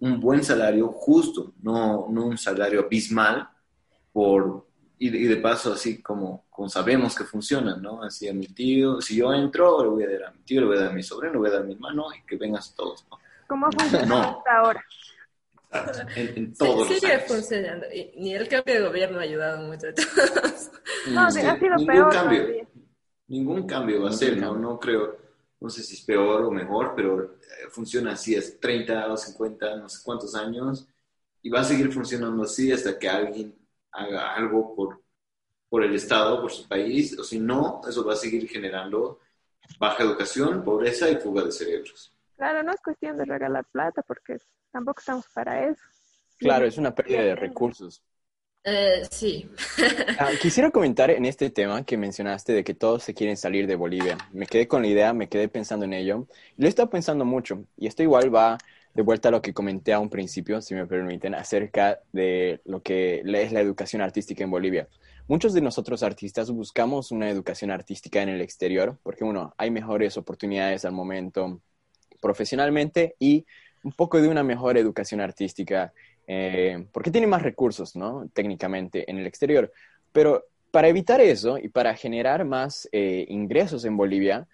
un 0.00 0.20
buen 0.20 0.42
salario 0.44 0.88
justo, 0.88 1.52
no, 1.62 2.06
no 2.08 2.26
un 2.26 2.38
salario 2.38 2.80
abismal 2.80 3.48
por, 4.12 4.66
y 4.98 5.10
de, 5.10 5.18
y 5.18 5.24
de 5.24 5.36
paso 5.36 5.72
así 5.72 6.00
como, 6.02 6.46
como 6.50 6.68
sabemos 6.68 7.14
que 7.16 7.24
funciona, 7.24 7.76
¿no? 7.76 8.02
Así 8.02 8.28
a 8.28 8.32
mi 8.34 8.46
tío, 8.46 9.00
si 9.00 9.16
yo 9.16 9.32
entro, 9.32 9.82
le 9.82 9.88
voy 9.90 10.02
a 10.04 10.10
dar 10.10 10.24
a 10.24 10.30
mi 10.32 10.42
tío, 10.42 10.60
le 10.60 10.66
voy 10.68 10.76
a 10.76 10.80
dar 10.82 10.90
a 10.90 10.94
mi 10.94 11.02
sobrino, 11.02 11.32
le 11.34 11.38
voy 11.40 11.48
a 11.48 11.52
dar 11.52 11.62
a 11.62 11.64
mi 11.64 11.74
hermano 11.74 12.06
y 12.16 12.24
que 12.26 12.36
vengan 12.36 12.62
todos, 12.76 13.04
¿no? 13.10 13.18
¿Cómo 13.48 13.66
funciona 13.72 14.04
No. 14.06 14.20
hasta 14.38 14.56
ahora? 14.58 14.84
En, 16.16 16.28
en 16.38 16.46
Sí, 16.54 16.58
todos 16.58 16.88
los 16.88 16.98
sigue 16.98 17.12
años. 17.12 17.24
funcionando. 17.28 17.86
Y 17.92 18.12
ni 18.16 18.34
el 18.34 18.48
cambio 18.48 18.74
de 18.74 18.86
gobierno 18.88 19.18
ha 19.18 19.22
ayudado 19.22 19.66
mucho 19.66 19.88
a 19.88 19.94
todos. 19.94 20.70
No, 21.10 21.30
Sí, 21.30 21.40
ha 21.40 21.58
sido 21.58 21.76
ningún 21.76 21.86
peor 21.86 22.12
cambio. 22.12 22.42
Ningún 23.28 23.66
cambio 23.66 24.02
va 24.02 24.10
a 24.10 24.12
ser, 24.12 24.38
¿no? 24.38 24.56
No 24.56 24.78
creo, 24.80 25.16
no 25.60 25.68
sé 25.68 25.82
si 25.82 25.94
es 25.94 26.02
peor 26.02 26.44
o 26.44 26.50
mejor, 26.50 26.94
pero 26.96 27.22
eh, 27.22 27.68
funciona 27.70 28.12
así, 28.12 28.34
es 28.34 28.58
30 28.58 29.12
o 29.12 29.16
50, 29.16 29.76
no 29.76 29.88
sé 29.88 30.00
cuántos 30.02 30.34
años, 30.34 30.88
y 31.42 31.50
va 31.50 31.60
a 31.60 31.64
seguir 31.64 31.92
funcionando 31.92 32.42
así 32.42 32.72
hasta 32.72 32.98
que 32.98 33.08
alguien 33.08 33.54
haga 33.92 34.34
algo 34.34 34.74
por, 34.74 35.02
por 35.68 35.84
el 35.84 35.94
Estado, 35.94 36.40
por 36.40 36.50
su 36.50 36.66
país, 36.66 37.18
o 37.18 37.24
si 37.24 37.38
no, 37.38 37.82
eso 37.88 38.04
va 38.04 38.14
a 38.14 38.16
seguir 38.16 38.48
generando 38.48 39.20
baja 39.78 40.02
educación, 40.02 40.64
pobreza 40.64 41.10
y 41.10 41.16
fuga 41.16 41.44
de 41.44 41.52
cerebros. 41.52 42.12
Claro, 42.36 42.62
no 42.62 42.72
es 42.72 42.80
cuestión 42.80 43.16
de 43.16 43.24
regalar 43.24 43.64
plata 43.66 44.02
porque 44.02 44.38
tampoco 44.70 45.00
estamos 45.00 45.26
para 45.34 45.68
eso. 45.68 45.82
Claro, 46.38 46.66
es 46.66 46.78
una 46.78 46.94
pérdida 46.94 47.22
de 47.22 47.34
recursos. 47.34 48.02
Eh, 48.70 49.02
sí. 49.10 49.48
Ah, 50.18 50.30
quisiera 50.40 50.70
comentar 50.70 51.10
en 51.10 51.24
este 51.24 51.48
tema 51.50 51.84
que 51.84 51.96
mencionaste 51.96 52.52
de 52.52 52.64
que 52.64 52.74
todos 52.74 53.02
se 53.02 53.14
quieren 53.14 53.36
salir 53.36 53.66
de 53.66 53.76
Bolivia. 53.76 54.18
Me 54.32 54.46
quedé 54.46 54.68
con 54.68 54.82
la 54.82 54.88
idea, 54.88 55.12
me 55.12 55.28
quedé 55.28 55.48
pensando 55.48 55.84
en 55.84 55.94
ello. 55.94 56.26
Lo 56.56 56.66
he 56.66 56.68
estado 56.68 56.90
pensando 56.90 57.24
mucho 57.24 57.64
y 57.76 57.86
esto 57.86 58.02
igual 58.02 58.34
va 58.34 58.58
de 58.94 59.02
vuelta 59.02 59.28
a 59.28 59.32
lo 59.32 59.40
que 59.40 59.54
comenté 59.54 59.92
a 59.92 60.00
un 60.00 60.10
principio, 60.10 60.60
si 60.60 60.74
me 60.74 60.86
permiten, 60.86 61.34
acerca 61.34 62.00
de 62.12 62.60
lo 62.64 62.82
que 62.82 63.22
es 63.24 63.52
la 63.52 63.60
educación 63.60 64.02
artística 64.02 64.42
en 64.42 64.50
Bolivia. 64.50 64.88
Muchos 65.28 65.52
de 65.54 65.60
nosotros 65.60 66.02
artistas 66.02 66.50
buscamos 66.50 67.10
una 67.10 67.30
educación 67.30 67.70
artística 67.70 68.22
en 68.22 68.28
el 68.28 68.40
exterior 68.40 68.98
porque, 69.02 69.24
uno, 69.24 69.54
hay 69.56 69.70
mejores 69.70 70.16
oportunidades 70.16 70.84
al 70.84 70.92
momento 70.92 71.60
profesionalmente 72.20 73.14
y 73.18 73.46
un 73.84 73.92
poco 73.92 74.20
de 74.20 74.28
una 74.28 74.42
mejor 74.42 74.76
educación 74.76 75.20
artística 75.20 75.92
eh, 76.30 76.84
porque 76.92 77.10
tiene 77.10 77.26
más 77.26 77.42
recursos, 77.42 77.96
¿no? 77.96 78.28
Técnicamente 78.34 79.10
en 79.10 79.18
el 79.18 79.26
exterior. 79.26 79.72
Pero 80.12 80.44
para 80.70 80.88
evitar 80.88 81.22
eso 81.22 81.56
y 81.58 81.68
para 81.70 81.96
generar 81.96 82.44
más 82.44 82.86
eh, 82.92 83.24
ingresos 83.30 83.86
en 83.86 83.96
Bolivia, 83.96 84.46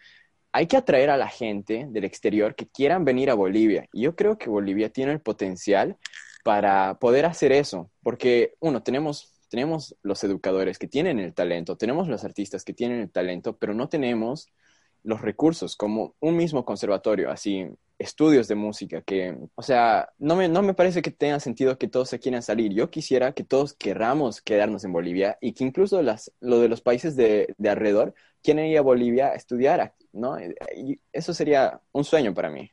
hay 0.53 0.69
que 0.69 0.77
atraer 0.77 1.11
a 1.11 1.17
la 1.17 1.29
gente 1.29 1.87
del 1.91 2.05
exterior 2.05 2.55
que 2.55 2.69
quieran 2.69 3.05
venir 3.05 3.29
a 3.29 3.35
Bolivia. 3.35 3.89
Y 3.93 4.03
yo 4.03 4.15
creo 4.15 4.39
que 4.39 4.49
Bolivia 4.49 4.89
tiene 4.89 5.11
el 5.11 5.21
potencial 5.21 5.97
para 6.45 6.95
poder 7.01 7.27
hacer 7.27 7.51
eso, 7.51 7.91
porque 8.05 8.55
uno, 8.61 8.85
tenemos, 8.85 9.33
tenemos 9.49 9.97
los 10.03 10.23
educadores 10.23 10.79
que 10.79 10.87
tienen 10.87 11.19
el 11.19 11.35
talento, 11.35 11.77
tenemos 11.77 12.07
los 12.07 12.23
artistas 12.23 12.63
que 12.63 12.73
tienen 12.73 13.01
el 13.01 13.11
talento, 13.11 13.57
pero 13.57 13.75
no 13.75 13.89
tenemos 13.89 14.49
los 15.05 15.21
recursos 15.23 15.77
como 15.77 16.17
un 16.21 16.37
mismo 16.37 16.65
conservatorio, 16.65 17.31
así 17.31 17.69
estudios 17.99 18.49
de 18.49 18.57
música 18.57 19.03
que, 19.03 19.37
o 19.55 19.63
sea, 19.63 20.11
no 20.19 20.35
me, 20.37 20.49
no 20.49 20.63
me 20.63 20.75
parece 20.75 21.03
que 21.03 21.11
tenga 21.13 21.39
sentido 21.41 21.79
que 21.79 21.89
todos 21.89 22.09
se 22.11 22.19
quieran 22.19 22.43
salir. 22.43 22.73
Yo 22.73 22.91
quisiera 22.91 23.33
que 23.33 23.45
todos 23.45 23.75
querramos 23.75 24.43
quedarnos 24.43 24.85
en 24.85 24.93
Bolivia 24.93 25.39
y 25.41 25.53
que 25.53 25.65
incluso 25.65 26.03
las, 26.03 26.33
lo 26.41 26.59
de 26.61 26.69
los 26.69 26.81
países 26.81 27.17
de, 27.17 27.55
de 27.57 27.69
alrededor 27.71 28.15
quieren 28.43 28.67
ir 28.67 28.79
a 28.79 28.83
Bolivia 28.83 29.29
a 29.29 29.35
estudiar, 29.35 29.95
¿no? 30.13 30.37
Y 30.77 31.01
eso 31.13 31.33
sería 31.33 31.81
un 31.93 32.05
sueño 32.05 32.35
para 32.35 32.51
mí. 32.51 32.71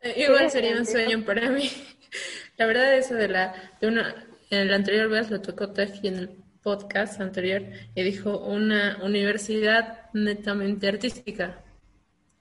Eh, 0.00 0.24
Igual 0.24 0.50
sería 0.50 0.76
un 0.76 0.86
sueño 0.86 1.24
para 1.24 1.50
mí. 1.50 1.70
La 2.56 2.66
verdad, 2.66 2.94
eso 2.94 3.14
de 3.14 3.28
la. 3.28 3.54
De 3.80 3.88
una, 3.88 4.26
en 4.50 4.60
el 4.60 4.74
anterior 4.74 5.08
vez 5.08 5.30
lo 5.30 5.40
tocó 5.40 5.72
Tefi 5.72 6.08
en 6.08 6.16
el 6.16 6.41
podcast 6.62 7.20
anterior 7.20 7.62
y 7.94 8.02
dijo 8.02 8.38
una 8.38 8.98
universidad 9.02 10.10
netamente 10.12 10.88
artística. 10.88 11.62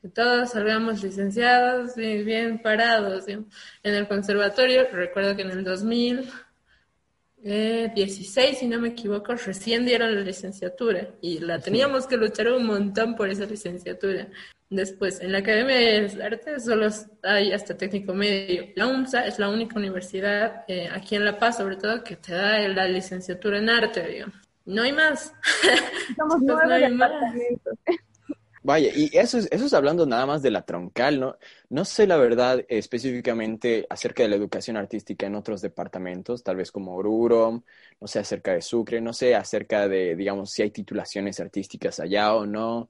Que 0.02 0.10
todos 0.10 0.52
salgamos 0.52 1.04
licenciados 1.04 1.98
y 1.98 2.24
bien 2.24 2.62
parados. 2.62 3.26
¿sí? 3.26 3.34
En 3.84 3.94
el 3.94 4.08
conservatorio, 4.08 4.88
recuerdo 4.92 5.36
que 5.36 5.44
en 5.44 5.52
el 5.52 5.64
2016, 5.64 8.58
si 8.58 8.68
no 8.68 8.80
me 8.80 8.88
equivoco, 8.90 9.36
recién 9.36 9.86
dieron 9.86 10.16
la 10.16 10.22
licenciatura 10.22 11.10
y 11.22 11.38
la 11.40 11.60
teníamos 11.60 12.08
que 12.08 12.18
luchar 12.18 12.52
un 12.52 12.66
montón 12.66 13.16
por 13.16 13.30
esa 13.30 13.46
licenciatura. 13.46 14.28
Después, 14.72 15.20
en 15.20 15.34
la 15.34 15.40
Academia 15.40 15.76
de 15.76 16.24
Artes 16.24 16.64
solo 16.64 16.88
hay 17.24 17.52
hasta 17.52 17.76
técnico 17.76 18.14
medio. 18.14 18.68
La 18.78 18.88
UMSA 18.88 19.28
es 19.28 19.38
la 19.38 19.50
única 19.50 19.78
universidad 19.78 20.64
eh, 20.66 20.88
aquí 20.90 21.18
en 21.18 21.26
La 21.26 21.38
Paz, 21.38 21.58
sobre 21.58 21.76
todo, 21.76 22.02
que 22.06 22.16
te 22.16 22.34
da 22.34 22.58
la 22.70 22.88
licenciatura 22.88 23.58
en 23.58 23.70
arte, 23.70 24.08
digamos. 24.08 24.36
No 24.64 24.84
hay 24.84 24.94
más. 24.94 25.34
Somos 26.16 26.38
Pues 26.38 26.44
no 26.66 26.74
hay 26.74 26.90
más. 26.90 27.12
Vaya, 28.64 28.92
y 28.96 29.10
eso 29.18 29.40
es, 29.40 29.50
eso 29.52 29.66
es 29.66 29.74
hablando 29.74 30.06
nada 30.06 30.26
más 30.26 30.42
de 30.42 30.52
la 30.52 30.62
troncal, 30.62 31.20
¿no? 31.20 31.36
No 31.68 31.84
sé 31.84 32.08
la 32.08 32.16
verdad 32.16 32.60
eh, 32.60 32.66
específicamente 32.70 33.86
acerca 33.90 34.24
de 34.24 34.30
la 34.30 34.38
educación 34.38 34.78
artística 34.78 35.26
en 35.26 35.36
otros 35.36 35.62
departamentos, 35.62 36.44
tal 36.44 36.56
vez 36.56 36.72
como 36.72 36.96
Oruro, 36.96 37.66
no 38.00 38.08
sé 38.08 38.20
acerca 38.20 38.54
de 38.54 38.62
Sucre, 38.62 39.02
no 39.02 39.12
sé 39.12 39.36
acerca 39.36 39.90
de, 39.90 40.16
digamos, 40.16 40.52
si 40.52 40.62
hay 40.62 40.72
titulaciones 40.72 41.42
artísticas 41.42 42.00
allá 42.00 42.34
o 42.36 42.46
no, 42.46 42.88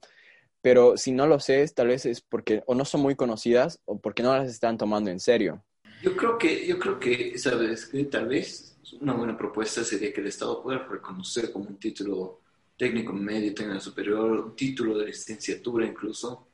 pero 0.62 0.96
si 0.96 1.12
no 1.12 1.26
lo 1.26 1.40
sé, 1.40 1.66
tal 1.68 1.88
vez 1.88 2.06
es 2.06 2.20
porque 2.22 2.62
o 2.66 2.74
no 2.74 2.84
son 2.86 3.02
muy 3.02 3.16
conocidas 3.16 3.80
o 3.86 4.00
porque 4.00 4.22
no 4.22 4.36
las 4.36 4.48
están 4.50 4.78
tomando 4.78 5.10
en 5.10 5.20
serio. 5.20 5.64
Yo 6.00 6.16
creo 6.16 6.36
que, 6.38 6.66
yo 6.66 6.78
creo 6.78 6.98
que, 6.98 7.38
sabes, 7.38 7.86
que 7.86 8.04
tal 8.04 8.26
vez 8.28 8.78
una 9.00 9.14
buena 9.14 9.36
propuesta 9.36 9.84
sería 9.84 10.12
que 10.12 10.20
el 10.20 10.26
Estado 10.28 10.62
pueda 10.62 10.78
reconocer 10.86 11.52
como 11.52 11.66
un 11.68 11.78
título 11.78 12.40
técnico 12.76 13.12
medio, 13.12 13.54
técnico 13.54 13.80
superior, 13.80 14.30
un 14.40 14.56
título 14.56 14.98
de 14.98 15.06
licenciatura 15.06 15.86
incluso, 15.86 16.48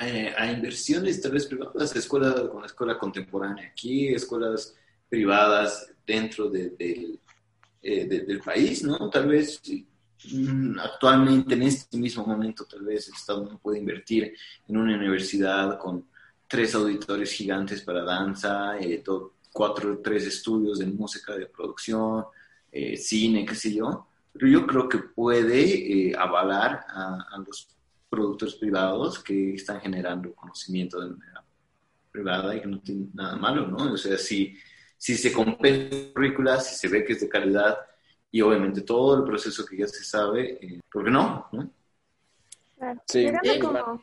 eh, 0.00 0.32
a 0.36 0.50
inversiones 0.50 1.20
tal 1.20 1.32
vez 1.32 1.46
privadas, 1.46 1.94
escuelas 1.96 2.34
con 2.50 2.60
la 2.60 2.66
escuela 2.66 2.98
contemporánea 2.98 3.68
aquí, 3.68 4.08
escuelas 4.08 4.74
privadas 5.08 5.92
dentro 6.06 6.50
de, 6.50 6.70
del- 6.70 7.20
eh, 7.82 8.40
país, 8.44 8.82
¿no? 8.84 9.10
Tal 9.10 9.28
vez 9.28 9.60
actualmente, 10.80 11.54
en 11.54 11.62
este 11.62 11.96
mismo 11.98 12.24
momento, 12.24 12.64
tal 12.64 12.82
vez 12.84 13.08
el 13.08 13.14
Estado 13.14 13.44
no 13.44 13.58
puede 13.58 13.78
invertir 13.78 14.34
en 14.68 14.76
una 14.76 14.96
universidad 14.96 15.78
con 15.78 16.06
tres 16.48 16.74
auditorios 16.74 17.30
gigantes 17.30 17.82
para 17.82 18.02
danza, 18.02 18.78
eh, 18.78 19.02
cuatro, 19.52 19.98
tres 19.98 20.26
estudios 20.26 20.78
de 20.78 20.86
música, 20.86 21.34
de 21.34 21.46
producción, 21.46 22.24
eh, 22.70 22.96
cine, 22.96 23.44
qué 23.44 23.54
sé 23.54 23.74
yo, 23.74 24.06
pero 24.32 24.48
yo 24.48 24.66
creo 24.66 24.88
que 24.88 24.98
puede 24.98 26.08
eh, 26.10 26.14
avalar 26.16 26.84
a, 26.88 27.26
a, 27.30 27.38
los 27.38 27.68
productores 28.08 28.54
privados 28.56 29.22
que 29.22 29.54
están 29.54 29.80
generando 29.80 30.34
conocimiento 30.34 31.00
de 31.00 31.10
manera 31.10 31.44
privada 32.10 32.56
y 32.56 32.60
que 32.60 32.66
no 32.66 32.80
tiene 32.80 33.08
nada 33.14 33.36
malo, 33.36 33.66
¿no? 33.66 33.92
O 33.92 33.96
sea, 33.96 34.18
si 34.18 34.56
si 35.04 35.16
se 35.16 35.34
compensa 35.34 36.14
currícula, 36.14 36.58
si 36.60 36.76
se 36.76 36.88
ve 36.88 37.04
que 37.04 37.12
es 37.12 37.20
de 37.20 37.28
calidad 37.28 37.76
y 38.34 38.42
obviamente 38.42 38.80
todo 38.80 39.16
el 39.16 39.22
proceso 39.22 39.64
que 39.64 39.76
ya 39.76 39.86
se 39.86 40.02
sabe, 40.02 40.58
eh, 40.60 40.80
¿por 40.92 41.04
qué 41.04 41.10
no? 41.12 41.46
¿no? 41.52 41.70
Claro. 42.76 43.00
Llegando, 43.12 43.60
como, 43.60 44.02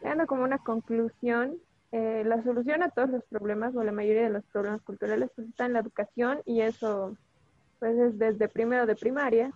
llegando 0.00 0.26
como 0.26 0.44
una 0.44 0.56
conclusión, 0.56 1.58
eh, 1.92 2.22
la 2.24 2.42
solución 2.42 2.82
a 2.82 2.88
todos 2.88 3.10
los 3.10 3.24
problemas 3.24 3.76
o 3.76 3.84
la 3.84 3.92
mayoría 3.92 4.22
de 4.22 4.30
los 4.30 4.44
problemas 4.44 4.80
culturales 4.80 5.28
pues 5.36 5.48
está 5.48 5.66
en 5.66 5.74
la 5.74 5.80
educación 5.80 6.40
y 6.46 6.62
eso 6.62 7.18
pues 7.78 7.98
es 7.98 8.18
desde 8.18 8.48
primero 8.48 8.86
de 8.86 8.96
primaria. 8.96 9.52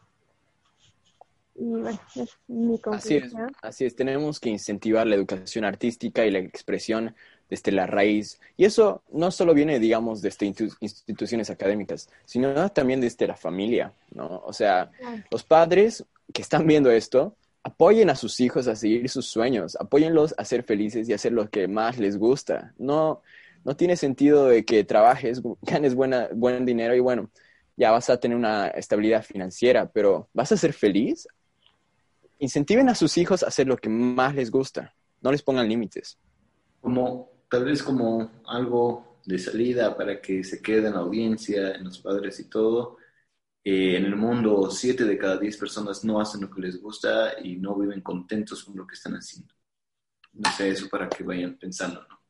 Y 1.54 1.64
bueno, 1.64 1.98
es 2.14 2.36
mi 2.46 2.78
conclusión. 2.78 3.22
Así 3.24 3.36
es, 3.36 3.56
así 3.62 3.84
es, 3.86 3.96
tenemos 3.96 4.38
que 4.38 4.50
incentivar 4.50 5.06
la 5.06 5.14
educación 5.14 5.64
artística 5.64 6.26
y 6.26 6.30
la 6.30 6.40
expresión 6.40 7.14
desde 7.50 7.72
la 7.72 7.86
raíz. 7.86 8.40
Y 8.56 8.64
eso 8.64 9.02
no 9.12 9.30
solo 9.30 9.52
viene, 9.52 9.78
digamos, 9.80 10.22
desde 10.22 10.46
instituciones 10.46 11.50
académicas, 11.50 12.08
sino 12.24 12.70
también 12.70 13.00
desde 13.00 13.26
la 13.26 13.36
familia, 13.36 13.92
¿no? 14.12 14.42
O 14.46 14.52
sea, 14.52 14.90
los 15.30 15.42
padres 15.42 16.04
que 16.32 16.42
están 16.42 16.66
viendo 16.66 16.90
esto, 16.90 17.36
apoyen 17.62 18.08
a 18.08 18.14
sus 18.14 18.40
hijos 18.40 18.68
a 18.68 18.76
seguir 18.76 19.08
sus 19.10 19.26
sueños, 19.26 19.76
apóyenlos 19.78 20.34
a 20.38 20.44
ser 20.44 20.62
felices 20.62 21.08
y 21.08 21.12
a 21.12 21.16
hacer 21.16 21.32
lo 21.32 21.50
que 21.50 21.68
más 21.68 21.98
les 21.98 22.16
gusta. 22.16 22.72
No, 22.78 23.20
no 23.64 23.76
tiene 23.76 23.96
sentido 23.96 24.46
de 24.46 24.64
que 24.64 24.84
trabajes, 24.84 25.42
ganes 25.62 25.94
buena, 25.94 26.28
buen 26.32 26.64
dinero 26.64 26.94
y 26.94 27.00
bueno, 27.00 27.30
ya 27.76 27.90
vas 27.90 28.10
a 28.10 28.18
tener 28.18 28.36
una 28.36 28.68
estabilidad 28.68 29.22
financiera, 29.22 29.90
pero 29.90 30.28
¿vas 30.32 30.52
a 30.52 30.56
ser 30.56 30.72
feliz? 30.72 31.26
Incentiven 32.38 32.88
a 32.88 32.94
sus 32.94 33.18
hijos 33.18 33.42
a 33.42 33.48
hacer 33.48 33.66
lo 33.66 33.76
que 33.76 33.88
más 33.88 34.34
les 34.34 34.50
gusta, 34.50 34.94
no 35.20 35.32
les 35.32 35.42
pongan 35.42 35.68
límites. 35.68 36.18
Como 36.80 37.30
tal 37.50 37.64
vez 37.64 37.82
como 37.82 38.30
algo 38.46 39.18
de 39.26 39.38
salida 39.38 39.96
para 39.96 40.20
que 40.20 40.42
se 40.44 40.62
quede 40.62 40.86
en 40.86 40.94
la 40.94 41.00
audiencia, 41.00 41.72
en 41.72 41.84
los 41.84 41.98
padres 41.98 42.40
y 42.40 42.48
todo. 42.48 42.96
Eh, 43.62 43.96
en 43.96 44.06
el 44.06 44.16
mundo, 44.16 44.70
siete 44.70 45.04
de 45.04 45.18
cada 45.18 45.36
diez 45.36 45.56
personas 45.58 46.02
no 46.04 46.20
hacen 46.20 46.40
lo 46.40 46.50
que 46.50 46.62
les 46.62 46.80
gusta 46.80 47.38
y 47.42 47.56
no 47.56 47.76
viven 47.76 48.00
contentos 48.00 48.64
con 48.64 48.76
lo 48.76 48.86
que 48.86 48.94
están 48.94 49.14
haciendo. 49.14 49.52
No 50.32 50.50
sé, 50.52 50.70
eso 50.70 50.88
para 50.88 51.08
que 51.08 51.24
vayan 51.24 51.58
pensando, 51.58 52.06
¿no? 52.08 52.20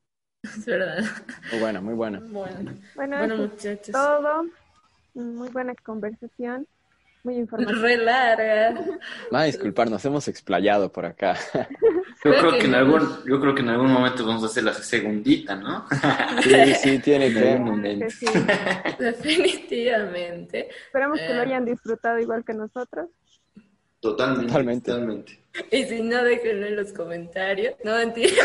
Es 0.43 0.65
verdad. 0.65 1.05
Muy 1.53 1.61
buena, 1.61 1.81
muy 1.81 1.95
buena. 1.95 2.21
Bueno, 2.21 2.73
bueno, 2.97 3.37
muchachos. 3.37 3.93
Todo. 3.93 4.47
Muy 5.15 5.49
buena 5.51 5.75
conversación 5.75 6.67
muy 7.23 7.37
informativa. 7.37 7.81
Re 7.81 7.97
larga. 7.99 8.75
Va 9.33 9.41
a 9.41 9.45
disculpar, 9.45 9.91
nos 9.91 10.05
hemos 10.05 10.27
explayado 10.29 10.91
por 10.91 11.07
acá. 11.07 11.37
Yo 12.25 12.33
creo, 12.33 12.59
que 12.59 12.67
en 12.67 12.75
algún, 12.75 13.01
yo 13.27 13.41
creo 13.41 13.55
que 13.55 13.63
en 13.63 13.71
algún 13.71 13.93
momento 13.93 14.27
vamos 14.27 14.43
a 14.43 14.47
hacer 14.47 14.65
la 14.65 14.75
segundita, 14.75 15.57
¿no? 15.57 15.87
Sí, 16.43 16.75
sí, 16.75 16.99
tiene 16.99 17.33
que 17.33 17.55
un 17.55 17.65
momento. 17.65 18.07
Definitivamente. 18.99 20.69
Esperamos 20.87 21.19
que 21.19 21.29
lo 21.29 21.41
eh. 21.41 21.47
hayan 21.47 21.65
disfrutado 21.65 22.19
igual 22.19 22.45
que 22.45 22.53
nosotros. 22.55 23.09
Totalmente, 24.01 24.91
totalmente. 24.91 25.45
Y 25.71 25.85
si 25.85 26.03
no, 26.03 26.23
déjenlo 26.25 26.67
en 26.67 26.77
los 26.77 26.93
comentarios. 26.93 27.75
No, 27.85 27.97
mentira. 27.97 28.33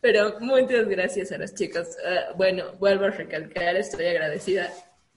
Pero... 0.00 0.38
muchas 0.40 0.88
gracias 0.88 1.32
a 1.32 1.38
las 1.38 1.54
chicas. 1.54 1.96
Ah, 2.06 2.32
bueno, 2.36 2.72
vuelvo 2.78 3.06
a 3.06 3.10
recalcar, 3.10 3.76
estoy 3.76 4.06
agradecida 4.06 4.70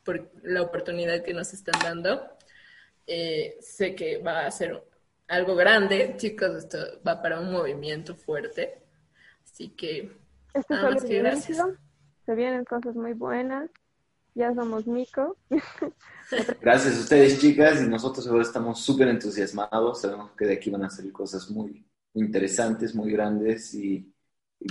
por 0.04 0.32
la 0.43 0.62
oportunidad 0.62 1.24
que 1.24 1.34
nos 1.34 1.54
están 1.54 1.80
dando. 1.82 2.22
Eh, 3.08 3.58
sé 3.62 3.95
que 3.95 4.20
va 4.20 4.45
a 4.45 4.52
ser 4.52 4.84
algo 5.28 5.56
grande, 5.56 6.16
chicos, 6.18 6.56
esto 6.56 6.78
va 7.08 7.22
para 7.22 7.39
un 7.39 7.52
movimiento 7.52 8.16
fuerte. 8.16 8.84
Así 9.43 9.70
que, 9.70 10.12
esto 10.54 10.74
nada 10.74 10.91
más 10.91 11.04
que 11.04 11.20
gracias. 11.20 11.58
Se 12.26 12.36
vienen 12.36 12.66
cosas 12.66 12.95
muy 12.95 13.14
buenas. 13.14 13.70
Ya 14.36 14.54
somos 14.54 14.88
Mico. 14.88 15.38
gracias 16.62 16.97
a 16.97 17.00
ustedes, 17.00 17.39
chicas, 17.39 17.82
y 17.82 17.88
nosotros 17.88 18.28
ahora 18.28 18.43
estamos 18.43 18.80
súper 18.80 19.08
entusiasmados. 19.08 20.02
Sabemos 20.02 20.32
que 20.32 20.45
de 20.45 20.54
aquí 20.54 20.70
van 20.70 20.84
a 20.84 20.89
salir 20.89 21.12
cosas 21.12 21.50
muy 21.50 21.86
interesantes, 22.14 22.95
muy 22.95 23.12
grandes. 23.12 23.74
Y, 23.74 24.14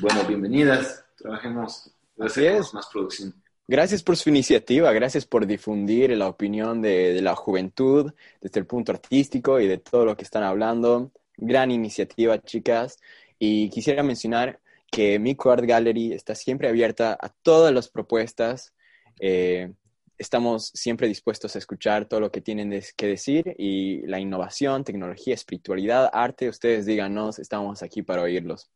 bueno, 0.00 0.24
bienvenidas. 0.26 1.04
Trabajemos. 1.16 1.92
Es. 2.16 2.74
Más 2.74 2.86
producción. 2.86 3.34
Gracias 3.70 4.02
por 4.02 4.16
su 4.16 4.30
iniciativa, 4.30 4.90
gracias 4.92 5.26
por 5.26 5.46
difundir 5.46 6.10
la 6.16 6.28
opinión 6.28 6.80
de, 6.80 7.20
la 7.20 7.36
juventud 7.36 8.14
desde 8.40 8.60
el 8.60 8.66
punto 8.66 8.92
artístico 8.92 9.60
y 9.60 9.66
de 9.66 9.76
todo 9.76 10.06
lo 10.06 10.16
que 10.16 10.24
están 10.24 10.42
hablando. 10.42 11.12
Gran 11.36 11.70
iniciativa, 11.70 12.40
chicas. 12.40 12.98
Y 13.38 13.68
quisiera 13.68 14.02
mencionar 14.02 14.58
que 14.90 15.18
Mico 15.18 15.50
Art 15.50 15.64
Gallery 15.66 16.14
está 16.14 16.34
siempre 16.34 16.68
abierta 16.68 17.18
a 17.20 17.28
todas 17.28 17.74
las 17.74 17.90
propuestas. 17.90 18.72
Eh, 19.20 19.70
estamos 20.16 20.70
siempre 20.72 21.06
dispuestos 21.06 21.54
a 21.54 21.58
escuchar 21.58 22.06
todo 22.06 22.20
lo 22.20 22.32
que 22.32 22.40
tienen 22.40 22.70
que 22.96 23.06
decir 23.06 23.54
y 23.58 24.00
la 24.06 24.18
innovación, 24.18 24.82
tecnología, 24.82 25.34
espiritualidad, 25.34 26.08
arte, 26.10 26.48
ustedes 26.48 26.86
díganos, 26.86 27.38
estamos 27.38 27.82
aquí 27.82 28.00
para 28.02 28.22
oírlos. 28.22 28.70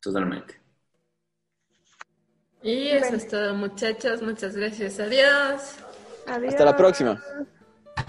Totalmente. 0.00 0.59
Y 2.62 2.88
eso 2.88 3.16
es 3.16 3.28
todo, 3.28 3.54
muchachos. 3.54 4.22
Muchas 4.22 4.54
gracias. 4.56 5.00
Adiós. 5.00 5.76
Adiós. 6.26 6.52
Hasta 6.52 6.64
la 6.64 6.76
próxima. 6.76 7.22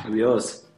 Adiós. 0.06 0.71